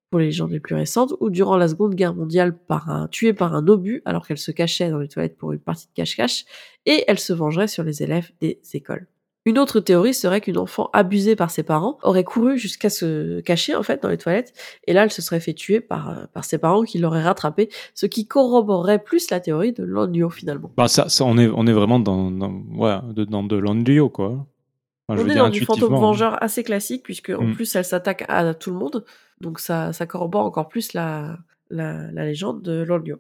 pour 0.10 0.20
les 0.20 0.28
légendes 0.28 0.52
les 0.52 0.60
plus 0.60 0.76
récentes, 0.76 1.14
ou 1.20 1.30
durant 1.30 1.58
la 1.58 1.68
Seconde 1.68 1.96
Guerre 1.96 2.14
mondiale 2.14 2.58
par 2.58 2.90
un, 2.90 3.08
tuée 3.08 3.34
par 3.34 3.56
un 3.56 3.68
obus 3.68 4.02
alors 4.06 4.26
qu'elle 4.26 4.38
se 4.38 4.52
cachait 4.52 4.90
dans 4.90 5.00
les 5.00 5.08
toilettes 5.08 5.38
pour 5.38 5.52
une 5.52 5.60
partie 5.60 5.88
de 5.88 5.94
cache-cache, 5.94 6.46
et 6.86 7.04
elle 7.08 7.20
se 7.20 7.34
vengerait 7.34 7.68
sur 7.68 7.84
les 7.84 8.04
élèves 8.04 8.32
des 8.40 8.60
écoles. 8.74 9.08
Une 9.46 9.58
autre 9.58 9.80
théorie 9.80 10.14
serait 10.14 10.42
qu'une 10.42 10.58
enfant 10.58 10.90
abusée 10.92 11.36
par 11.36 11.50
ses 11.50 11.64
parents 11.64 11.98
aurait 12.04 12.26
couru 12.26 12.58
jusqu'à 12.58 12.90
se 12.90 13.40
cacher 13.40 13.74
en 13.74 13.84
fait 13.84 14.04
dans 14.04 14.10
les 14.10 14.18
toilettes 14.18 14.54
et 14.86 14.94
là 14.94 15.04
elle 15.04 15.12
se 15.12 15.22
serait 15.22 15.40
fait 15.40 15.54
tuer 15.54 15.80
par, 15.80 16.10
euh, 16.10 16.26
par 16.34 16.44
ses 16.44 16.58
parents 16.58 16.84
qui 16.84 17.00
l'auraient 17.00 17.24
rattrapée, 17.24 17.70
ce 17.96 18.06
qui 18.06 18.28
corroborerait 18.28 19.00
plus 19.02 19.32
la 19.32 19.40
théorie 19.40 19.72
de 19.72 19.84
l'Onyo 19.84 20.30
finalement. 20.30 20.72
Bah, 20.76 20.88
ça, 20.90 21.08
ça, 21.08 21.24
on, 21.24 21.38
est, 21.38 21.48
on 21.48 21.66
est 21.68 21.72
vraiment 21.74 22.00
dans, 22.00 22.30
dans, 22.32 22.52
ouais, 22.76 22.98
de, 23.14 23.24
dans 23.24 23.44
de 23.44 23.56
l'Andio, 23.56 24.10
quoi. 24.10 24.46
Enfin, 25.08 25.24
On 25.24 25.30
est 25.30 25.36
dans 25.36 25.50
du 25.50 25.62
fantôme 25.62 25.84
intuitivement. 25.86 26.00
vengeur 26.02 26.44
assez 26.44 26.64
classique 26.64 27.04
puisque 27.04 27.30
en 27.30 27.44
Mm. 27.46 27.54
plus 27.54 27.76
elle 27.76 27.86
s'attaque 27.86 28.26
à 28.28 28.54
tout 28.54 28.72
le 28.72 28.78
monde, 28.78 29.06
donc 29.42 29.60
ça, 29.60 29.94
ça 29.94 30.06
corrobore 30.06 30.44
encore 30.46 30.68
plus 30.68 30.94
la, 30.94 31.38
la, 31.72 32.12
la 32.12 32.26
légende 32.26 32.62
de 32.62 32.84
l'Onyo. 32.84 33.18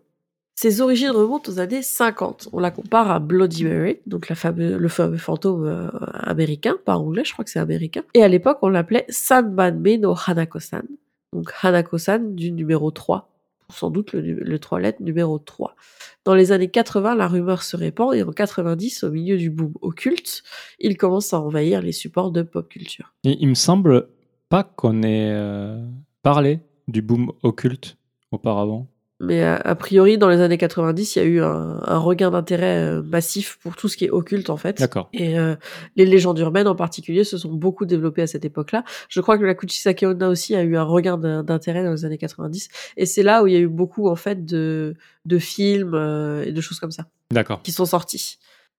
Ses 0.61 0.81
origines 0.81 1.11
remontent 1.11 1.49
aux 1.49 1.59
années 1.61 1.81
50. 1.81 2.49
On 2.51 2.59
la 2.59 2.69
compare 2.69 3.09
à 3.09 3.19
Bloody 3.19 3.63
Mary, 3.63 3.99
donc 4.07 4.27
le 4.27 4.35
fameux 4.35 5.17
fantôme 5.17 5.65
euh, 5.65 5.87
américain, 6.15 6.75
pas 6.83 6.97
anglais, 6.97 7.23
je 7.23 7.31
crois 7.31 7.45
que 7.45 7.51
c'est 7.51 7.59
américain. 7.59 8.03
Et 8.13 8.23
à 8.23 8.27
l'époque, 8.27 8.57
on 8.61 8.67
l'appelait 8.67 9.05
Sanbanme 9.07 9.95
no 10.01 10.13
Hanako-san. 10.27 10.85
Donc 11.31 11.49
Hanako-san 11.61 12.35
du 12.35 12.51
numéro 12.51 12.91
3. 12.91 13.29
Sans 13.69 13.89
doute 13.89 14.11
le, 14.11 14.19
le 14.19 14.59
3 14.59 14.81
lettres 14.81 15.01
numéro 15.01 15.39
3. 15.39 15.77
Dans 16.25 16.35
les 16.35 16.51
années 16.51 16.69
80, 16.69 17.15
la 17.15 17.29
rumeur 17.29 17.63
se 17.63 17.77
répand 17.77 18.13
et 18.13 18.21
en 18.23 18.33
90, 18.33 19.05
au 19.05 19.11
milieu 19.11 19.37
du 19.37 19.49
boom 19.49 19.71
occulte, 19.79 20.43
il 20.79 20.97
commence 20.97 21.33
à 21.33 21.39
envahir 21.39 21.81
les 21.81 21.93
supports 21.93 22.31
de 22.31 22.41
pop 22.41 22.67
culture. 22.67 23.13
Il, 23.23 23.37
il 23.39 23.47
me 23.47 23.55
semble 23.55 24.09
pas 24.49 24.65
qu'on 24.65 25.03
ait 25.03 25.31
euh, 25.31 25.81
parlé 26.21 26.59
du 26.89 27.01
boom 27.01 27.31
occulte 27.43 27.95
auparavant. 28.33 28.89
Mais 29.21 29.43
a, 29.43 29.55
a 29.57 29.75
priori, 29.75 30.17
dans 30.17 30.29
les 30.29 30.39
années 30.39 30.57
90, 30.57 31.15
il 31.15 31.19
y 31.19 31.21
a 31.21 31.25
eu 31.25 31.41
un, 31.41 31.79
un 31.83 31.97
regain 31.97 32.31
d'intérêt 32.31 32.77
euh, 32.85 33.01
massif 33.03 33.59
pour 33.61 33.75
tout 33.75 33.89
ce 33.89 33.97
qui 33.97 34.05
est 34.05 34.09
occulte, 34.09 34.49
en 34.49 34.55
fait. 34.55 34.79
D'accord. 34.79 35.09
Et 35.11 35.37
euh, 35.37 35.55
les 35.97 36.05
légendes 36.05 36.39
urbaines 36.39 36.67
en 36.69 36.75
particulier 36.75 37.25
se 37.25 37.37
sont 37.37 37.51
beaucoup 37.53 37.85
développées 37.85 38.21
à 38.21 38.27
cette 38.27 38.45
époque-là. 38.45 38.85
Je 39.09 39.19
crois 39.19 39.37
que 39.37 39.43
la 39.43 39.55
Kuchisake 39.55 40.03
Onna 40.03 40.29
aussi 40.29 40.55
a 40.55 40.63
eu 40.63 40.77
un 40.77 40.83
regain 40.83 41.17
d'in- 41.17 41.43
d'intérêt 41.43 41.83
dans 41.83 41.91
les 41.91 42.05
années 42.05 42.17
90. 42.17 42.69
Et 42.95 43.05
c'est 43.05 43.23
là 43.23 43.43
où 43.43 43.47
il 43.47 43.53
y 43.53 43.57
a 43.57 43.59
eu 43.59 43.67
beaucoup, 43.67 44.07
en 44.07 44.15
fait, 44.15 44.45
de, 44.45 44.95
de 45.25 45.37
films 45.37 45.95
euh, 45.95 46.45
et 46.45 46.53
de 46.53 46.61
choses 46.61 46.79
comme 46.79 46.91
ça 46.91 47.07
D'accord. 47.31 47.61
qui 47.61 47.73
sont 47.73 47.85
sortis. 47.85 48.37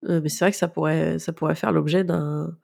Euh, 0.08 0.20
mais 0.22 0.30
c'est 0.30 0.44
vrai 0.46 0.52
que 0.52 0.56
ça 0.56 0.68
pourrait, 0.68 1.18
ça 1.18 1.34
pourrait 1.34 1.54
faire 1.54 1.72
l'objet 1.72 2.02
d'un 2.04 2.56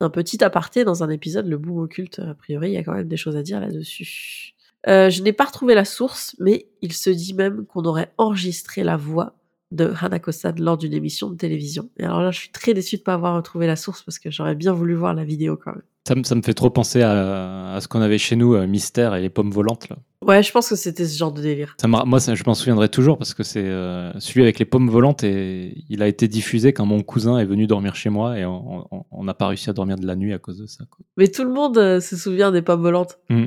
d'un 0.00 0.10
petit 0.10 0.42
aparté 0.42 0.82
dans 0.84 1.04
un 1.04 1.08
épisode, 1.08 1.46
le 1.46 1.56
boom 1.56 1.78
occulte. 1.78 2.18
A 2.18 2.34
priori, 2.34 2.70
il 2.70 2.74
y 2.74 2.76
a 2.76 2.82
quand 2.82 2.94
même 2.94 3.06
des 3.06 3.16
choses 3.16 3.36
à 3.36 3.42
dire 3.42 3.60
là-dessus. 3.60 4.53
Euh, 4.88 5.10
je 5.10 5.22
n'ai 5.22 5.32
pas 5.32 5.44
retrouvé 5.44 5.74
la 5.74 5.84
source, 5.84 6.36
mais 6.38 6.66
il 6.82 6.92
se 6.92 7.10
dit 7.10 7.34
même 7.34 7.64
qu'on 7.66 7.84
aurait 7.84 8.12
enregistré 8.18 8.84
la 8.84 8.96
voix 8.96 9.34
de 9.72 9.92
Hanako-san 10.00 10.60
lors 10.60 10.76
d'une 10.78 10.92
émission 10.92 11.30
de 11.30 11.36
télévision. 11.36 11.88
Et 11.98 12.04
alors 12.04 12.20
là, 12.20 12.30
je 12.30 12.38
suis 12.38 12.50
très 12.50 12.74
déçue 12.74 12.98
de 12.98 13.02
pas 13.02 13.14
avoir 13.14 13.34
retrouvé 13.34 13.66
la 13.66 13.76
source 13.76 14.02
parce 14.02 14.18
que 14.18 14.30
j'aurais 14.30 14.54
bien 14.54 14.72
voulu 14.72 14.94
voir 14.94 15.14
la 15.14 15.24
vidéo 15.24 15.56
quand 15.56 15.72
même. 15.72 15.82
Ça, 16.06 16.14
me- 16.14 16.22
ça 16.22 16.34
me 16.34 16.42
fait 16.42 16.52
trop 16.52 16.68
penser 16.70 17.00
à, 17.02 17.72
à 17.74 17.80
ce 17.80 17.88
qu'on 17.88 18.02
avait 18.02 18.18
chez 18.18 18.36
nous, 18.36 18.54
euh, 18.54 18.66
Mystère 18.66 19.14
et 19.14 19.22
les 19.22 19.30
pommes 19.30 19.50
volantes. 19.50 19.88
Là. 19.88 19.96
Ouais, 20.22 20.42
je 20.42 20.52
pense 20.52 20.68
que 20.68 20.76
c'était 20.76 21.06
ce 21.06 21.16
genre 21.18 21.32
de 21.32 21.40
délire. 21.40 21.74
Ça 21.80 21.88
moi, 21.88 22.20
ça, 22.20 22.34
je 22.34 22.44
m'en 22.46 22.52
souviendrai 22.54 22.88
toujours 22.90 23.16
parce 23.18 23.32
que 23.34 23.42
c'est 23.42 23.64
euh, 23.66 24.12
celui 24.20 24.42
avec 24.42 24.58
les 24.58 24.64
pommes 24.66 24.90
volantes 24.90 25.24
et 25.24 25.82
il 25.88 26.02
a 26.02 26.08
été 26.08 26.28
diffusé 26.28 26.72
quand 26.74 26.84
mon 26.86 27.02
cousin 27.02 27.38
est 27.38 27.44
venu 27.46 27.66
dormir 27.66 27.96
chez 27.96 28.10
moi 28.10 28.38
et 28.38 28.44
on 28.44 29.24
n'a 29.24 29.34
pas 29.34 29.48
réussi 29.48 29.70
à 29.70 29.72
dormir 29.72 29.96
de 29.96 30.06
la 30.06 30.14
nuit 30.14 30.34
à 30.34 30.38
cause 30.38 30.58
de 30.58 30.66
ça. 30.66 30.84
quoi. 30.90 31.04
Mais 31.16 31.28
tout 31.28 31.42
le 31.44 31.52
monde 31.52 31.78
euh, 31.78 32.00
se 32.00 32.16
souvient 32.16 32.52
des 32.52 32.62
pommes 32.62 32.82
volantes. 32.82 33.18
Mm. 33.30 33.46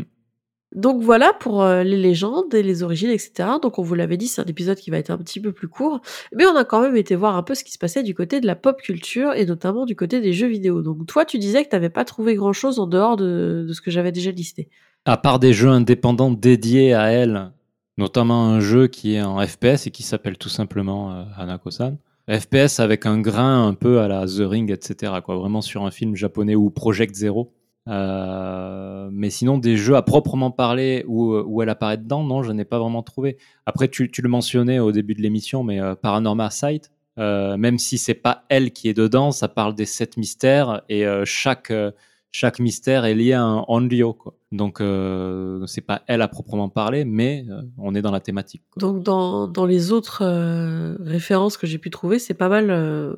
Donc 0.75 1.01
voilà 1.01 1.33
pour 1.39 1.63
euh, 1.63 1.83
les 1.83 1.97
légendes 1.97 2.53
et 2.53 2.61
les 2.61 2.83
origines, 2.83 3.09
etc. 3.09 3.49
Donc 3.61 3.79
on 3.79 3.83
vous 3.83 3.95
l'avait 3.95 4.17
dit, 4.17 4.27
c'est 4.27 4.41
un 4.41 4.45
épisode 4.45 4.77
qui 4.77 4.91
va 4.91 4.97
être 4.97 5.09
un 5.09 5.17
petit 5.17 5.39
peu 5.39 5.53
plus 5.53 5.67
court, 5.67 6.01
mais 6.35 6.45
on 6.45 6.55
a 6.55 6.65
quand 6.65 6.81
même 6.81 6.97
été 6.97 7.15
voir 7.15 7.37
un 7.37 7.43
peu 7.43 7.55
ce 7.55 7.63
qui 7.63 7.71
se 7.71 7.77
passait 7.77 8.03
du 8.03 8.13
côté 8.13 8.41
de 8.41 8.47
la 8.47 8.55
pop 8.55 8.81
culture 8.81 9.33
et 9.33 9.45
notamment 9.45 9.85
du 9.85 9.95
côté 9.95 10.19
des 10.19 10.33
jeux 10.33 10.47
vidéo. 10.47 10.81
Donc 10.81 11.05
toi, 11.07 11.23
tu 11.23 11.37
disais 11.39 11.63
que 11.63 11.69
t'avais 11.69 11.89
pas 11.89 12.03
trouvé 12.03 12.35
grand-chose 12.35 12.79
en 12.79 12.87
dehors 12.87 13.15
de, 13.15 13.65
de 13.67 13.73
ce 13.73 13.81
que 13.81 13.91
j'avais 13.91 14.11
déjà 14.11 14.31
listé. 14.31 14.69
À 15.05 15.15
part 15.15 15.39
des 15.39 15.53
jeux 15.53 15.69
indépendants 15.69 16.31
dédiés 16.31 16.93
à 16.93 17.11
elle, 17.11 17.51
notamment 17.97 18.47
un 18.47 18.59
jeu 18.59 18.87
qui 18.87 19.15
est 19.15 19.21
en 19.21 19.45
FPS 19.45 19.87
et 19.87 19.91
qui 19.91 20.03
s'appelle 20.03 20.37
tout 20.37 20.49
simplement 20.49 21.13
euh, 21.13 21.23
Hanako-san. 21.37 21.97
FPS 22.29 22.81
avec 22.81 23.05
un 23.05 23.19
grain 23.21 23.67
un 23.67 23.73
peu 23.73 24.01
à 24.01 24.09
la 24.09 24.25
The 24.25 24.41
Ring, 24.41 24.69
etc. 24.69 25.13
Quoi, 25.23 25.37
vraiment 25.37 25.61
sur 25.61 25.85
un 25.85 25.91
film 25.91 26.15
japonais 26.15 26.55
ou 26.55 26.69
Project 26.69 27.15
Zero. 27.15 27.53
Euh, 27.87 29.09
mais 29.11 29.29
sinon, 29.29 29.57
des 29.57 29.77
jeux 29.77 29.95
à 29.95 30.01
proprement 30.01 30.51
parler 30.51 31.05
où, 31.07 31.33
où 31.35 31.61
elle 31.61 31.69
apparaît 31.69 31.97
dedans, 31.97 32.23
non, 32.23 32.43
je 32.43 32.51
n'ai 32.51 32.65
pas 32.65 32.79
vraiment 32.79 33.03
trouvé. 33.03 33.37
Après, 33.65 33.87
tu, 33.87 34.11
tu 34.11 34.21
le 34.21 34.29
mentionnais 34.29 34.79
au 34.79 34.91
début 34.91 35.15
de 35.15 35.21
l'émission, 35.21 35.63
mais 35.63 35.79
euh, 35.79 35.95
Paranormal 35.95 36.51
Sight, 36.51 36.91
euh, 37.17 37.57
même 37.57 37.77
si 37.79 37.97
c'est 37.97 38.13
pas 38.13 38.43
elle 38.49 38.71
qui 38.71 38.89
est 38.89 38.93
dedans, 38.93 39.31
ça 39.31 39.47
parle 39.47 39.73
des 39.73 39.85
sept 39.85 40.17
mystères 40.17 40.81
et 40.89 41.05
euh, 41.07 41.23
chaque 41.25 41.71
euh, 41.71 41.91
chaque 42.31 42.59
mystère 42.59 43.05
est 43.05 43.15
lié 43.15 43.33
à 43.33 43.41
un 43.41 43.63
onryo. 43.67 44.13
Quoi. 44.13 44.35
Donc 44.51 44.81
euh, 44.81 45.65
c'est 45.65 45.81
pas 45.81 46.01
elle 46.07 46.21
à 46.21 46.27
proprement 46.27 46.69
parler, 46.69 47.05
mais 47.05 47.45
euh, 47.49 47.61
on 47.77 47.95
est 47.95 48.01
dans 48.01 48.11
la 48.11 48.19
thématique. 48.19 48.61
quoi. 48.69 48.81
Donc 48.81 49.01
dans, 49.01 49.47
dans 49.47 49.65
les 49.65 49.91
autres 49.91 50.21
euh, 50.23 50.95
références 50.99 51.57
que 51.57 51.65
j'ai 51.65 51.77
pu 51.79 51.89
trouver, 51.89 52.19
c'est 52.19 52.35
pas 52.35 52.49
mal 52.49 52.69
euh, 52.69 53.15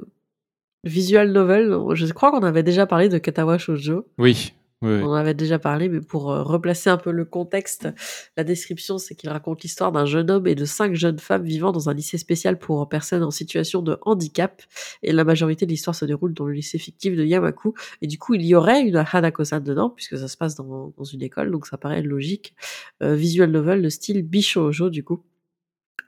visual 0.85 1.31
novel. 1.33 1.75
Je 1.93 2.05
crois 2.13 2.31
qu'on 2.31 2.43
avait 2.43 2.63
déjà 2.63 2.85
parlé 2.85 3.09
de 3.09 3.17
Katawa 3.17 3.57
Shoujo. 3.57 4.05
Oui, 4.17 4.53
On 4.81 5.03
en 5.03 5.13
avait 5.13 5.33
déjà 5.33 5.59
parlé, 5.59 5.89
mais 5.89 5.99
pour 5.99 6.31
euh, 6.31 6.41
replacer 6.41 6.89
un 6.89 6.95
peu 6.95 7.11
le 7.11 7.25
contexte, 7.25 7.89
la 8.37 8.45
description, 8.45 8.97
c'est 8.97 9.13
qu'il 9.13 9.29
raconte 9.29 9.61
l'histoire 9.61 9.91
d'un 9.91 10.05
jeune 10.05 10.31
homme 10.31 10.47
et 10.47 10.55
de 10.55 10.63
cinq 10.63 10.95
jeunes 10.95 11.19
femmes 11.19 11.43
vivant 11.43 11.73
dans 11.73 11.89
un 11.89 11.93
lycée 11.93 12.17
spécial 12.17 12.57
pour 12.57 12.87
personnes 12.87 13.23
en 13.23 13.31
situation 13.31 13.81
de 13.81 13.97
handicap. 14.03 14.61
Et 15.03 15.11
la 15.11 15.25
majorité 15.25 15.65
de 15.65 15.71
l'histoire 15.71 15.95
se 15.95 16.05
déroule 16.05 16.33
dans 16.33 16.45
le 16.45 16.53
lycée 16.53 16.77
fictif 16.77 17.17
de 17.17 17.25
Yamaku. 17.25 17.73
Et 18.01 18.07
du 18.07 18.17
coup, 18.17 18.35
il 18.35 18.45
y 18.45 18.55
aurait 18.55 18.81
une 18.81 18.95
Hanako-san 18.95 19.61
dedans, 19.61 19.89
puisque 19.89 20.17
ça 20.17 20.29
se 20.29 20.37
passe 20.37 20.55
dans, 20.55 20.93
une 21.11 21.23
école, 21.23 21.51
donc 21.51 21.67
ça 21.67 21.77
paraît 21.77 22.01
logique. 22.01 22.55
Euh, 23.03 23.15
visual 23.15 23.51
novel 23.51 23.81
de 23.81 23.89
style 23.89 24.23
Bishoujo, 24.23 24.89
du 24.89 25.03
coup 25.03 25.23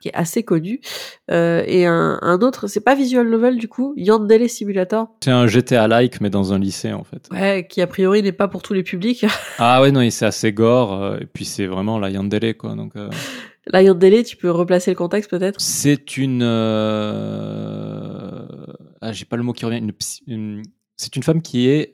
qui 0.00 0.08
est 0.08 0.14
assez 0.14 0.42
connu. 0.42 0.80
Euh, 1.30 1.62
et 1.66 1.86
un, 1.86 2.18
un 2.22 2.38
autre, 2.40 2.66
c'est 2.66 2.80
pas 2.80 2.94
visual 2.94 3.28
novel 3.28 3.58
du 3.58 3.68
coup, 3.68 3.92
Yandere 3.96 4.48
Simulator, 4.48 5.08
C'est 5.22 5.30
un 5.30 5.46
GTA-like, 5.46 6.20
mais 6.20 6.30
dans 6.30 6.52
un 6.52 6.58
lycée 6.58 6.92
en 6.92 7.04
fait. 7.04 7.28
ouais, 7.32 7.66
qui 7.68 7.80
a 7.80 7.86
priori 7.86 8.22
n'est 8.22 8.32
pas 8.32 8.48
pour 8.48 8.62
tous 8.62 8.74
les 8.74 8.82
publics. 8.82 9.24
Ah 9.58 9.80
ouais, 9.82 9.92
non, 9.92 10.08
c'est 10.10 10.26
assez 10.26 10.52
gore, 10.52 10.92
euh, 10.94 11.18
et 11.20 11.26
puis 11.26 11.44
c'est 11.44 11.66
vraiment 11.66 11.98
la 11.98 12.10
Yandere, 12.10 12.56
quoi. 12.58 12.74
Donc, 12.74 12.96
euh, 12.96 13.08
Là, 13.68 13.82
Yandere, 13.82 14.24
tu 14.24 14.36
peux 14.36 14.50
replacer 14.50 14.90
le 14.90 14.96
contexte 14.96 15.30
peut-être? 15.30 15.60
C'est 15.60 16.16
une. 16.16 16.42
euh, 16.42 18.46
Ah, 19.00 19.12
j'ai 19.12 19.24
pas 19.24 19.36
le 19.36 19.42
mot 19.42 19.52
qui 19.52 19.64
revient. 19.64 19.78
Une 19.78 19.92
psy- 19.92 20.22
une- 20.26 20.62
C'est 20.96 21.16
une 21.16 21.22
femme 21.22 21.42
qui 21.42 21.68
est. 21.68 21.92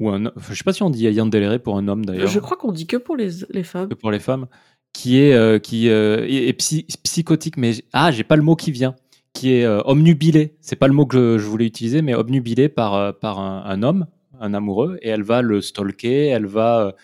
Ou 0.00 0.10
un... 0.10 0.26
enfin, 0.26 0.52
je 0.52 0.54
sais 0.54 0.62
pas 0.64 0.72
si 0.72 0.84
on 0.84 0.90
dit 0.90 1.10
Yandere 1.10 1.58
pour 1.60 1.76
un 1.76 1.88
homme 1.88 2.04
d'ailleurs. 2.04 2.28
Je 2.28 2.38
crois 2.38 2.56
qu'on 2.56 2.70
dit 2.70 2.86
que 2.86 2.96
pour 2.96 3.16
les, 3.16 3.28
les 3.50 3.64
femmes. 3.64 3.88
que 3.88 3.94
pour 3.94 4.12
les 4.12 4.20
femmes, 4.20 4.46
qui 4.92 5.20
est, 5.20 5.32
euh, 5.34 5.58
qui, 5.58 5.88
euh, 5.88 6.26
est, 6.26 6.48
est 6.48 6.52
psy- 6.54 6.86
psychotique, 7.02 7.56
mais 7.56 7.72
ah, 7.92 8.10
j'ai 8.10 8.24
pas 8.24 8.36
le 8.36 8.42
mot 8.42 8.56
qui 8.56 8.72
vient, 8.72 8.94
qui 9.32 9.52
est 9.52 9.64
euh, 9.64 9.80
omnubilé. 9.84 10.54
C'est 10.60 10.76
pas 10.76 10.88
le 10.88 10.94
mot 10.94 11.06
que 11.06 11.36
je, 11.36 11.42
je 11.42 11.46
voulais 11.48 11.66
utiliser, 11.66 12.02
mais 12.02 12.14
omnubilé 12.14 12.68
par, 12.68 12.94
euh, 12.94 13.12
par 13.12 13.38
un, 13.38 13.64
un 13.64 13.82
homme, 13.82 14.06
un 14.40 14.54
amoureux, 14.54 14.98
et 15.02 15.08
elle 15.08 15.22
va 15.22 15.42
le 15.42 15.60
stalker, 15.60 16.26
elle 16.28 16.46
va 16.46 16.94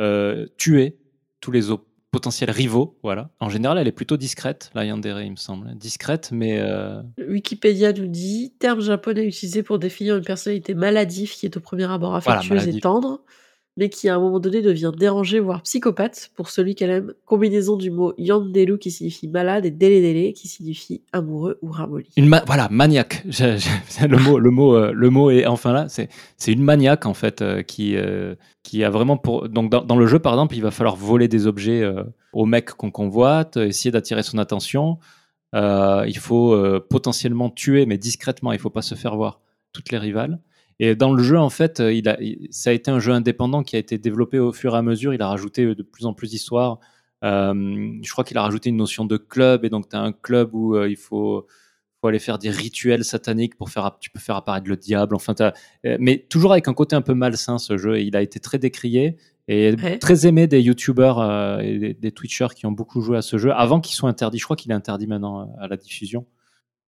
euh, 0.00 0.46
tuer 0.56 0.96
tous 1.40 1.50
les 1.50 1.62
potentiels 2.10 2.50
rivaux. 2.50 2.98
Voilà. 3.02 3.30
En 3.40 3.48
général, 3.48 3.78
elle 3.78 3.88
est 3.88 3.92
plutôt 3.92 4.16
discrète, 4.18 4.70
la 4.74 4.84
Yandere, 4.84 5.22
il 5.22 5.30
me 5.32 5.36
semble. 5.36 5.74
Discrète, 5.76 6.30
mais 6.32 6.62
Wikipédia 7.26 7.92
nous 7.92 8.06
dit 8.06 8.52
terme 8.58 8.80
japonais 8.80 9.26
utilisé 9.26 9.62
pour 9.62 9.78
définir 9.78 10.16
une 10.16 10.24
personnalité 10.24 10.74
maladive 10.74 11.32
qui 11.32 11.46
est 11.46 11.56
au 11.56 11.60
premier 11.60 11.90
abord 11.90 12.18
Voilà, 12.20 12.40
affectueuse 12.40 12.68
et 12.68 12.80
tendre, 12.80 13.22
mais 13.76 13.88
qui 13.88 14.08
à 14.08 14.16
un 14.16 14.18
moment 14.18 14.38
donné 14.38 14.60
devient 14.60 14.92
dérangée, 14.96 15.40
voire 15.40 15.62
psychopathe, 15.62 16.30
pour 16.36 16.50
celui 16.50 16.74
qu'elle 16.74 16.90
aime. 16.90 17.14
Combinaison 17.24 17.76
du 17.76 17.90
mot 17.90 18.12
yanderu 18.18 18.78
qui 18.78 18.90
signifie 18.90 19.28
malade 19.28 19.64
et 19.64 19.70
dele 19.70 20.32
qui 20.34 20.48
signifie 20.48 21.02
amoureux 21.12 21.58
ou 21.62 21.70
ramolli. 21.70 22.08
Voilà, 22.46 22.68
maniaque. 22.70 23.24
Euh, 24.02 24.92
le 24.92 25.10
mot 25.10 25.30
est 25.30 25.46
enfin 25.46 25.72
là. 25.72 25.86
C'est, 25.88 26.08
une 26.52 26.62
maniaque 26.62 27.06
en 27.06 27.14
fait 27.14 27.42
euh, 27.42 27.62
qui, 27.62 27.96
euh, 27.96 28.34
qui 28.62 28.84
a 28.84 28.90
vraiment 28.90 29.16
pour. 29.16 29.48
Donc 29.48 29.70
dans, 29.70 29.82
dans 29.82 29.96
le 29.96 30.06
jeu 30.06 30.18
par 30.18 30.32
exemple, 30.34 30.54
il 30.56 30.62
va 30.62 30.70
falloir 30.70 30.96
voler 30.96 31.28
des 31.28 31.46
objets 31.46 31.84
au 32.32 32.46
mec 32.46 32.70
qu'on 32.72 32.90
convoite, 32.90 33.56
essayer 33.56 33.90
d'attirer 33.90 34.22
son 34.22 34.38
attention. 34.38 34.98
Il 35.54 36.18
faut 36.18 36.56
potentiellement 36.88 37.50
tuer, 37.50 37.86
mais 37.86 37.98
discrètement. 37.98 38.52
Il 38.52 38.58
faut 38.58 38.70
pas 38.70 38.82
se 38.82 38.94
faire 38.94 39.16
voir 39.16 39.40
toutes 39.72 39.90
les 39.90 39.98
rivales. 39.98 40.40
Et 40.80 40.94
dans 40.96 41.12
le 41.12 41.22
jeu, 41.22 41.38
en 41.38 41.50
fait, 41.50 41.80
euh, 41.80 41.92
il 41.92 42.08
a, 42.08 42.18
ça 42.50 42.70
a 42.70 42.72
été 42.72 42.90
un 42.90 42.98
jeu 42.98 43.12
indépendant 43.12 43.62
qui 43.62 43.76
a 43.76 43.78
été 43.78 43.98
développé 43.98 44.38
au 44.38 44.52
fur 44.52 44.74
et 44.74 44.78
à 44.78 44.82
mesure. 44.82 45.14
Il 45.14 45.22
a 45.22 45.28
rajouté 45.28 45.64
euh, 45.64 45.74
de 45.74 45.82
plus 45.82 46.06
en 46.06 46.14
plus 46.14 46.30
d'histoires. 46.30 46.78
Euh, 47.24 47.54
je 48.02 48.10
crois 48.10 48.24
qu'il 48.24 48.36
a 48.38 48.42
rajouté 48.42 48.70
une 48.70 48.76
notion 48.78 49.04
de 49.04 49.16
club, 49.16 49.64
et 49.64 49.70
donc 49.70 49.88
tu 49.88 49.96
as 49.96 50.00
un 50.00 50.12
club 50.12 50.54
où 50.54 50.74
euh, 50.74 50.88
il 50.88 50.96
faut, 50.96 51.46
faut 52.00 52.08
aller 52.08 52.18
faire 52.18 52.38
des 52.38 52.50
rituels 52.50 53.04
sataniques 53.04 53.56
pour 53.56 53.70
faire, 53.70 53.96
tu 54.00 54.10
peux 54.10 54.18
faire 54.18 54.34
apparaître 54.34 54.68
le 54.68 54.76
diable. 54.76 55.14
Enfin, 55.14 55.34
mais 56.00 56.26
toujours 56.28 56.50
avec 56.52 56.66
un 56.66 56.74
côté 56.74 56.96
un 56.96 57.02
peu 57.02 57.14
malsain 57.14 57.58
ce 57.58 57.76
jeu. 57.76 58.00
Il 58.00 58.16
a 58.16 58.22
été 58.22 58.40
très 58.40 58.58
décrié 58.58 59.16
et 59.48 59.74
Ouais. 59.80 59.98
très 59.98 60.26
aimé 60.26 60.46
des 60.48 60.60
youtubeurs 60.62 61.20
euh, 61.20 61.58
et 61.58 61.78
des, 61.78 61.94
des 61.94 62.12
twitchers 62.12 62.54
qui 62.56 62.66
ont 62.66 62.72
beaucoup 62.72 63.00
joué 63.00 63.18
à 63.18 63.22
ce 63.22 63.38
jeu 63.38 63.52
avant 63.52 63.80
qu'il 63.80 63.94
soit 63.94 64.08
interdit. 64.08 64.38
Je 64.38 64.44
crois 64.44 64.56
qu'il 64.56 64.70
est 64.72 64.74
interdit 64.74 65.06
maintenant 65.06 65.52
à 65.60 65.68
la 65.68 65.76
diffusion. 65.76 66.26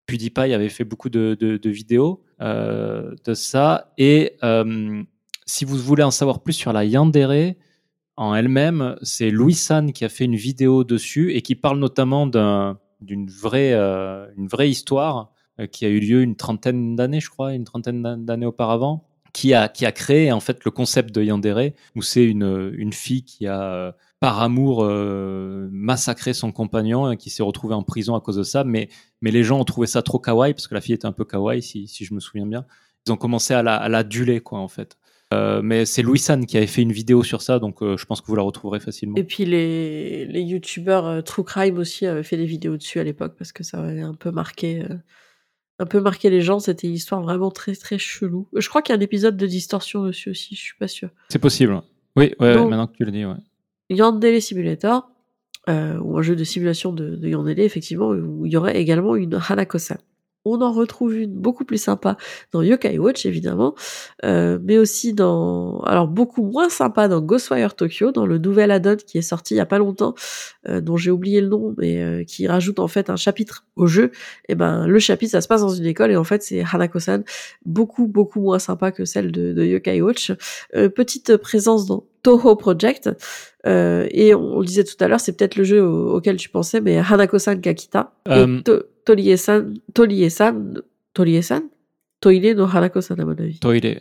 PewDiePie 0.06 0.52
avait 0.52 0.68
fait 0.68 0.84
beaucoup 0.84 1.08
de, 1.08 1.36
de- 1.38 1.56
vidéos 1.70 2.22
euh, 2.40 3.14
de 3.24 3.34
ça. 3.34 3.92
Et 3.98 4.36
euh, 4.42 5.02
si 5.46 5.64
vous 5.64 5.76
voulez 5.76 6.02
en 6.02 6.10
savoir 6.10 6.42
plus 6.42 6.52
sur 6.52 6.72
la 6.72 6.84
Yandere 6.84 7.54
en 8.16 8.34
elle-même, 8.34 8.96
c'est 9.02 9.30
Louis 9.30 9.54
San 9.54 9.92
qui 9.92 10.04
a 10.04 10.08
fait 10.08 10.24
une 10.24 10.36
vidéo 10.36 10.84
dessus 10.84 11.32
et 11.34 11.42
qui 11.42 11.54
parle 11.54 11.78
notamment 11.78 12.26
d'un- 12.26 12.78
d'une 13.00 13.28
vraie, 13.28 13.72
euh, 13.72 14.26
une 14.36 14.46
vraie 14.46 14.70
histoire 14.70 15.32
qui 15.70 15.84
a 15.84 15.88
eu 15.88 16.00
lieu 16.00 16.22
une 16.22 16.34
trentaine 16.36 16.96
d'années, 16.96 17.20
je 17.20 17.30
crois, 17.30 17.54
une 17.54 17.64
trentaine 17.64 18.02
d'an- 18.02 18.16
d'années 18.18 18.46
auparavant, 18.46 19.06
qui 19.34 19.52
a, 19.52 19.68
qui 19.68 19.84
a 19.84 19.92
créé 19.92 20.32
en 20.32 20.40
fait 20.40 20.64
le 20.64 20.70
concept 20.70 21.14
de 21.14 21.22
Yandere, 21.22 21.72
où 21.96 22.02
c'est 22.02 22.24
une, 22.24 22.72
une 22.78 22.92
fille 22.92 23.24
qui 23.24 23.46
a, 23.48 23.62
euh, 23.62 23.92
par 24.20 24.40
amour, 24.40 24.84
euh, 24.84 25.68
massacré 25.72 26.32
son 26.32 26.52
compagnon 26.52 27.10
et 27.10 27.16
qui 27.18 27.28
s'est 27.30 27.42
retrouvée 27.42 27.74
en 27.74 27.82
prison 27.82 28.14
à 28.14 28.20
cause 28.20 28.36
de 28.36 28.44
ça. 28.44 28.62
Mais, 28.62 28.88
mais 29.20 29.32
les 29.32 29.42
gens 29.42 29.60
ont 29.60 29.64
trouvé 29.64 29.88
ça 29.88 30.02
trop 30.02 30.20
kawaii, 30.20 30.54
parce 30.54 30.68
que 30.68 30.74
la 30.74 30.80
fille 30.80 30.94
était 30.94 31.06
un 31.06 31.12
peu 31.12 31.24
kawaii, 31.24 31.60
si, 31.60 31.88
si 31.88 32.04
je 32.04 32.14
me 32.14 32.20
souviens 32.20 32.46
bien. 32.46 32.64
Ils 33.06 33.12
ont 33.12 33.16
commencé 33.16 33.52
à 33.52 33.62
la, 33.62 33.88
l'aduler, 33.88 34.40
quoi, 34.40 34.60
en 34.60 34.68
fait. 34.68 34.96
Euh, 35.34 35.62
mais 35.62 35.84
c'est 35.84 36.02
Louis 36.02 36.20
San 36.20 36.46
qui 36.46 36.56
avait 36.56 36.68
fait 36.68 36.82
une 36.82 36.92
vidéo 36.92 37.24
sur 37.24 37.42
ça, 37.42 37.58
donc 37.58 37.78
je 37.80 38.04
pense 38.04 38.20
que 38.20 38.28
vous 38.28 38.36
la 38.36 38.42
retrouverez 38.42 38.78
facilement. 38.78 39.16
Et 39.16 39.24
puis 39.24 39.44
les, 39.44 40.26
les 40.26 40.42
youtubeurs 40.42 41.24
True 41.24 41.42
Crime 41.42 41.78
aussi 41.78 42.06
avaient 42.06 42.22
fait 42.22 42.36
des 42.36 42.46
vidéos 42.46 42.76
dessus 42.76 43.00
à 43.00 43.04
l'époque 43.04 43.34
parce 43.36 43.50
que 43.50 43.64
ça 43.64 43.78
avait 43.78 44.02
un 44.02 44.14
peu 44.14 44.30
marqué, 44.30 44.84
un 45.84 45.86
peu 45.86 46.00
marqué 46.00 46.30
les 46.30 46.40
gens. 46.40 46.58
C'était 46.58 46.88
une 46.88 46.94
histoire 46.94 47.22
vraiment 47.22 47.50
très 47.50 47.74
très 47.74 47.98
chelou. 47.98 48.48
Je 48.56 48.68
crois 48.68 48.82
qu'il 48.82 48.94
y 48.94 48.96
a 48.96 48.98
un 48.98 49.02
épisode 49.02 49.36
de 49.36 49.46
Distorsion 49.46 50.04
dessus 50.04 50.30
aussi, 50.30 50.54
je 50.56 50.60
suis 50.60 50.76
pas 50.78 50.88
sûre. 50.88 51.10
C'est 51.28 51.38
possible. 51.38 51.80
Oui, 52.16 52.32
ouais, 52.40 52.54
Donc- 52.54 52.70
maintenant 52.70 52.86
que 52.86 52.96
tu 52.96 53.04
le 53.04 53.12
dis, 53.12 53.24
ouais. 53.24 53.34
Yandere 53.90 54.40
Simulator, 54.40 55.10
euh, 55.68 55.98
ou 55.98 56.16
un 56.18 56.22
jeu 56.22 56.36
de 56.36 56.44
simulation 56.44 56.92
de, 56.92 57.16
de 57.16 57.28
Yandere, 57.28 57.60
effectivement, 57.60 58.08
où 58.08 58.46
il 58.46 58.52
y 58.52 58.56
aurait 58.56 58.76
également 58.80 59.14
une 59.14 59.38
Hanako-san. 59.48 59.98
On 60.44 60.60
en 60.60 60.72
retrouve 60.72 61.16
une 61.16 61.32
beaucoup 61.32 61.64
plus 61.64 61.78
sympa 61.82 62.16
dans 62.52 62.60
Yokai 62.62 62.98
Watch, 62.98 63.24
évidemment, 63.26 63.74
euh, 64.24 64.58
mais 64.62 64.76
aussi 64.78 65.14
dans, 65.14 65.80
alors 65.80 66.06
beaucoup 66.06 66.42
moins 66.42 66.68
sympa 66.68 67.08
dans 67.08 67.20
Ghostwire 67.20 67.74
Tokyo, 67.74 68.12
dans 68.12 68.26
le 68.26 68.38
nouvel 68.38 68.70
add-on 68.70 68.96
qui 68.96 69.18
est 69.18 69.22
sorti 69.22 69.54
il 69.54 69.56
y 69.56 69.60
a 69.60 69.66
pas 69.66 69.78
longtemps, 69.78 70.14
euh, 70.68 70.80
dont 70.80 70.96
j'ai 70.96 71.10
oublié 71.10 71.40
le 71.40 71.48
nom, 71.48 71.74
mais 71.78 72.02
euh, 72.02 72.24
qui 72.24 72.46
rajoute 72.46 72.78
en 72.78 72.88
fait 72.88 73.08
un 73.10 73.16
chapitre 73.16 73.64
au 73.76 73.86
jeu. 73.86 74.10
Et 74.48 74.54
ben, 74.54 74.86
le 74.86 74.98
chapitre, 74.98 75.32
ça 75.32 75.40
se 75.40 75.48
passe 75.48 75.62
dans 75.62 75.70
une 75.70 75.86
école, 75.86 76.10
et 76.10 76.16
en 76.16 76.24
fait, 76.24 76.42
c'est 76.42 76.62
Hanako-san, 76.72 77.24
beaucoup, 77.64 78.06
beaucoup 78.06 78.40
moins 78.40 78.58
sympa 78.58 78.92
que 78.92 79.04
celle 79.04 79.32
de, 79.32 79.52
de 79.52 79.64
Yokai 79.64 80.02
Watch. 80.02 80.32
Euh, 80.76 80.88
petite 80.88 81.36
présence 81.38 81.86
dans 81.86 82.04
Toho 82.22 82.54
Project, 82.56 83.10
euh, 83.66 84.06
et 84.10 84.34
on, 84.34 84.56
on 84.56 84.60
le 84.60 84.66
disait 84.66 84.84
tout 84.84 84.96
à 85.00 85.08
l'heure, 85.08 85.20
c'est 85.20 85.36
peut-être 85.36 85.56
le 85.56 85.64
jeu 85.64 85.82
au- 85.82 86.16
auquel 86.16 86.36
tu 86.36 86.48
pensais, 86.50 86.80
mais 86.80 86.98
Hanako-san 86.98 87.60
Kakita 87.60 88.12
Euh, 88.28 88.58
et 88.58 88.62
to, 88.62 88.82
Tolie-san, 89.04 89.74
Tolie-san, 89.94 90.80
Tolie-san, 91.12 91.62
Toire 92.20 92.54
no 92.56 92.64
Hanako-san 92.64 93.20
à 93.20 93.24
mon 93.24 93.32
avis. 93.32 93.58
Toile. 93.58 93.80
ouais. 93.84 94.00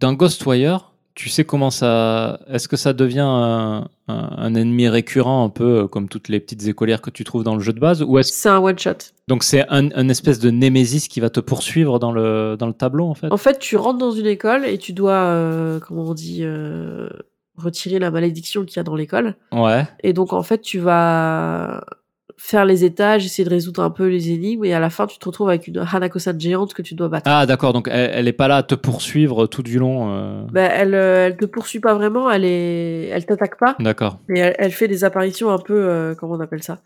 Dans 0.00 0.12
Ghostwire, 0.14 0.92
tu 1.14 1.28
sais 1.28 1.44
comment 1.44 1.70
ça. 1.70 2.40
Est-ce 2.48 2.68
que 2.68 2.76
ça 2.76 2.92
devient 2.94 3.20
un, 3.26 3.88
un- 4.08 4.30
un 4.38 4.54
ennemi 4.54 4.88
récurrent, 4.88 5.44
un 5.44 5.50
peu 5.50 5.80
euh, 5.82 5.86
comme 5.88 6.08
toutes 6.08 6.28
les 6.28 6.40
petites 6.40 6.66
écolières 6.68 7.02
que 7.02 7.10
tu 7.10 7.22
trouves 7.24 7.44
dans 7.44 7.54
le 7.54 7.60
jeu 7.60 7.72
de 7.74 7.80
base 7.80 8.02
Ou 8.02 8.18
est-ce 8.18 8.32
C'est 8.32 8.48
un 8.48 8.58
one 8.60 8.78
shot. 8.78 8.92
donc 9.28 9.42
c'est 9.44 9.66
un, 9.68 9.90
un 9.92 10.08
espèce 10.08 10.38
de 10.38 10.50
némésis 10.50 11.08
qui 11.08 11.20
va 11.20 11.28
te 11.28 11.40
poursuivre 11.40 11.98
dans 11.98 12.12
le, 12.12 12.56
dans 12.58 12.66
le 12.66 12.72
tableau, 12.72 13.06
en 13.08 13.14
fait? 13.14 13.30
En 13.30 13.36
fait, 13.36 13.58
tu 13.58 13.76
rentres 13.76 13.98
dans 13.98 14.12
une 14.12 14.26
école 14.26 14.64
et 14.64 14.78
tu 14.78 14.92
dois, 14.94 15.12
euh, 15.12 15.80
comment 15.80 16.04
on 16.06 16.14
dit, 16.14 16.40
euh, 16.44 17.10
retirer 17.56 17.98
la 17.98 18.10
malédiction 18.10 18.64
qu'il 18.64 18.76
y 18.78 18.80
a 18.80 18.84
dans 18.84 18.94
l'école. 18.96 19.34
Ouais. 19.52 19.86
Et 20.02 20.14
donc, 20.14 20.32
en 20.32 20.42
fait, 20.42 20.62
tu 20.62 20.78
vas 20.78 21.84
faire 22.42 22.64
les 22.64 22.84
étages, 22.86 23.26
essayer 23.26 23.44
de 23.44 23.50
résoudre 23.50 23.82
un 23.82 23.90
peu 23.90 24.08
les 24.08 24.30
énigmes, 24.30 24.64
et 24.64 24.72
à 24.72 24.80
la 24.80 24.88
fin, 24.88 25.06
tu 25.06 25.18
te 25.18 25.24
retrouves 25.26 25.50
avec 25.50 25.68
une 25.68 25.76
Hanako-san 25.78 26.40
géante 26.40 26.72
que 26.72 26.80
tu 26.80 26.94
dois 26.94 27.08
battre. 27.08 27.30
Ah, 27.30 27.44
d'accord. 27.44 27.74
Donc 27.74 27.86
elle, 27.90 28.10
elle 28.14 28.28
est 28.28 28.32
pas 28.32 28.48
là 28.48 28.56
à 28.56 28.62
te 28.62 28.74
poursuivre 28.74 29.46
tout 29.46 29.62
du 29.62 29.78
long. 29.78 30.08
euh, 30.10 30.42
Ben, 30.50 30.70
elle, 30.74 30.94
euh, 30.94 31.26
elle 31.26 31.36
te 31.36 31.44
poursuit 31.44 31.80
pas 31.80 31.92
vraiment, 31.94 32.30
elle 32.30 32.44
est, 32.46 33.08
elle 33.08 33.26
t'attaque 33.26 33.58
pas, 33.58 33.76
D'accord. 33.78 34.18
mais 34.26 34.38
elle, 34.40 34.56
elle 34.58 34.72
fait 34.72 34.88
des 34.88 35.04
apparitions 35.04 35.50
un 35.50 35.58
peu, 35.58 35.74
euh, 35.84 36.14
comment 36.14 36.34
on 36.36 36.40
appelle 36.40 36.62
ça, 36.62 36.80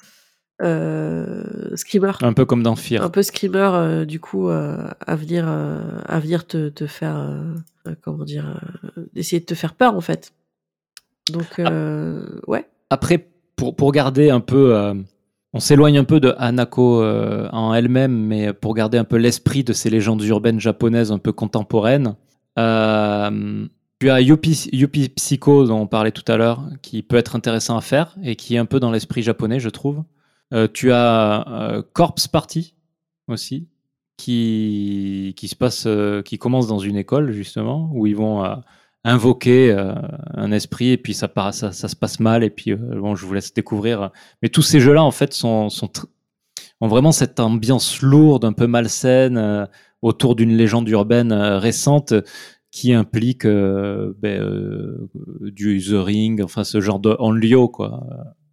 euh, 0.62 1.76
screamer, 1.76 2.12
Un 2.22 2.32
peu 2.32 2.44
comme 2.44 2.62
dans 2.62 2.76
Fear. 2.76 3.04
un 3.04 3.10
peu 3.10 3.22
screamer, 3.22 3.70
euh, 3.74 4.04
du 4.04 4.18
coup, 4.20 4.48
euh, 4.48 4.76
à 5.06 5.14
venir, 5.16 5.44
euh, 5.48 5.80
à 6.06 6.18
venir 6.18 6.46
te, 6.46 6.68
te 6.68 6.86
faire, 6.86 7.16
euh, 7.16 7.54
euh, 7.88 7.94
comment 8.02 8.24
dire, 8.24 8.60
euh, 8.98 9.04
d'essayer 9.14 9.40
de 9.40 9.46
te 9.46 9.54
faire 9.54 9.74
peur 9.74 9.94
en 9.96 10.00
fait. 10.00 10.32
Donc 11.30 11.60
ouais. 12.46 12.66
Après, 12.90 13.28
pour, 13.56 13.74
pour 13.76 13.92
garder 13.92 14.30
un 14.30 14.40
peu 14.40 14.92
on 15.54 15.60
s'éloigne 15.60 15.98
un 15.98 16.04
peu 16.04 16.18
de 16.18 16.34
Hanako 16.36 17.00
euh, 17.00 17.48
en 17.52 17.72
elle-même, 17.72 18.12
mais 18.12 18.52
pour 18.52 18.74
garder 18.74 18.98
un 18.98 19.04
peu 19.04 19.16
l'esprit 19.16 19.62
de 19.62 19.72
ces 19.72 19.88
légendes 19.88 20.22
urbaines 20.24 20.58
japonaises 20.58 21.12
un 21.12 21.18
peu 21.18 21.30
contemporaines. 21.30 22.16
Euh, 22.58 23.66
tu 24.00 24.10
as 24.10 24.20
Yuppie, 24.20 25.08
Psycho, 25.14 25.64
dont 25.66 25.78
on 25.82 25.86
parlait 25.86 26.10
tout 26.10 26.24
à 26.26 26.36
l'heure, 26.36 26.64
qui 26.82 27.04
peut 27.04 27.16
être 27.16 27.36
intéressant 27.36 27.76
à 27.76 27.80
faire 27.80 28.16
et 28.24 28.34
qui 28.34 28.56
est 28.56 28.58
un 28.58 28.66
peu 28.66 28.80
dans 28.80 28.90
l'esprit 28.90 29.22
japonais, 29.22 29.60
je 29.60 29.68
trouve. 29.68 30.02
Euh, 30.52 30.66
tu 30.72 30.90
as 30.90 31.84
Corpse 31.92 32.26
Party 32.26 32.74
aussi, 33.28 33.68
qui, 34.16 35.34
qui 35.36 35.46
se 35.46 35.54
passe, 35.54 35.86
qui 36.24 36.36
commence 36.36 36.66
dans 36.66 36.80
une 36.80 36.96
école 36.96 37.30
justement, 37.30 37.90
où 37.94 38.08
ils 38.08 38.16
vont 38.16 38.42
invoquer 39.04 39.70
euh, 39.70 39.92
un 40.32 40.50
esprit 40.50 40.90
et 40.90 40.96
puis 40.96 41.14
ça, 41.14 41.30
ça, 41.52 41.72
ça, 41.72 41.88
se 41.88 41.96
passe 41.96 42.20
mal 42.20 42.42
et 42.42 42.50
puis 42.50 42.72
euh, 42.72 42.76
bon, 42.76 43.14
je 43.14 43.24
vous 43.26 43.34
laisse 43.34 43.52
découvrir. 43.52 44.10
Mais 44.42 44.48
tous 44.48 44.62
ces 44.62 44.80
jeux-là, 44.80 45.04
en 45.04 45.10
fait, 45.10 45.34
sont, 45.34 45.68
sont 45.68 45.90
ont 46.80 46.88
vraiment 46.88 47.12
cette 47.12 47.38
ambiance 47.38 48.00
lourde, 48.02 48.44
un 48.44 48.52
peu 48.52 48.66
malsaine, 48.66 49.36
euh, 49.36 49.66
autour 50.02 50.34
d'une 50.34 50.56
légende 50.56 50.88
urbaine 50.88 51.32
récente 51.32 52.14
qui 52.70 52.92
implique 52.92 53.46
ben, 53.46 54.98
du 55.40 55.80
The 55.80 55.94
Ring, 55.94 56.42
enfin 56.42 56.64
ce 56.64 56.80
genre 56.80 56.98
de 56.98 57.16
Onryo, 57.20 57.68
quoi. 57.68 58.04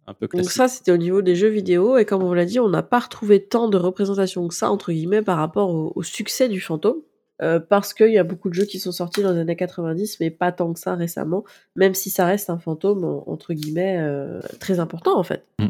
Un 0.06 0.14
peu 0.14 0.28
Donc 0.32 0.50
ça, 0.50 0.68
c'était 0.68 0.92
au 0.92 0.96
niveau 0.96 1.20
des 1.20 1.34
jeux 1.34 1.48
vidéo, 1.48 1.98
et 1.98 2.04
comme 2.04 2.22
on 2.22 2.32
l'a 2.32 2.44
dit, 2.44 2.60
on 2.60 2.68
n'a 2.68 2.82
pas 2.82 3.00
retrouvé 3.00 3.44
tant 3.44 3.68
de 3.68 3.76
représentations 3.76 4.46
que 4.46 4.54
ça, 4.54 4.70
entre 4.70 4.92
guillemets, 4.92 5.22
par 5.22 5.36
rapport 5.38 5.96
au 5.96 6.02
succès 6.02 6.48
du 6.48 6.60
fantôme. 6.60 7.02
Euh, 7.42 7.58
parce 7.58 7.92
qu'il 7.92 8.12
y 8.12 8.18
a 8.18 8.24
beaucoup 8.24 8.48
de 8.48 8.54
jeux 8.54 8.64
qui 8.64 8.78
sont 8.78 8.92
sortis 8.92 9.22
dans 9.22 9.32
les 9.32 9.40
années 9.40 9.56
90, 9.56 10.20
mais 10.20 10.30
pas 10.30 10.52
tant 10.52 10.72
que 10.72 10.78
ça 10.78 10.94
récemment, 10.94 11.44
même 11.74 11.94
si 11.94 12.08
ça 12.08 12.24
reste 12.24 12.50
un 12.50 12.58
fantôme, 12.58 13.04
entre 13.26 13.52
guillemets, 13.52 13.98
euh, 13.98 14.40
très 14.60 14.78
important 14.78 15.18
en 15.18 15.24
fait. 15.24 15.44
Mm. 15.58 15.68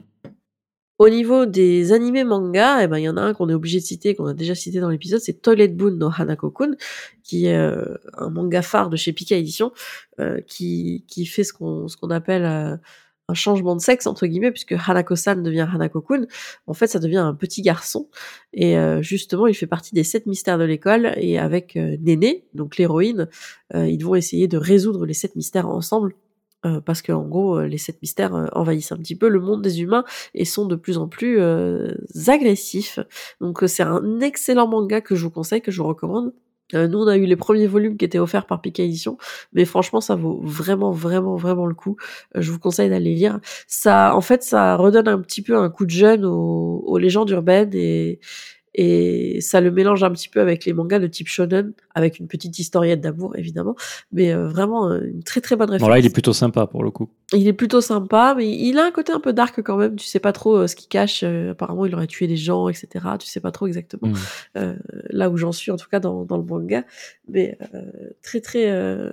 Au 0.98 1.08
niveau 1.08 1.46
des 1.46 1.92
animés 1.92 2.24
manga, 2.24 2.84
eh 2.84 2.86
ben, 2.86 2.98
il 2.98 3.04
y 3.04 3.08
en 3.08 3.16
a 3.16 3.22
un 3.22 3.32
qu'on 3.34 3.48
est 3.48 3.54
obligé 3.54 3.80
de 3.80 3.84
citer, 3.84 4.14
qu'on 4.14 4.26
a 4.26 4.34
déjà 4.34 4.54
cité 4.54 4.80
dans 4.80 4.90
l'épisode, 4.90 5.20
c'est 5.20 5.40
Toilet 5.40 5.68
Boon 5.68 5.92
no 5.92 6.10
Hanako-kun, 6.14 6.76
qui 7.24 7.46
est 7.46 7.56
euh, 7.56 7.96
un 8.18 8.28
manga 8.28 8.62
phare 8.62 8.90
de 8.90 8.96
chez 8.96 9.12
Pika 9.12 9.36
Edition, 9.36 9.72
qui, 10.46 11.04
qui 11.08 11.26
fait 11.26 11.42
ce 11.42 11.52
qu'on 11.52 11.88
ce 11.88 11.96
qu'on 11.96 12.10
appelle 12.10 12.78
changement 13.34 13.76
de 13.76 13.80
sexe 13.80 14.06
entre 14.06 14.26
guillemets 14.26 14.50
puisque 14.50 14.72
Hanako-san 14.72 15.42
devient 15.42 15.68
Hanako-kun. 15.72 16.26
En 16.66 16.74
fait, 16.74 16.86
ça 16.86 16.98
devient 16.98 17.18
un 17.18 17.34
petit 17.34 17.62
garçon 17.62 18.08
et 18.52 18.76
euh, 18.76 19.02
justement, 19.02 19.46
il 19.46 19.54
fait 19.54 19.66
partie 19.66 19.94
des 19.94 20.04
sept 20.04 20.26
mystères 20.26 20.58
de 20.58 20.64
l'école 20.64 21.12
et 21.16 21.38
avec 21.38 21.76
euh, 21.76 21.96
Néné, 22.00 22.46
donc 22.54 22.76
l'héroïne, 22.76 23.28
euh, 23.74 23.88
ils 23.88 24.04
vont 24.04 24.14
essayer 24.14 24.48
de 24.48 24.58
résoudre 24.58 25.06
les 25.06 25.14
sept 25.14 25.36
mystères 25.36 25.68
ensemble. 25.68 26.14
parce 26.84 27.02
que 27.02 27.10
en 27.12 27.26
gros, 27.26 27.60
les 27.62 27.78
sept 27.78 28.00
mystères 28.02 28.48
envahissent 28.52 28.92
un 28.92 28.96
petit 28.96 29.16
peu 29.16 29.28
le 29.28 29.40
monde 29.40 29.62
des 29.62 29.80
humains 29.82 30.04
et 30.32 30.44
sont 30.44 30.66
de 30.66 30.76
plus 30.76 30.96
en 30.96 31.08
plus 31.08 31.40
agressifs. 32.28 33.00
Donc 33.40 33.64
c'est 33.66 33.82
un 33.82 34.20
excellent 34.20 34.68
manga 34.68 35.00
que 35.00 35.16
je 35.16 35.24
vous 35.24 35.30
conseille, 35.30 35.60
que 35.60 35.72
je 35.72 35.82
vous 35.82 35.88
recommande. 35.88 36.32
Euh, 36.74 36.88
nous, 36.88 36.98
on 36.98 37.06
a 37.06 37.16
eu 37.16 37.26
les 37.26 37.36
premiers 37.36 37.66
volumes 37.66 37.96
qui 37.96 38.04
étaient 38.04 38.18
offerts 38.18 38.46
par 38.46 38.60
Pika 38.60 38.82
Edition, 38.82 39.18
mais 39.52 39.64
franchement, 39.64 40.00
ça 40.00 40.14
vaut 40.14 40.40
vraiment, 40.42 40.92
vraiment, 40.92 41.36
vraiment 41.36 41.66
le 41.66 41.74
coup. 41.74 41.96
Euh, 42.36 42.42
je 42.42 42.50
vous 42.50 42.58
conseille 42.58 42.90
d'aller 42.90 43.14
lire. 43.14 43.40
Ça, 43.66 44.14
en 44.14 44.20
fait, 44.20 44.42
ça 44.42 44.76
redonne 44.76 45.08
un 45.08 45.20
petit 45.20 45.42
peu 45.42 45.56
un 45.56 45.70
coup 45.70 45.86
de 45.86 45.90
jeune 45.90 46.24
aux, 46.24 46.82
aux 46.86 46.98
légendes 46.98 47.30
urbaines 47.30 47.70
et, 47.74 48.20
et 48.74 49.40
ça 49.40 49.60
le 49.60 49.70
mélange 49.70 50.02
un 50.02 50.10
petit 50.10 50.28
peu 50.28 50.40
avec 50.40 50.64
les 50.64 50.72
mangas 50.72 50.98
de 50.98 51.06
type 51.06 51.28
shonen, 51.28 51.72
avec 51.94 52.18
une 52.18 52.26
petite 52.26 52.58
historiette 52.58 53.00
d'amour 53.00 53.36
évidemment, 53.36 53.76
mais 54.12 54.32
euh, 54.32 54.48
vraiment 54.48 54.90
euh, 54.90 55.00
une 55.04 55.22
très 55.22 55.40
très 55.40 55.56
bonne 55.56 55.70
référence. 55.70 55.88
Bon 55.88 55.92
là, 55.92 55.98
il 55.98 56.06
est 56.06 56.12
plutôt 56.12 56.32
sympa 56.32 56.66
pour 56.66 56.82
le 56.82 56.90
coup. 56.90 57.10
Il 57.32 57.46
est 57.46 57.52
plutôt 57.52 57.80
sympa, 57.80 58.34
mais 58.36 58.50
il 58.50 58.78
a 58.78 58.86
un 58.86 58.90
côté 58.90 59.12
un 59.12 59.20
peu 59.20 59.32
dark 59.32 59.62
quand 59.62 59.76
même. 59.76 59.96
Tu 59.96 60.06
sais 60.06 60.20
pas 60.20 60.32
trop 60.32 60.56
euh, 60.56 60.66
ce 60.66 60.76
qu'il 60.76 60.88
cache. 60.88 61.22
apparemment, 61.22 61.86
il 61.86 61.94
aurait 61.94 62.06
tué 62.06 62.26
des 62.26 62.36
gens, 62.36 62.68
etc. 62.68 62.88
Tu 63.18 63.26
sais 63.26 63.40
pas 63.40 63.52
trop 63.52 63.66
exactement 63.66 64.12
mmh. 64.54 64.60
là 65.10 65.30
où 65.30 65.36
j'en 65.36 65.52
suis 65.52 65.70
en 65.70 65.76
tout 65.76 65.88
cas 65.90 66.00
dans, 66.00 66.24
dans 66.24 66.36
le 66.36 66.44
manga, 66.44 66.84
mais 67.28 67.58
très 68.22 68.40
très 68.40 69.12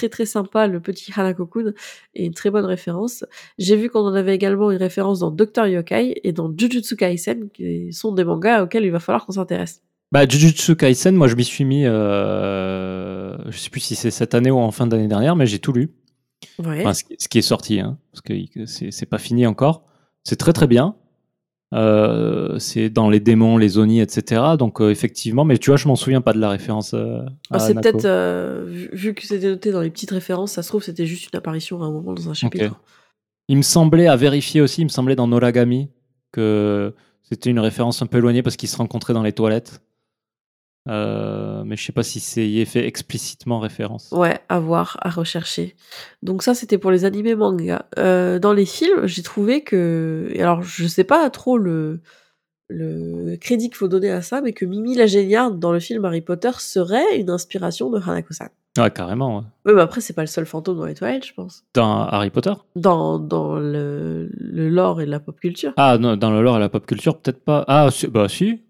très 0.00 0.08
très 0.08 0.24
sympa 0.24 0.66
le 0.66 0.80
petit 0.80 1.12
Hanako-kun 1.14 1.74
et 2.14 2.24
une 2.24 2.32
très 2.32 2.50
bonne 2.50 2.64
référence. 2.64 3.24
J'ai 3.58 3.76
vu 3.76 3.90
qu'on 3.90 4.00
en 4.00 4.14
avait 4.14 4.34
également 4.34 4.70
une 4.70 4.78
référence 4.78 5.18
dans 5.18 5.30
Doctor 5.30 5.66
Yokai 5.66 6.20
et 6.24 6.32
dans 6.32 6.50
Jujutsu 6.56 6.96
Kaisen 6.96 7.50
qui 7.52 7.92
sont 7.92 8.12
des 8.12 8.24
mangas 8.24 8.62
auxquels 8.62 8.84
il 8.84 8.90
va 8.90 8.98
falloir 8.98 9.26
qu'on 9.26 9.32
s'intéresse. 9.32 9.82
Bah 10.10 10.26
Jujutsu 10.26 10.74
Kaisen, 10.74 11.14
moi 11.14 11.28
je 11.28 11.36
m'y 11.36 11.44
suis 11.44 11.64
mis, 11.64 11.84
euh, 11.84 13.36
je 13.50 13.58
sais 13.58 13.68
plus 13.68 13.80
si 13.80 13.94
c'est 13.94 14.10
cette 14.10 14.34
année 14.34 14.50
ou 14.50 14.58
en 14.58 14.70
fin 14.70 14.86
d'année 14.86 15.06
dernière, 15.06 15.36
mais 15.36 15.46
j'ai 15.46 15.58
tout 15.58 15.72
lu. 15.72 15.90
Enfin, 16.58 16.94
ce, 16.94 17.28
qui 17.28 17.38
est 17.38 17.42
sorti, 17.42 17.80
hein, 17.80 17.98
parce 18.10 18.22
que 18.22 18.64
c'est 18.64 19.06
pas 19.06 19.18
fini 19.18 19.46
encore. 19.46 19.84
C'est 20.24 20.36
très 20.36 20.54
très 20.54 20.66
bien. 20.66 20.96
Euh, 21.72 22.58
c'est 22.58 22.90
dans 22.90 23.08
les 23.08 23.20
démons, 23.20 23.56
les 23.56 23.78
Oni, 23.78 24.00
etc. 24.00 24.42
Donc 24.58 24.80
euh, 24.80 24.90
effectivement, 24.90 25.44
mais 25.44 25.56
tu 25.56 25.70
vois, 25.70 25.76
je 25.76 25.86
m'en 25.86 25.94
souviens 25.94 26.20
pas 26.20 26.32
de 26.32 26.40
la 26.40 26.48
référence. 26.48 26.94
Euh, 26.94 27.20
ah, 27.50 27.60
c'est 27.60 27.74
peut-être 27.74 28.08
vu, 28.66 29.14
que 29.14 29.24
c'était 29.26 29.48
noté 29.48 29.70
dans 29.70 29.80
les 29.80 29.90
petites 29.90 30.10
références, 30.10 30.52
ça 30.52 30.62
se 30.62 30.68
trouve 30.68 30.82
c'était 30.82 31.06
juste 31.06 31.30
une 31.32 31.38
apparition 31.38 31.80
à 31.82 31.86
un 31.86 31.92
moment 31.92 32.12
dans 32.12 32.28
un 32.28 32.34
chapitre. 32.34 32.80
Il 33.48 33.56
me 33.56 33.62
semblait, 33.62 34.06
à 34.06 34.16
vérifier 34.16 34.60
aussi, 34.60 34.82
il 34.82 34.84
me 34.84 34.90
semblait 34.90 35.16
dans 35.16 35.26
Noragami 35.26 35.90
que 36.32 36.94
c'était 37.22 37.50
une 37.50 37.58
référence 37.58 38.02
un 38.02 38.06
peu 38.06 38.18
éloignée 38.18 38.42
parce 38.42 38.56
qu'ils 38.56 38.68
se 38.68 38.76
rencontraient 38.76 39.14
dans 39.14 39.22
les 39.22 39.32
toilettes. 39.32 39.80
Euh, 40.88 41.62
mais 41.64 41.76
je 41.76 41.84
sais 41.84 41.92
pas 41.92 42.02
si 42.02 42.20
c'est 42.20 42.48
y 42.48 42.60
est 42.60 42.64
fait 42.64 42.86
explicitement 42.86 43.58
référence. 43.58 44.08
Ouais, 44.12 44.40
à 44.48 44.60
voir, 44.60 44.96
à 45.02 45.10
rechercher. 45.10 45.76
Donc 46.22 46.42
ça, 46.42 46.54
c'était 46.54 46.78
pour 46.78 46.90
les 46.90 47.04
animés 47.04 47.34
manga. 47.34 47.86
Euh, 47.98 48.38
dans 48.38 48.52
les 48.52 48.64
films, 48.66 49.06
j'ai 49.06 49.22
trouvé 49.22 49.62
que, 49.62 50.32
alors 50.38 50.62
je 50.62 50.86
sais 50.86 51.04
pas 51.04 51.28
trop 51.30 51.58
le 51.58 52.00
le 52.72 53.36
crédit 53.36 53.66
qu'il 53.68 53.76
faut 53.76 53.88
donner 53.88 54.10
à 54.10 54.22
ça, 54.22 54.40
mais 54.40 54.52
que 54.52 54.64
Mimi 54.64 54.94
la 54.94 55.06
géniarde 55.06 55.58
dans 55.58 55.72
le 55.72 55.80
film 55.80 56.04
Harry 56.04 56.20
Potter 56.20 56.52
serait 56.58 57.18
une 57.18 57.28
inspiration 57.28 57.90
de 57.90 57.98
Hanako-san. 57.98 58.48
Ouais, 58.78 58.90
carrément. 58.92 59.38
Ouais. 59.64 59.74
mais 59.74 59.82
après, 59.82 60.00
c'est 60.00 60.12
pas 60.12 60.22
le 60.22 60.28
seul 60.28 60.46
fantôme 60.46 60.78
dans 60.78 60.84
les 60.86 60.94
toilettes, 60.94 61.26
je 61.26 61.34
pense. 61.34 61.64
Dans 61.74 62.06
Harry 62.06 62.30
Potter? 62.30 62.52
Dans, 62.76 63.18
dans 63.18 63.56
le, 63.56 64.30
le 64.32 64.68
lore 64.68 65.00
et 65.00 65.06
la 65.06 65.18
pop 65.18 65.38
culture. 65.40 65.72
Ah, 65.76 65.98
non, 65.98 66.16
dans 66.16 66.30
le 66.30 66.40
lore 66.42 66.58
et 66.58 66.60
la 66.60 66.68
pop 66.68 66.86
culture, 66.86 67.18
peut-être 67.18 67.42
pas. 67.42 67.64
Ah, 67.66 67.88
bah 68.12 68.28
si. 68.28 68.62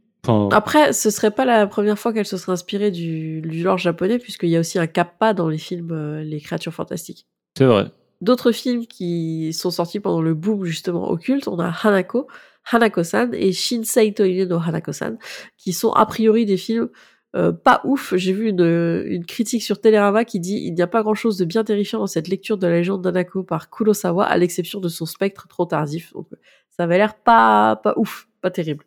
Après, 0.52 0.92
ce 0.92 1.10
serait 1.10 1.30
pas 1.30 1.44
la 1.44 1.66
première 1.66 1.98
fois 1.98 2.12
qu'elle 2.12 2.26
se 2.26 2.36
serait 2.36 2.52
inspirée 2.52 2.90
du, 2.90 3.40
du 3.40 3.62
lore 3.62 3.78
japonais, 3.78 4.18
puisqu'il 4.18 4.50
y 4.50 4.56
a 4.56 4.60
aussi 4.60 4.78
un 4.78 4.86
kappa 4.86 5.32
dans 5.32 5.48
les 5.48 5.58
films 5.58 5.92
euh, 5.92 6.22
Les 6.22 6.40
créatures 6.40 6.74
fantastiques. 6.74 7.26
C'est 7.56 7.64
vrai. 7.64 7.90
D'autres 8.20 8.52
films 8.52 8.86
qui 8.86 9.52
sont 9.54 9.70
sortis 9.70 9.98
pendant 9.98 10.20
le 10.20 10.34
boom 10.34 10.64
justement 10.64 11.10
occulte, 11.10 11.48
on 11.48 11.58
a 11.58 11.68
Hanako, 11.68 12.26
Hanako-san 12.70 13.30
et 13.32 13.52
Shinsei 13.52 14.12
Toine 14.12 14.44
no 14.44 14.58
Hanako-san, 14.58 15.16
qui 15.56 15.72
sont 15.72 15.92
a 15.92 16.04
priori 16.04 16.44
des 16.44 16.58
films 16.58 16.90
euh, 17.36 17.52
pas 17.52 17.80
ouf. 17.84 18.14
J'ai 18.16 18.32
vu 18.32 18.48
une, 18.48 19.04
une, 19.06 19.24
critique 19.24 19.62
sur 19.62 19.80
Télérama 19.80 20.24
qui 20.24 20.40
dit 20.40 20.56
il 20.66 20.74
n'y 20.74 20.82
a 20.82 20.86
pas 20.86 21.02
grand 21.02 21.14
chose 21.14 21.38
de 21.38 21.44
bien 21.44 21.62
terrifiant 21.62 22.00
dans 22.00 22.08
cette 22.08 22.28
lecture 22.28 22.58
de 22.58 22.66
la 22.66 22.74
légende 22.74 23.02
d'Hanako 23.02 23.44
par 23.44 23.70
Kurosawa, 23.70 24.26
à 24.26 24.36
l'exception 24.36 24.80
de 24.80 24.88
son 24.88 25.06
spectre 25.06 25.46
trop 25.48 25.64
tardif. 25.64 26.12
Donc 26.12 26.26
ça 26.70 26.82
avait 26.82 26.98
l'air 26.98 27.14
pas, 27.14 27.76
pas 27.76 27.94
ouf, 27.96 28.28
pas 28.40 28.50
terrible. 28.50 28.84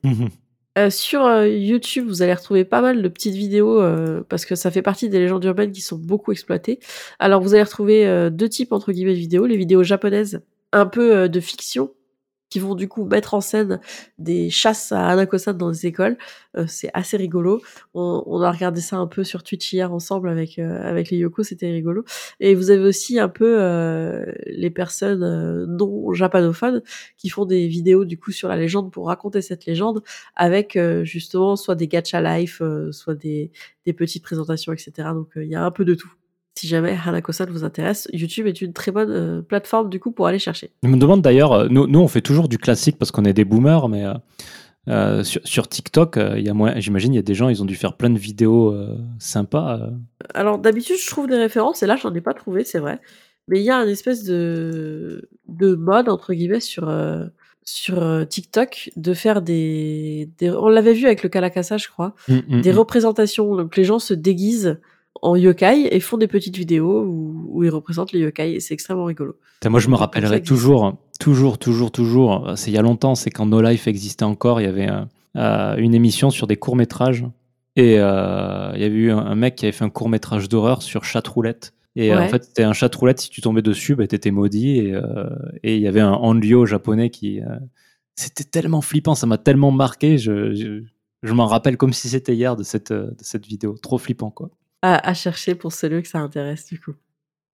Euh, 0.78 0.90
sur 0.90 1.26
euh, 1.26 1.48
YouTube, 1.48 2.08
vous 2.08 2.24
allez 2.24 2.34
retrouver 2.34 2.66
pas 2.66 2.82
mal 2.82 3.02
de 3.02 3.08
petites 3.08 3.36
vidéos 3.36 3.80
euh, 3.80 4.24
parce 4.28 4.46
que 4.46 4.56
ça 4.56 4.72
fait 4.72 4.82
partie 4.82 5.08
des 5.08 5.20
légendes 5.20 5.44
urbaines 5.44 5.72
qui 5.72 5.82
sont 5.82 5.98
beaucoup 5.98 6.32
exploitées. 6.32 6.80
Alors 7.20 7.42
vous 7.42 7.54
allez 7.54 7.64
retrouver 7.64 8.30
deux 8.32 8.50
types 8.50 8.72
entre 8.72 8.92
guillemets 8.92 9.14
de 9.14 9.20
vidéos, 9.20 9.46
les 9.46 9.58
vidéos 9.58 9.84
japonaises, 9.84 10.42
un 10.72 10.88
peu 10.88 11.30
de 11.30 11.40
fiction 11.40 11.92
qui 12.54 12.60
vont 12.60 12.76
du 12.76 12.88
coup 12.88 13.04
mettre 13.04 13.34
en 13.34 13.42
scène 13.42 13.80
des 14.20 14.52
chasses 14.52 14.92
à 14.92 15.08
Anakosan 15.08 15.54
dans 15.54 15.70
les 15.70 15.88
écoles. 15.88 16.20
Euh, 16.56 16.66
c'est 16.68 16.92
assez 16.94 17.18
rigolo. 17.18 17.64
On, 17.96 18.42
a 18.42 18.52
regardé 18.52 18.80
ça 18.80 18.98
un 18.98 19.08
peu 19.08 19.24
sur 19.24 19.42
Twitch 19.42 19.74
hier 19.74 19.92
ensemble 19.92 20.30
avec 20.30 20.60
euh, 20.60 20.88
avec 20.88 21.10
les 21.10 21.18
Yoko, 21.18 21.42
c'était 21.42 21.72
rigolo. 21.72 22.06
Et 22.40 22.54
vous 22.54 22.70
avez 22.70 22.84
aussi 22.84 23.18
un 23.18 23.28
peu 23.28 23.56
euh, 23.60 24.32
les 24.46 24.70
personnes 24.70 25.66
non 25.66 26.14
japanophones 26.14 26.84
qui 27.18 27.30
font 27.30 27.46
des 27.46 27.68
vidéos 27.68 28.06
du 28.06 28.20
coup 28.20 28.32
sur 28.32 28.50
la 28.50 28.56
légende 28.56 28.92
pour 28.92 29.08
raconter 29.08 29.42
cette 29.42 29.66
légende 29.66 30.04
avec 30.36 30.78
justement 31.02 31.56
soit 31.56 31.74
des 31.74 31.88
gacha 31.88 32.22
life, 32.22 32.62
soit 32.92 33.16
des 33.16 33.52
des 33.88 33.94
petites 33.94 34.22
présentations, 34.22 34.74
etc. 34.74 34.92
Donc 35.16 35.30
il 35.38 35.48
y 35.48 35.56
a 35.56 35.64
un 35.66 35.72
peu 35.72 35.86
de 35.86 35.96
tout 35.96 36.12
si 36.64 36.70
jamais 36.70 36.98
Hanako-san 37.06 37.50
vous 37.50 37.66
intéresse, 37.66 38.08
YouTube 38.14 38.48
est 38.48 38.62
une 38.62 38.72
très 38.72 38.94
bonne 38.94 39.12
euh, 39.12 39.42
plateforme 39.42 39.90
du 39.90 40.00
coup 40.00 40.12
pour 40.12 40.28
aller 40.28 40.40
chercher. 40.40 40.72
Je 40.82 40.88
me 40.88 40.96
demande 40.96 41.22
d'ailleurs, 41.22 41.52
euh, 41.52 41.68
nous, 41.70 41.88
nous, 41.88 42.00
on 42.00 42.08
fait 42.08 42.22
toujours 42.22 42.48
du 42.48 42.58
classique 42.58 42.98
parce 42.98 43.12
qu'on 43.12 43.26
est 43.26 43.34
des 43.34 43.44
boomers, 43.44 43.90
mais 43.90 44.06
euh, 44.88 45.24
sur, 45.26 45.42
sur, 45.44 45.68
TikTok, 45.68 46.16
a 46.16 46.80
j'imagine 46.80 47.12
il 47.12 47.18
y 47.18 47.20
a 47.20 47.22
des 47.22 47.36
gens, 47.36 47.50
ils 47.50 47.62
ont 47.62 47.66
dû 47.66 47.76
faire 47.76 47.98
plein 47.98 48.10
de 48.10 48.18
vidéos 48.18 48.74
sympas. 49.20 49.90
Alors 50.34 50.58
d'habitude, 50.58 50.96
je 50.98 51.10
trouve 51.10 51.28
des 51.28 51.36
références 51.36 51.84
et 51.84 51.86
là, 51.86 51.98
j'en 51.98 52.14
ai 52.14 52.22
pas 52.22 52.34
trouvé, 52.34 52.64
c'est 52.64 52.80
vrai. 52.80 53.02
Mais 53.50 53.60
il 53.60 53.66
y 53.66 53.70
a 53.70 53.76
une 53.76 53.90
espèce 53.90 54.24
de, 54.24 55.28
de 55.50 55.76
mode 55.76 56.08
entre 56.08 56.34
guillemets 56.34 56.62
sur 56.62 56.90
sur 57.66 58.26
TikTok 58.30 58.90
de 58.96 59.14
faire 59.14 59.42
des, 59.42 60.30
on 60.42 60.70
l'avait 60.70 60.94
vu 60.94 61.08
avec 61.08 61.24
le 61.24 61.30
Kalakasa, 61.30 61.76
je 61.76 61.90
crois, 61.90 62.14
mmh, 62.30 62.36
mmh, 62.48 62.62
des 62.62 62.72
mmh. 62.72 62.78
représentations. 62.78 63.56
Donc 63.56 63.76
les 63.76 63.84
gens 63.84 64.00
se 64.00 64.14
déguisent 64.14 64.78
en 65.22 65.36
yokai 65.36 65.88
et 65.96 66.00
font 66.00 66.18
des 66.18 66.28
petites 66.28 66.58
vidéos 66.58 67.04
où, 67.04 67.46
où 67.50 67.64
ils 67.64 67.70
représentent 67.70 68.12
les 68.12 68.20
yokai 68.20 68.54
et 68.56 68.60
c'est 68.60 68.74
extrêmement 68.74 69.06
rigolo. 69.06 69.36
Moi, 69.70 69.80
je 69.80 69.88
me 69.90 69.96
rappellerai 69.96 70.42
toujours, 70.44 70.98
toujours, 71.20 71.58
toujours, 71.58 71.92
toujours. 71.92 72.52
C'est 72.56 72.72
il 72.72 72.74
y 72.74 72.78
a 72.78 72.82
longtemps, 72.82 73.16
c'est 73.16 73.30
quand 73.32 73.46
No 73.46 73.62
Life 73.62 73.88
existait 73.88 74.26
encore. 74.26 74.60
Il 74.60 74.66
y 74.66 74.68
avait 74.68 74.90
euh, 74.90 75.06
euh, 75.38 75.76
une 75.78 75.94
émission 75.96 76.30
sur 76.30 76.48
des 76.48 76.58
courts 76.58 76.76
métrages 76.76 77.26
et 77.76 77.96
euh, 78.00 78.72
il 78.76 78.82
y 78.82 78.86
avait 78.86 78.96
eu 78.96 79.12
un, 79.12 79.36
mec 79.36 79.56
qui 79.56 79.66
avait 79.66 79.72
fait 79.72 79.86
un 79.86 79.90
court 79.90 80.10
métrage 80.10 80.50
d'horreur 80.50 80.82
sur 80.82 81.06
chatroulette. 81.06 81.74
Et 81.96 82.12
euh, 82.12 82.18
Ouais. 82.18 82.26
en 82.26 82.28
fait, 82.30 82.44
c'était 82.44 82.64
un 82.64 82.74
chatroulette. 82.74 83.20
Si 83.22 83.30
tu 83.30 83.40
tombais 83.42 83.62
dessus, 83.62 83.96
bah, 83.96 84.06
t'étais 84.08 84.32
maudit. 84.32 84.80
Et 84.80 84.94
euh, 84.94 85.30
et 85.64 85.76
il 85.76 85.82
y 85.82 85.88
avait 85.88 86.02
un 86.02 86.12
Hanryo 86.14 86.66
japonais 86.66 87.10
qui. 87.10 87.40
euh, 87.42 87.46
c'était 88.16 88.44
tellement 88.44 88.82
flippant, 88.82 89.16
ça 89.16 89.26
m'a 89.28 89.38
tellement 89.40 89.72
marqué. 89.72 90.18
Je, 90.20 90.54
je, 90.54 90.84
je 91.24 91.34
m'en 91.34 91.46
rappelle 91.48 91.78
comme 91.78 91.94
si 91.94 92.10
c'était 92.10 92.36
hier 92.36 92.56
de 92.56 92.64
cette, 92.64 92.92
euh, 92.92 93.08
de 93.12 93.24
cette 93.24 93.46
vidéo. 93.48 93.76
Trop 93.82 93.98
flippant, 93.98 94.30
quoi. 94.30 94.50
À, 94.84 95.10
à 95.10 95.14
chercher 95.16 95.56
pour 95.56 95.74
celui 95.74 96.04
que 96.04 96.08
ça 96.08 96.20
intéresse 96.20 96.68
du 96.68 96.80
coup. 96.80 96.94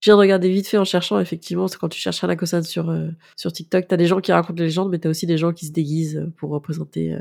Je 0.02 0.10
viens 0.10 0.16
de 0.16 0.20
regarder 0.20 0.50
vite 0.50 0.68
fait 0.68 0.78
en 0.78 0.86
cherchant, 0.86 1.20
effectivement, 1.20 1.68
c'est 1.68 1.78
quand 1.78 1.90
tu 1.90 2.00
cherches 2.00 2.24
Hanakosan 2.24 2.64
sur, 2.64 2.90
euh, 2.90 3.10
sur 3.36 3.52
TikTok, 3.52 3.88
t'as 3.88 3.98
des 3.98 4.06
gens 4.06 4.22
qui 4.22 4.32
racontent 4.32 4.54
des 4.54 4.64
légendes, 4.64 4.90
mais 4.90 4.98
t'as 4.98 5.10
aussi 5.10 5.28
des 5.28 5.38
gens 5.38 5.54
qui 5.54 5.68
se 5.68 5.72
déguisent 5.72 6.18
euh, 6.18 6.34
pour 6.38 6.50
représenter 6.52 7.14
euh, 7.14 7.20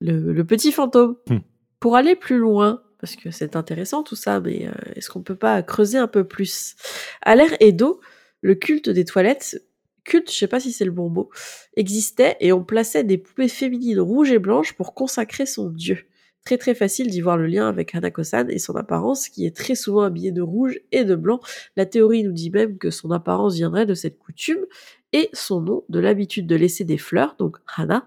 le, 0.00 0.32
le 0.32 0.44
petit 0.44 0.70
fantôme. 0.70 1.16
Hmm. 1.28 1.38
Pour 1.80 1.96
aller 1.96 2.14
plus 2.14 2.36
loin, 2.36 2.82
parce 3.00 3.16
que 3.16 3.30
c'est 3.30 3.56
intéressant 3.56 4.02
tout 4.02 4.16
ça, 4.16 4.38
mais 4.38 4.68
euh, 4.68 4.72
est-ce 4.94 5.08
qu'on 5.08 5.22
peut 5.22 5.34
pas 5.34 5.62
creuser 5.62 5.96
un 5.96 6.08
peu 6.08 6.24
plus? 6.24 6.76
À 7.22 7.34
l'ère 7.34 7.56
Edo, 7.58 8.00
le 8.42 8.54
culte 8.54 8.90
des 8.90 9.06
toilettes, 9.06 9.62
culte, 10.04 10.30
je 10.30 10.36
sais 10.36 10.46
pas 10.46 10.60
si 10.60 10.72
c'est 10.72 10.84
le 10.84 10.90
bon 10.90 11.08
mot, 11.08 11.30
existait 11.74 12.36
et 12.40 12.52
on 12.52 12.62
plaçait 12.62 13.02
des 13.02 13.16
poupées 13.16 13.48
féminines 13.48 14.00
rouges 14.00 14.30
et 14.30 14.38
blanches 14.38 14.74
pour 14.74 14.92
consacrer 14.92 15.46
son 15.46 15.70
dieu. 15.70 16.04
Très 16.44 16.56
très 16.58 16.74
facile 16.74 17.10
d'y 17.10 17.20
voir 17.20 17.36
le 17.36 17.46
lien 17.46 17.68
avec 17.68 17.94
Hanako-san 17.94 18.50
et 18.50 18.58
son 18.58 18.74
apparence 18.74 19.28
qui 19.28 19.44
est 19.46 19.54
très 19.54 19.74
souvent 19.74 20.02
habillée 20.02 20.32
de 20.32 20.40
rouge 20.42 20.80
et 20.90 21.04
de 21.04 21.14
blanc. 21.14 21.40
La 21.76 21.84
théorie 21.86 22.24
nous 22.24 22.32
dit 22.32 22.50
même 22.50 22.78
que 22.78 22.90
son 22.90 23.10
apparence 23.10 23.54
viendrait 23.54 23.84
de 23.86 23.94
cette 23.94 24.18
coutume 24.18 24.64
et 25.12 25.28
son 25.34 25.60
nom 25.60 25.84
de 25.88 26.00
l'habitude 26.00 26.46
de 26.46 26.56
laisser 26.56 26.84
des 26.84 26.96
fleurs, 26.98 27.36
donc 27.38 27.58
Hana, 27.76 28.06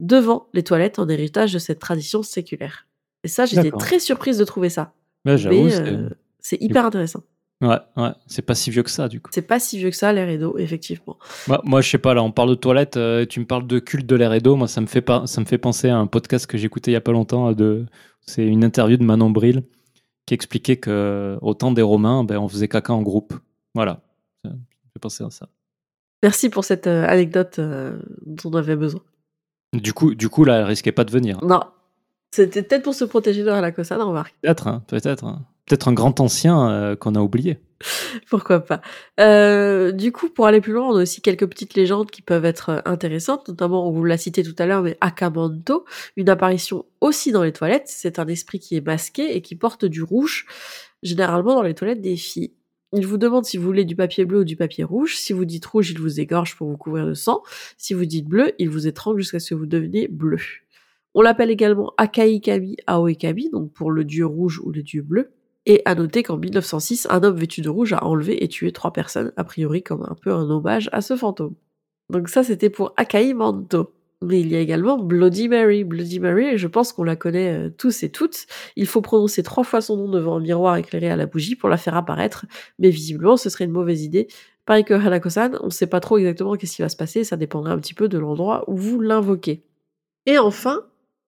devant 0.00 0.48
les 0.54 0.62
toilettes 0.62 0.98
en 0.98 1.08
héritage 1.08 1.52
de 1.52 1.58
cette 1.58 1.78
tradition 1.80 2.22
séculaire. 2.22 2.86
Et 3.24 3.28
ça, 3.28 3.46
j'étais 3.46 3.70
très 3.78 3.98
surprise 3.98 4.38
de 4.38 4.44
trouver 4.44 4.68
ça. 4.68 4.94
J'avoue, 5.36 5.64
Mais 5.64 5.70
c'est- 5.70 5.82
euh, 5.82 6.08
c'est 6.40 6.62
hyper 6.62 6.84
intéressant. 6.86 7.24
Ouais, 7.62 7.78
ouais, 7.96 8.10
c'est 8.26 8.42
pas 8.42 8.54
si 8.54 8.70
vieux 8.70 8.82
que 8.82 8.90
ça, 8.90 9.08
du 9.08 9.20
coup. 9.20 9.30
C'est 9.34 9.42
pas 9.42 9.58
si 9.58 9.78
vieux 9.78 9.90
que 9.90 9.96
ça, 9.96 10.12
l'ère 10.12 10.28
Edo, 10.28 10.56
effectivement. 10.58 11.16
Moi, 11.48 11.60
moi, 11.64 11.80
je 11.80 11.88
sais 11.90 11.98
pas, 11.98 12.14
là, 12.14 12.22
on 12.22 12.32
parle 12.32 12.50
de 12.50 12.54
toilettes, 12.54 12.96
euh, 12.96 13.24
tu 13.26 13.40
me 13.40 13.46
parles 13.46 13.66
de 13.66 13.78
culte 13.78 14.06
de 14.06 14.16
l'air 14.16 14.32
et 14.32 14.40
d'eau. 14.40 14.56
Moi, 14.56 14.68
ça 14.68 14.80
me, 14.80 14.86
fait 14.86 15.00
pas, 15.02 15.26
ça 15.26 15.40
me 15.40 15.46
fait 15.46 15.58
penser 15.58 15.88
à 15.88 15.96
un 15.98 16.06
podcast 16.06 16.46
que 16.46 16.56
écouté 16.56 16.90
il 16.90 16.94
y 16.94 16.96
a 16.96 17.00
pas 17.00 17.12
longtemps. 17.12 17.48
euh, 17.50 17.54
De, 17.54 17.86
c'est 18.20 18.46
une 18.46 18.64
interview 18.64 18.96
de 18.96 19.04
Manon 19.04 19.30
Bril 19.30 19.62
qui 20.26 20.34
expliquait 20.34 20.76
que 20.76 21.38
au 21.40 21.54
temps 21.54 21.70
des 21.70 21.82
Romains, 21.82 22.24
ben, 22.24 22.38
on 22.38 22.48
faisait 22.48 22.66
caca 22.68 22.92
en 22.92 23.02
groupe. 23.02 23.32
Voilà. 23.74 24.00
Me 24.44 24.50
fait 24.50 24.98
penser 25.00 25.22
à 25.24 25.30
ça. 25.30 25.48
Merci 26.22 26.48
pour 26.50 26.64
cette 26.64 26.86
euh, 26.88 27.06
anecdote 27.06 27.58
euh, 27.60 27.98
dont 28.24 28.50
on 28.50 28.54
avait 28.54 28.74
besoin. 28.74 29.00
Du 29.72 29.92
coup, 29.92 30.14
du 30.14 30.28
coup, 30.28 30.44
là, 30.44 30.58
elle 30.58 30.64
risquait 30.64 30.90
pas 30.92 31.04
de 31.04 31.10
venir. 31.12 31.38
Non, 31.44 31.60
c'était 32.32 32.62
peut-être 32.62 32.82
pour 32.82 32.94
se 32.94 33.04
protéger 33.04 33.44
de 33.44 33.50
Hanako-san, 33.50 34.00
remarque. 34.00 34.34
Peut-être, 34.42 34.66
hein, 34.66 34.82
peut-être. 34.88 35.24
hein. 35.24 35.44
Peut-être 35.66 35.88
un 35.88 35.92
grand 35.92 36.20
ancien 36.20 36.70
euh, 36.70 36.96
qu'on 36.96 37.14
a 37.14 37.20
oublié. 37.20 37.58
Pourquoi 38.30 38.60
pas. 38.60 38.80
Euh, 39.20 39.92
du 39.92 40.12
coup, 40.12 40.28
pour 40.28 40.46
aller 40.46 40.60
plus 40.60 40.72
loin, 40.72 40.88
on 40.88 40.96
a 40.96 41.02
aussi 41.02 41.20
quelques 41.20 41.46
petites 41.46 41.74
légendes 41.74 42.10
qui 42.10 42.22
peuvent 42.22 42.44
être 42.44 42.70
euh, 42.70 42.80
intéressantes, 42.84 43.48
notamment, 43.48 43.88
on 43.88 43.90
vous 43.90 44.04
l'a 44.04 44.16
cité 44.16 44.42
tout 44.42 44.54
à 44.58 44.66
l'heure, 44.66 44.82
mais 44.82 44.96
Akamanto, 45.00 45.84
une 46.16 46.28
apparition 46.28 46.86
aussi 47.00 47.32
dans 47.32 47.42
les 47.42 47.52
toilettes. 47.52 47.86
C'est 47.86 48.18
un 48.18 48.26
esprit 48.28 48.60
qui 48.60 48.76
est 48.76 48.86
masqué 48.86 49.36
et 49.36 49.42
qui 49.42 49.56
porte 49.56 49.84
du 49.84 50.02
rouge, 50.02 50.46
généralement 51.02 51.54
dans 51.54 51.62
les 51.62 51.74
toilettes 51.74 52.00
des 52.00 52.16
filles. 52.16 52.52
Il 52.92 53.06
vous 53.06 53.18
demande 53.18 53.44
si 53.44 53.56
vous 53.56 53.64
voulez 53.64 53.84
du 53.84 53.96
papier 53.96 54.24
bleu 54.24 54.40
ou 54.40 54.44
du 54.44 54.56
papier 54.56 54.84
rouge. 54.84 55.16
Si 55.16 55.32
vous 55.32 55.44
dites 55.44 55.66
rouge, 55.66 55.90
il 55.90 55.98
vous 55.98 56.20
égorge 56.20 56.56
pour 56.56 56.68
vous 56.68 56.76
couvrir 56.76 57.04
de 57.06 57.14
sang. 57.14 57.42
Si 57.76 57.92
vous 57.92 58.04
dites 58.06 58.26
bleu, 58.26 58.52
il 58.58 58.70
vous 58.70 58.86
étrangle 58.86 59.20
jusqu'à 59.20 59.40
ce 59.40 59.50
que 59.50 59.54
vous 59.56 59.66
deveniez 59.66 60.06
bleu. 60.06 60.38
On 61.12 61.20
l'appelle 61.22 61.50
également 61.50 61.92
Akai 61.96 62.40
Kami 62.40 62.76
Aoi 62.86 63.14
Kami, 63.14 63.50
donc 63.50 63.72
pour 63.72 63.90
le 63.90 64.04
dieu 64.04 64.24
rouge 64.24 64.60
ou 64.60 64.70
le 64.70 64.82
dieu 64.82 65.02
bleu. 65.02 65.32
Et 65.66 65.82
à 65.84 65.94
noter 65.96 66.22
qu'en 66.22 66.36
1906, 66.36 67.08
un 67.10 67.22
homme 67.24 67.36
vêtu 67.36 67.60
de 67.60 67.68
rouge 67.68 67.92
a 67.92 68.04
enlevé 68.04 68.42
et 68.42 68.48
tué 68.48 68.72
trois 68.72 68.92
personnes, 68.92 69.32
a 69.36 69.44
priori 69.44 69.82
comme 69.82 70.04
un 70.08 70.14
peu 70.14 70.32
un 70.32 70.48
hommage 70.48 70.88
à 70.92 71.00
ce 71.00 71.16
fantôme. 71.16 71.54
Donc 72.08 72.28
ça, 72.28 72.44
c'était 72.44 72.70
pour 72.70 72.94
Akai 72.96 73.34
Manto. 73.34 73.92
Mais 74.22 74.40
il 74.40 74.48
y 74.48 74.56
a 74.56 74.60
également 74.60 74.96
Bloody 74.96 75.48
Mary. 75.48 75.84
Bloody 75.84 76.20
Mary, 76.20 76.56
je 76.56 76.68
pense 76.68 76.92
qu'on 76.92 77.04
la 77.04 77.16
connaît 77.16 77.66
euh, 77.66 77.70
tous 77.70 78.02
et 78.02 78.10
toutes. 78.10 78.46
Il 78.74 78.86
faut 78.86 79.02
prononcer 79.02 79.42
trois 79.42 79.64
fois 79.64 79.80
son 79.80 79.96
nom 79.96 80.08
devant 80.08 80.36
un 80.36 80.40
miroir 80.40 80.76
éclairé 80.76 81.10
à 81.10 81.16
la 81.16 81.26
bougie 81.26 81.54
pour 81.54 81.68
la 81.68 81.76
faire 81.76 81.96
apparaître. 81.96 82.46
Mais 82.78 82.88
visiblement, 82.88 83.36
ce 83.36 83.50
serait 83.50 83.64
une 83.64 83.72
mauvaise 83.72 84.02
idée. 84.02 84.28
Pareil 84.64 84.84
que 84.84 84.94
Hanako-san, 84.94 85.58
on 85.60 85.66
ne 85.66 85.70
sait 85.70 85.86
pas 85.86 86.00
trop 86.00 86.16
exactement 86.16 86.54
qu'est-ce 86.54 86.76
qui 86.76 86.82
va 86.82 86.88
se 86.88 86.96
passer. 86.96 87.24
Ça 87.24 87.36
dépendra 87.36 87.72
un 87.72 87.78
petit 87.78 87.94
peu 87.94 88.08
de 88.08 88.18
l'endroit 88.18 88.64
où 88.68 88.76
vous 88.76 89.00
l'invoquez. 89.00 89.62
Et 90.24 90.38
enfin, 90.38 90.86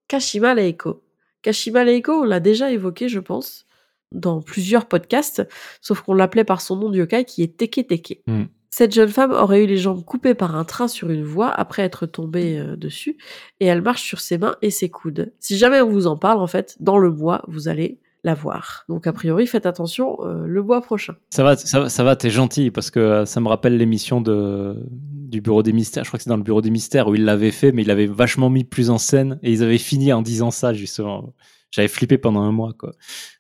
Kashima 0.09 0.55
Leiko. 0.55 1.03
Kashima 1.43 1.85
Leiko, 1.85 2.13
on 2.13 2.25
l'a 2.25 2.41
déjà 2.41 2.73
évoqué, 2.73 3.09
je 3.09 3.21
pense, 3.21 3.67
dans 4.13 4.41
plusieurs 4.41 4.87
podcasts, 4.87 5.47
sauf 5.81 6.01
qu'on 6.01 6.15
l'appelait 6.15 6.45
par 6.45 6.61
son 6.61 6.77
nom 6.77 6.91
de 6.91 6.99
yokai 6.99 7.25
qui 7.25 7.43
est 7.43 7.57
Teke 7.57 7.87
Teke. 7.87 8.23
Hmm. 8.27 8.45
Cette 8.71 8.95
jeune 8.95 9.09
femme 9.09 9.33
aurait 9.33 9.65
eu 9.65 9.67
les 9.67 9.79
jambes 9.79 10.05
coupées 10.05 10.35
par 10.35 10.55
un 10.55 10.65
train 10.65 10.89
sur 10.89 11.11
une 11.11 11.25
voie 11.25 11.49
après 11.49 11.83
être 11.83 12.07
tombée 12.07 12.59
euh, 12.59 12.77
dessus, 12.77 13.17
et 13.61 13.67
elle 13.67 13.83
marche 13.83 14.03
sur 14.03 14.21
ses 14.21 14.39
mains 14.39 14.57
et 14.63 14.71
ses 14.71 14.89
coudes. 14.91 15.33
Si 15.41 15.57
jamais 15.57 15.81
on 15.81 15.91
vous 15.91 16.07
en 16.07 16.17
parle, 16.17 16.39
en 16.39 16.47
fait, 16.47 16.77
dans 16.81 16.99
le 16.99 17.11
mois, 17.11 17.43
vous 17.49 17.69
allez 17.69 17.99
la 18.25 18.35
voir. 18.35 18.85
Donc 18.89 19.07
a 19.07 19.13
priori, 19.13 19.47
faites 19.47 19.65
attention 19.67 20.17
euh, 20.25 20.45
le 20.47 20.63
mois 20.63 20.81
prochain. 20.83 21.15
Ça 21.31 21.45
va, 21.45 21.57
ça, 21.57 21.81
va- 21.81 21.89
ça 21.89 22.03
va, 22.05 22.17
t'es 22.17 22.31
gentil 22.31 22.71
parce 22.71 22.91
que 22.91 22.99
euh, 23.01 23.25
ça 23.27 23.41
me 23.41 23.49
rappelle 23.49 23.77
l'émission 23.77 24.21
de 24.21 24.77
du 24.91 25.41
Bureau 25.41 25.63
des 25.63 25.73
Mystères. 25.73 26.05
Je 26.05 26.09
crois 26.11 26.19
que 26.19 26.25
c'est 26.25 26.31
dans 26.31 26.37
le 26.37 26.43
Bureau 26.43 26.63
des 26.63 26.71
Mystères 26.71 27.07
où 27.09 27.15
ils 27.15 27.25
l'avaient 27.25 27.51
fait, 27.51 27.71
mais 27.73 27.83
ils 27.83 27.89
l'avaient 27.89 28.07
vachement 28.07 28.49
mis 28.51 28.65
plus 28.65 28.91
en 28.91 28.99
scène 28.99 29.39
et 29.43 29.53
ils 29.53 29.63
avaient 29.63 29.79
fini 29.79 30.13
en 30.13 30.23
disant 30.23 30.51
ça 30.51 30.73
justement. 30.73 31.35
J'avais 31.71 31.89
flippé 31.89 32.17
pendant 32.17 32.41
un 32.41 32.51
mois 32.53 32.73
quoi. 32.73 32.93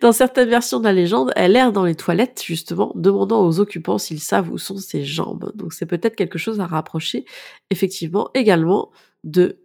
Dans 0.00 0.12
certaines 0.12 0.48
versions 0.48 0.78
de 0.80 0.84
la 0.84 0.92
légende, 0.92 1.32
elle 1.36 1.56
erre 1.56 1.72
dans 1.72 1.84
les 1.84 1.94
toilettes, 1.94 2.42
justement, 2.44 2.92
demandant 2.96 3.46
aux 3.46 3.60
occupants 3.60 3.96
s'ils 3.98 4.20
savent 4.20 4.50
où 4.50 4.58
sont 4.58 4.76
ses 4.76 5.04
jambes. 5.04 5.52
Donc 5.54 5.72
c'est 5.72 5.86
peut-être 5.86 6.16
quelque 6.16 6.38
chose 6.38 6.60
à 6.60 6.66
rapprocher, 6.66 7.24
effectivement, 7.70 8.30
également 8.34 8.90
de 9.22 9.58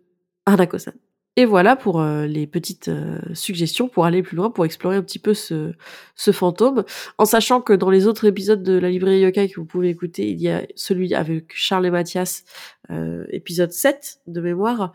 Hanako-san. 0.46 0.94
Et 1.40 1.46
voilà 1.46 1.78
pour 1.78 2.02
euh, 2.02 2.26
les 2.26 2.48
petites 2.48 2.90
euh, 2.90 3.18
suggestions 3.34 3.88
pour 3.88 4.04
aller 4.04 4.22
plus 4.22 4.36
loin, 4.36 4.52
pour 4.52 4.66
explorer 4.66 4.98
un 4.98 5.02
petit 5.02 5.20
peu 5.20 5.34
ce, 5.34 5.72
ce 6.14 6.32
fantôme, 6.34 6.84
en 7.18 7.24
sachant 7.24 7.62
que 7.62 7.72
dans 7.72 7.90
les 7.90 8.08
autres 8.08 8.26
épisodes 8.26 8.62
de 8.62 8.78
la 8.78 8.90
librairie 8.90 9.22
yokai 9.22 9.48
que 9.48 9.58
vous 9.58 9.66
pouvez 9.66 9.88
écouter, 9.88 10.30
il 10.30 10.42
y 10.42 10.50
a 10.50 10.64
celui 10.76 11.16
avec 11.16 11.54
Charles 11.56 11.86
et 11.86 11.92
Mathias, 11.92 12.44
euh, 12.92 13.26
épisode 13.30 13.72
7 13.72 14.20
de 14.28 14.42
mémoire, 14.42 14.92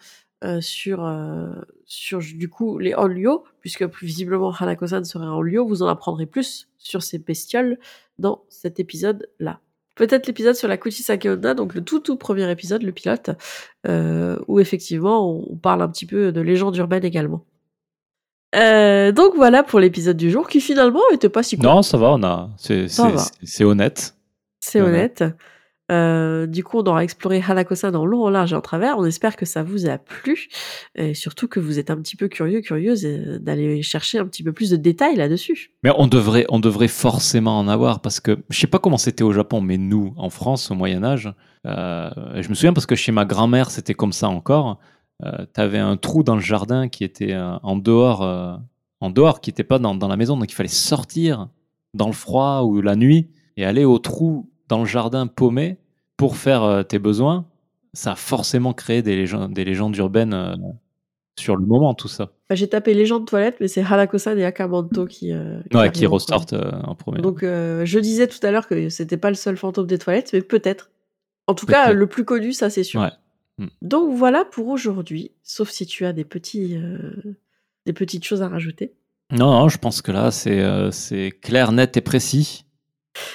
sur, 0.61 1.11
sur 1.87 2.19
du 2.19 2.51
coup 2.51 2.79
les 2.79 2.95
Onryo, 2.95 3.45
puisque 3.61 3.83
visiblement 4.03 4.53
Hanako-san 4.53 5.03
serait 5.03 5.25
un 5.25 5.33
Onryo, 5.33 5.67
vous 5.67 5.81
en 5.81 5.87
apprendrez 5.87 6.27
plus 6.27 6.69
sur 6.77 7.03
ces 7.03 7.17
bestioles 7.17 7.79
dans 8.19 8.45
cet 8.51 8.79
épisode-là. 8.79 9.61
Peut-être 9.95 10.27
l'épisode 10.27 10.55
sur 10.55 10.69
la 10.69 10.77
Kuchisake 10.77 11.27
Onna, 11.27 11.55
donc 11.55 11.75
le 11.75 11.83
tout 11.83 12.01
tout 12.01 12.17
premier 12.17 12.51
épisode, 12.51 12.83
le 12.83 12.93
pilote, 12.93 13.31
euh, 13.87 14.37
où 14.49 14.59
effectivement 14.59 15.31
on, 15.31 15.57
parle 15.57 15.83
un 15.83 15.89
petit 15.89 16.07
peu 16.07 16.33
de 16.33 16.41
légende 16.41 16.77
urbaine 16.77 17.05
également. 17.05 17.45
Euh, 18.57 19.13
donc 19.13 19.35
voilà 19.37 19.63
pour 19.63 19.81
l'épisode 19.81 20.17
du 20.17 20.31
jour, 20.31 20.49
qui 20.49 20.61
finalement 20.61 21.01
était 21.13 21.29
pas 21.29 21.43
si 21.43 21.57
court. 21.57 21.65
Non, 21.65 21.83
ça 21.83 21.97
va, 21.97 22.11
on 22.11 22.23
a, 22.23 22.51
c'est 22.57 23.65
honnête. 23.65 24.15
C'est 24.61 24.81
honnête. 24.81 25.25
Euh, 25.93 26.47
du 26.47 26.65
coup, 26.65 26.79
on 26.79 26.85
aura 26.85 27.05
exploré 27.05 27.43
Hanako-san 27.47 27.93
dans 27.93 28.07
long, 28.07 28.25
en 28.25 28.31
large 28.31 28.53
et 28.53 28.57
en 28.57 28.61
travers. 28.63 28.99
On 28.99 29.05
espère 29.05 29.37
que 29.37 29.45
ça 29.45 29.63
vous 29.63 29.87
a 29.87 29.99
plu 29.99 30.49
et 30.95 31.15
surtout 31.15 31.47
que 31.47 31.61
vous 31.61 31.79
êtes 31.79 31.91
un 31.91 31.97
petit 31.97 32.17
peu 32.17 32.29
curieux, 32.29 32.61
curieuse 32.63 33.05
euh, 33.05 33.39
d'aller 33.39 33.83
chercher 33.83 34.19
un 34.19 34.27
petit 34.27 34.43
peu 34.43 34.53
plus 34.53 34.71
de 34.71 34.77
détails 34.77 35.17
là-dessus. 35.17 35.73
Mais 35.83 35.91
on 35.97 36.07
devrait, 36.07 36.47
on 36.49 36.59
devrait 36.59 36.89
forcément 36.89 37.59
en 37.59 37.69
avoir 37.69 38.01
parce 38.01 38.21
que 38.21 38.39
je 38.49 38.59
sais 38.59 38.67
pas 38.67 38.79
comment 38.79 38.97
c'était 38.97 39.25
au 39.25 39.33
Japon, 39.33 39.61
mais 39.61 39.77
nous, 39.77 40.15
en 40.17 40.31
France, 40.31 40.71
au 40.71 40.75
Moyen 40.75 41.05
Âge, 41.05 41.33
euh, 41.67 42.11
je 42.41 42.49
me 42.49 42.55
souviens 42.55 42.73
parce 42.73 42.87
que 42.87 42.97
chez 42.97 43.13
ma 43.13 43.27
grand-mère, 43.27 43.71
c'était 43.71 43.95
comme 43.95 44.13
ça 44.13 44.29
encore. 44.29 44.79
T'avais 45.55 45.79
un 45.79 45.97
trou 45.97 46.23
dans 46.23 46.35
le 46.35 46.43
jardin 46.43 46.89
qui 46.89 47.03
était 47.03 47.35
en 47.35 47.77
dehors, 47.77 48.21
en 49.01 49.11
dehors, 49.11 49.41
qui 49.41 49.49
n'était 49.49 49.65
pas 49.65 49.79
dans, 49.79 49.95
dans 49.95 50.09
la 50.09 50.17
maison, 50.17 50.37
donc 50.37 50.51
il 50.51 50.55
fallait 50.55 50.69
sortir 50.69 51.49
dans 51.95 52.09
le 52.09 52.13
froid 52.13 52.63
ou 52.63 52.83
la 52.83 52.95
nuit 52.95 53.31
et 53.57 53.65
aller 53.65 53.85
au 53.85 53.99
trou 53.99 54.51
dans 54.69 54.79
le 54.81 54.87
jardin 54.87 55.27
paumé 55.27 55.79
pour 56.17 56.37
faire 56.37 56.63
euh, 56.63 56.83
tes 56.83 56.99
besoins. 56.99 57.47
Ça 57.93 58.13
a 58.13 58.17
forcément 58.17 58.73
créé 58.73 59.03
des 59.03 59.17
légendes, 59.17 59.53
des 59.53 59.65
légendes 59.65 59.97
urbaines 59.97 60.35
euh, 60.35 60.55
sur 61.39 61.57
le 61.57 61.65
moment, 61.65 61.95
tout 61.95 62.09
ça. 62.09 62.33
Bah, 62.49 62.55
J'ai 62.55 62.69
tapé 62.69 62.95
légende 62.95 63.27
toilette, 63.27 63.57
mais 63.61 63.69
c'est 63.69 63.83
Hanako-san 63.83 64.39
et 64.39 64.45
Akamanto 64.45 65.07
qui, 65.07 65.33
euh, 65.33 65.61
Ouais, 65.73 65.91
qui 65.91 66.07
ressortent 66.07 66.53
euh, 66.53 66.71
en 66.85 66.95
premier. 66.95 67.21
Donc, 67.21 67.43
euh, 67.43 67.85
je 67.85 67.99
disais 67.99 68.29
tout 68.29 68.45
à 68.47 68.51
l'heure 68.51 68.69
que 68.69 68.89
c'était 68.89 69.17
pas 69.17 69.31
le 69.31 69.35
seul 69.35 69.57
fantôme 69.57 69.87
des 69.87 69.99
toilettes, 69.99 70.33
mais 70.33 70.43
peut-être. 70.43 70.91
En 71.47 71.55
tout 71.55 71.67
cas, 71.67 71.93
le 71.93 72.07
plus 72.07 72.25
connu, 72.25 72.53
ça 72.53 72.71
c'est 72.71 72.85
sûr. 72.85 73.01
Ouais. 73.01 73.13
Hmm. 73.59 73.69
Donc 73.83 74.17
voilà 74.17 74.45
pour 74.45 74.69
aujourd'hui, 74.69 75.33
sauf 75.43 75.71
si 75.71 75.87
tu 75.87 76.07
as 76.07 76.13
des 76.13 76.25
petits, 76.25 76.77
des 77.85 77.93
petites 77.93 78.25
choses 78.25 78.41
à 78.43 78.49
rajouter. 78.49 78.95
Non, 79.31 79.51
non, 79.51 79.69
je 79.69 79.79
pense 79.79 80.01
que 80.01 80.11
là, 80.11 80.31
c'est 80.31 80.65
c'est 80.91 81.31
clair, 81.31 81.73
net 81.73 81.97
et 81.99 82.01
précis. 82.01 82.64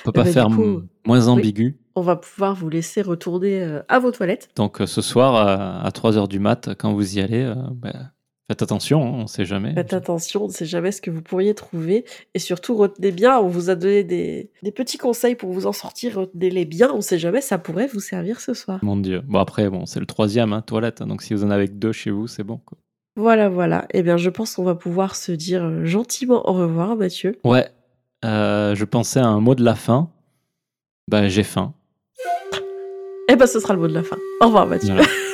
On 0.02 0.06
peut 0.06 0.12
pas 0.12 0.24
ben, 0.24 0.32
faire 0.34 0.48
coup, 0.48 0.82
moins 1.06 1.22
oui. 1.26 1.30
ambigu. 1.30 1.78
On 1.96 2.02
va 2.02 2.16
pouvoir 2.16 2.56
vous 2.56 2.70
laisser 2.70 3.02
retourner 3.02 3.62
euh, 3.62 3.82
à 3.88 4.00
vos 4.00 4.12
toilettes. 4.12 4.50
Donc 4.56 4.82
euh, 4.82 4.86
ce 4.86 5.02
soir, 5.02 5.36
à, 5.36 5.82
à 5.86 5.90
3h 5.90 6.28
du 6.28 6.40
mat, 6.40 6.70
quand 6.78 6.94
vous 6.94 7.18
y 7.18 7.22
allez, 7.22 7.44
euh, 7.44 7.56
ben, 7.74 8.12
faites 8.50 8.62
attention, 8.62 9.04
hein, 9.06 9.12
on 9.24 9.28
sait 9.28 9.46
jamais. 9.46 9.74
Faites 9.74 9.94
attention, 9.94 10.44
on 10.44 10.48
ne 10.48 10.52
sait 10.52 10.66
jamais 10.66 10.92
ce 10.92 11.02
que 11.02 11.12
vous 11.12 11.22
pourriez 11.22 11.54
trouver. 11.54 12.06
Et 12.36 12.40
surtout, 12.40 12.76
retenez 12.76 13.12
bien, 13.12 13.38
on 13.40 13.48
vous 13.48 13.70
a 13.70 13.76
donné 13.76 14.04
des, 14.04 14.52
des 14.64 14.72
petits 14.72 14.98
conseils 14.98 15.36
pour 15.36 15.52
vous 15.52 15.66
en 15.68 15.74
sortir. 15.74 16.18
Retenez-les 16.20 16.66
bien, 16.66 16.90
on 16.94 16.98
ne 16.98 17.02
sait 17.02 17.20
jamais, 17.20 17.42
ça 17.42 17.58
pourrait 17.58 17.88
vous 17.88 18.00
servir 18.00 18.40
ce 18.40 18.54
soir. 18.54 18.80
Mon 18.82 18.96
Dieu. 18.98 19.22
Bon, 19.28 19.40
après, 19.40 19.70
bon, 19.70 19.86
c'est 19.86 20.00
le 20.00 20.06
troisième, 20.06 20.54
hein, 20.54 20.62
toilette. 20.62 21.02
hein, 21.02 21.08
donc 21.08 21.22
si 21.22 21.34
vous 21.34 21.44
en 21.44 21.50
avez 21.52 21.68
que 21.68 21.74
deux 21.74 21.92
chez 21.92 22.12
vous, 22.12 22.28
c'est 22.28 22.44
bon. 22.44 22.58
Quoi. 22.66 22.78
Voilà, 23.18 23.50
voilà. 23.50 23.86
Eh 23.92 24.04
bien, 24.04 24.16
je 24.16 24.30
pense 24.30 24.56
qu'on 24.56 24.64
va 24.64 24.76
pouvoir 24.76 25.16
se 25.18 25.34
dire 25.34 25.84
gentiment 25.86 26.48
au 26.50 26.54
revoir, 26.54 26.96
Mathieu. 26.96 27.38
Ouais, 27.44 27.68
euh, 28.26 28.76
je 28.76 28.86
pensais 28.86 29.20
à 29.20 29.28
un 29.28 29.40
mot 29.40 29.56
de 29.56 29.64
la 29.64 29.76
fin. 29.76 30.10
Bah, 31.08 31.28
j'ai 31.28 31.44
faim. 31.44 31.74
Eh 33.30 33.36
ben, 33.36 33.46
ce 33.48 33.60
sera 33.60 33.74
le 33.74 33.80
mot 33.80 33.88
de 33.88 33.94
la 33.94 34.04
fin. 34.04 34.18
Au 34.42 34.48
revoir, 34.48 34.66
Mathieu. 34.68 34.94
Voilà. 34.94 35.08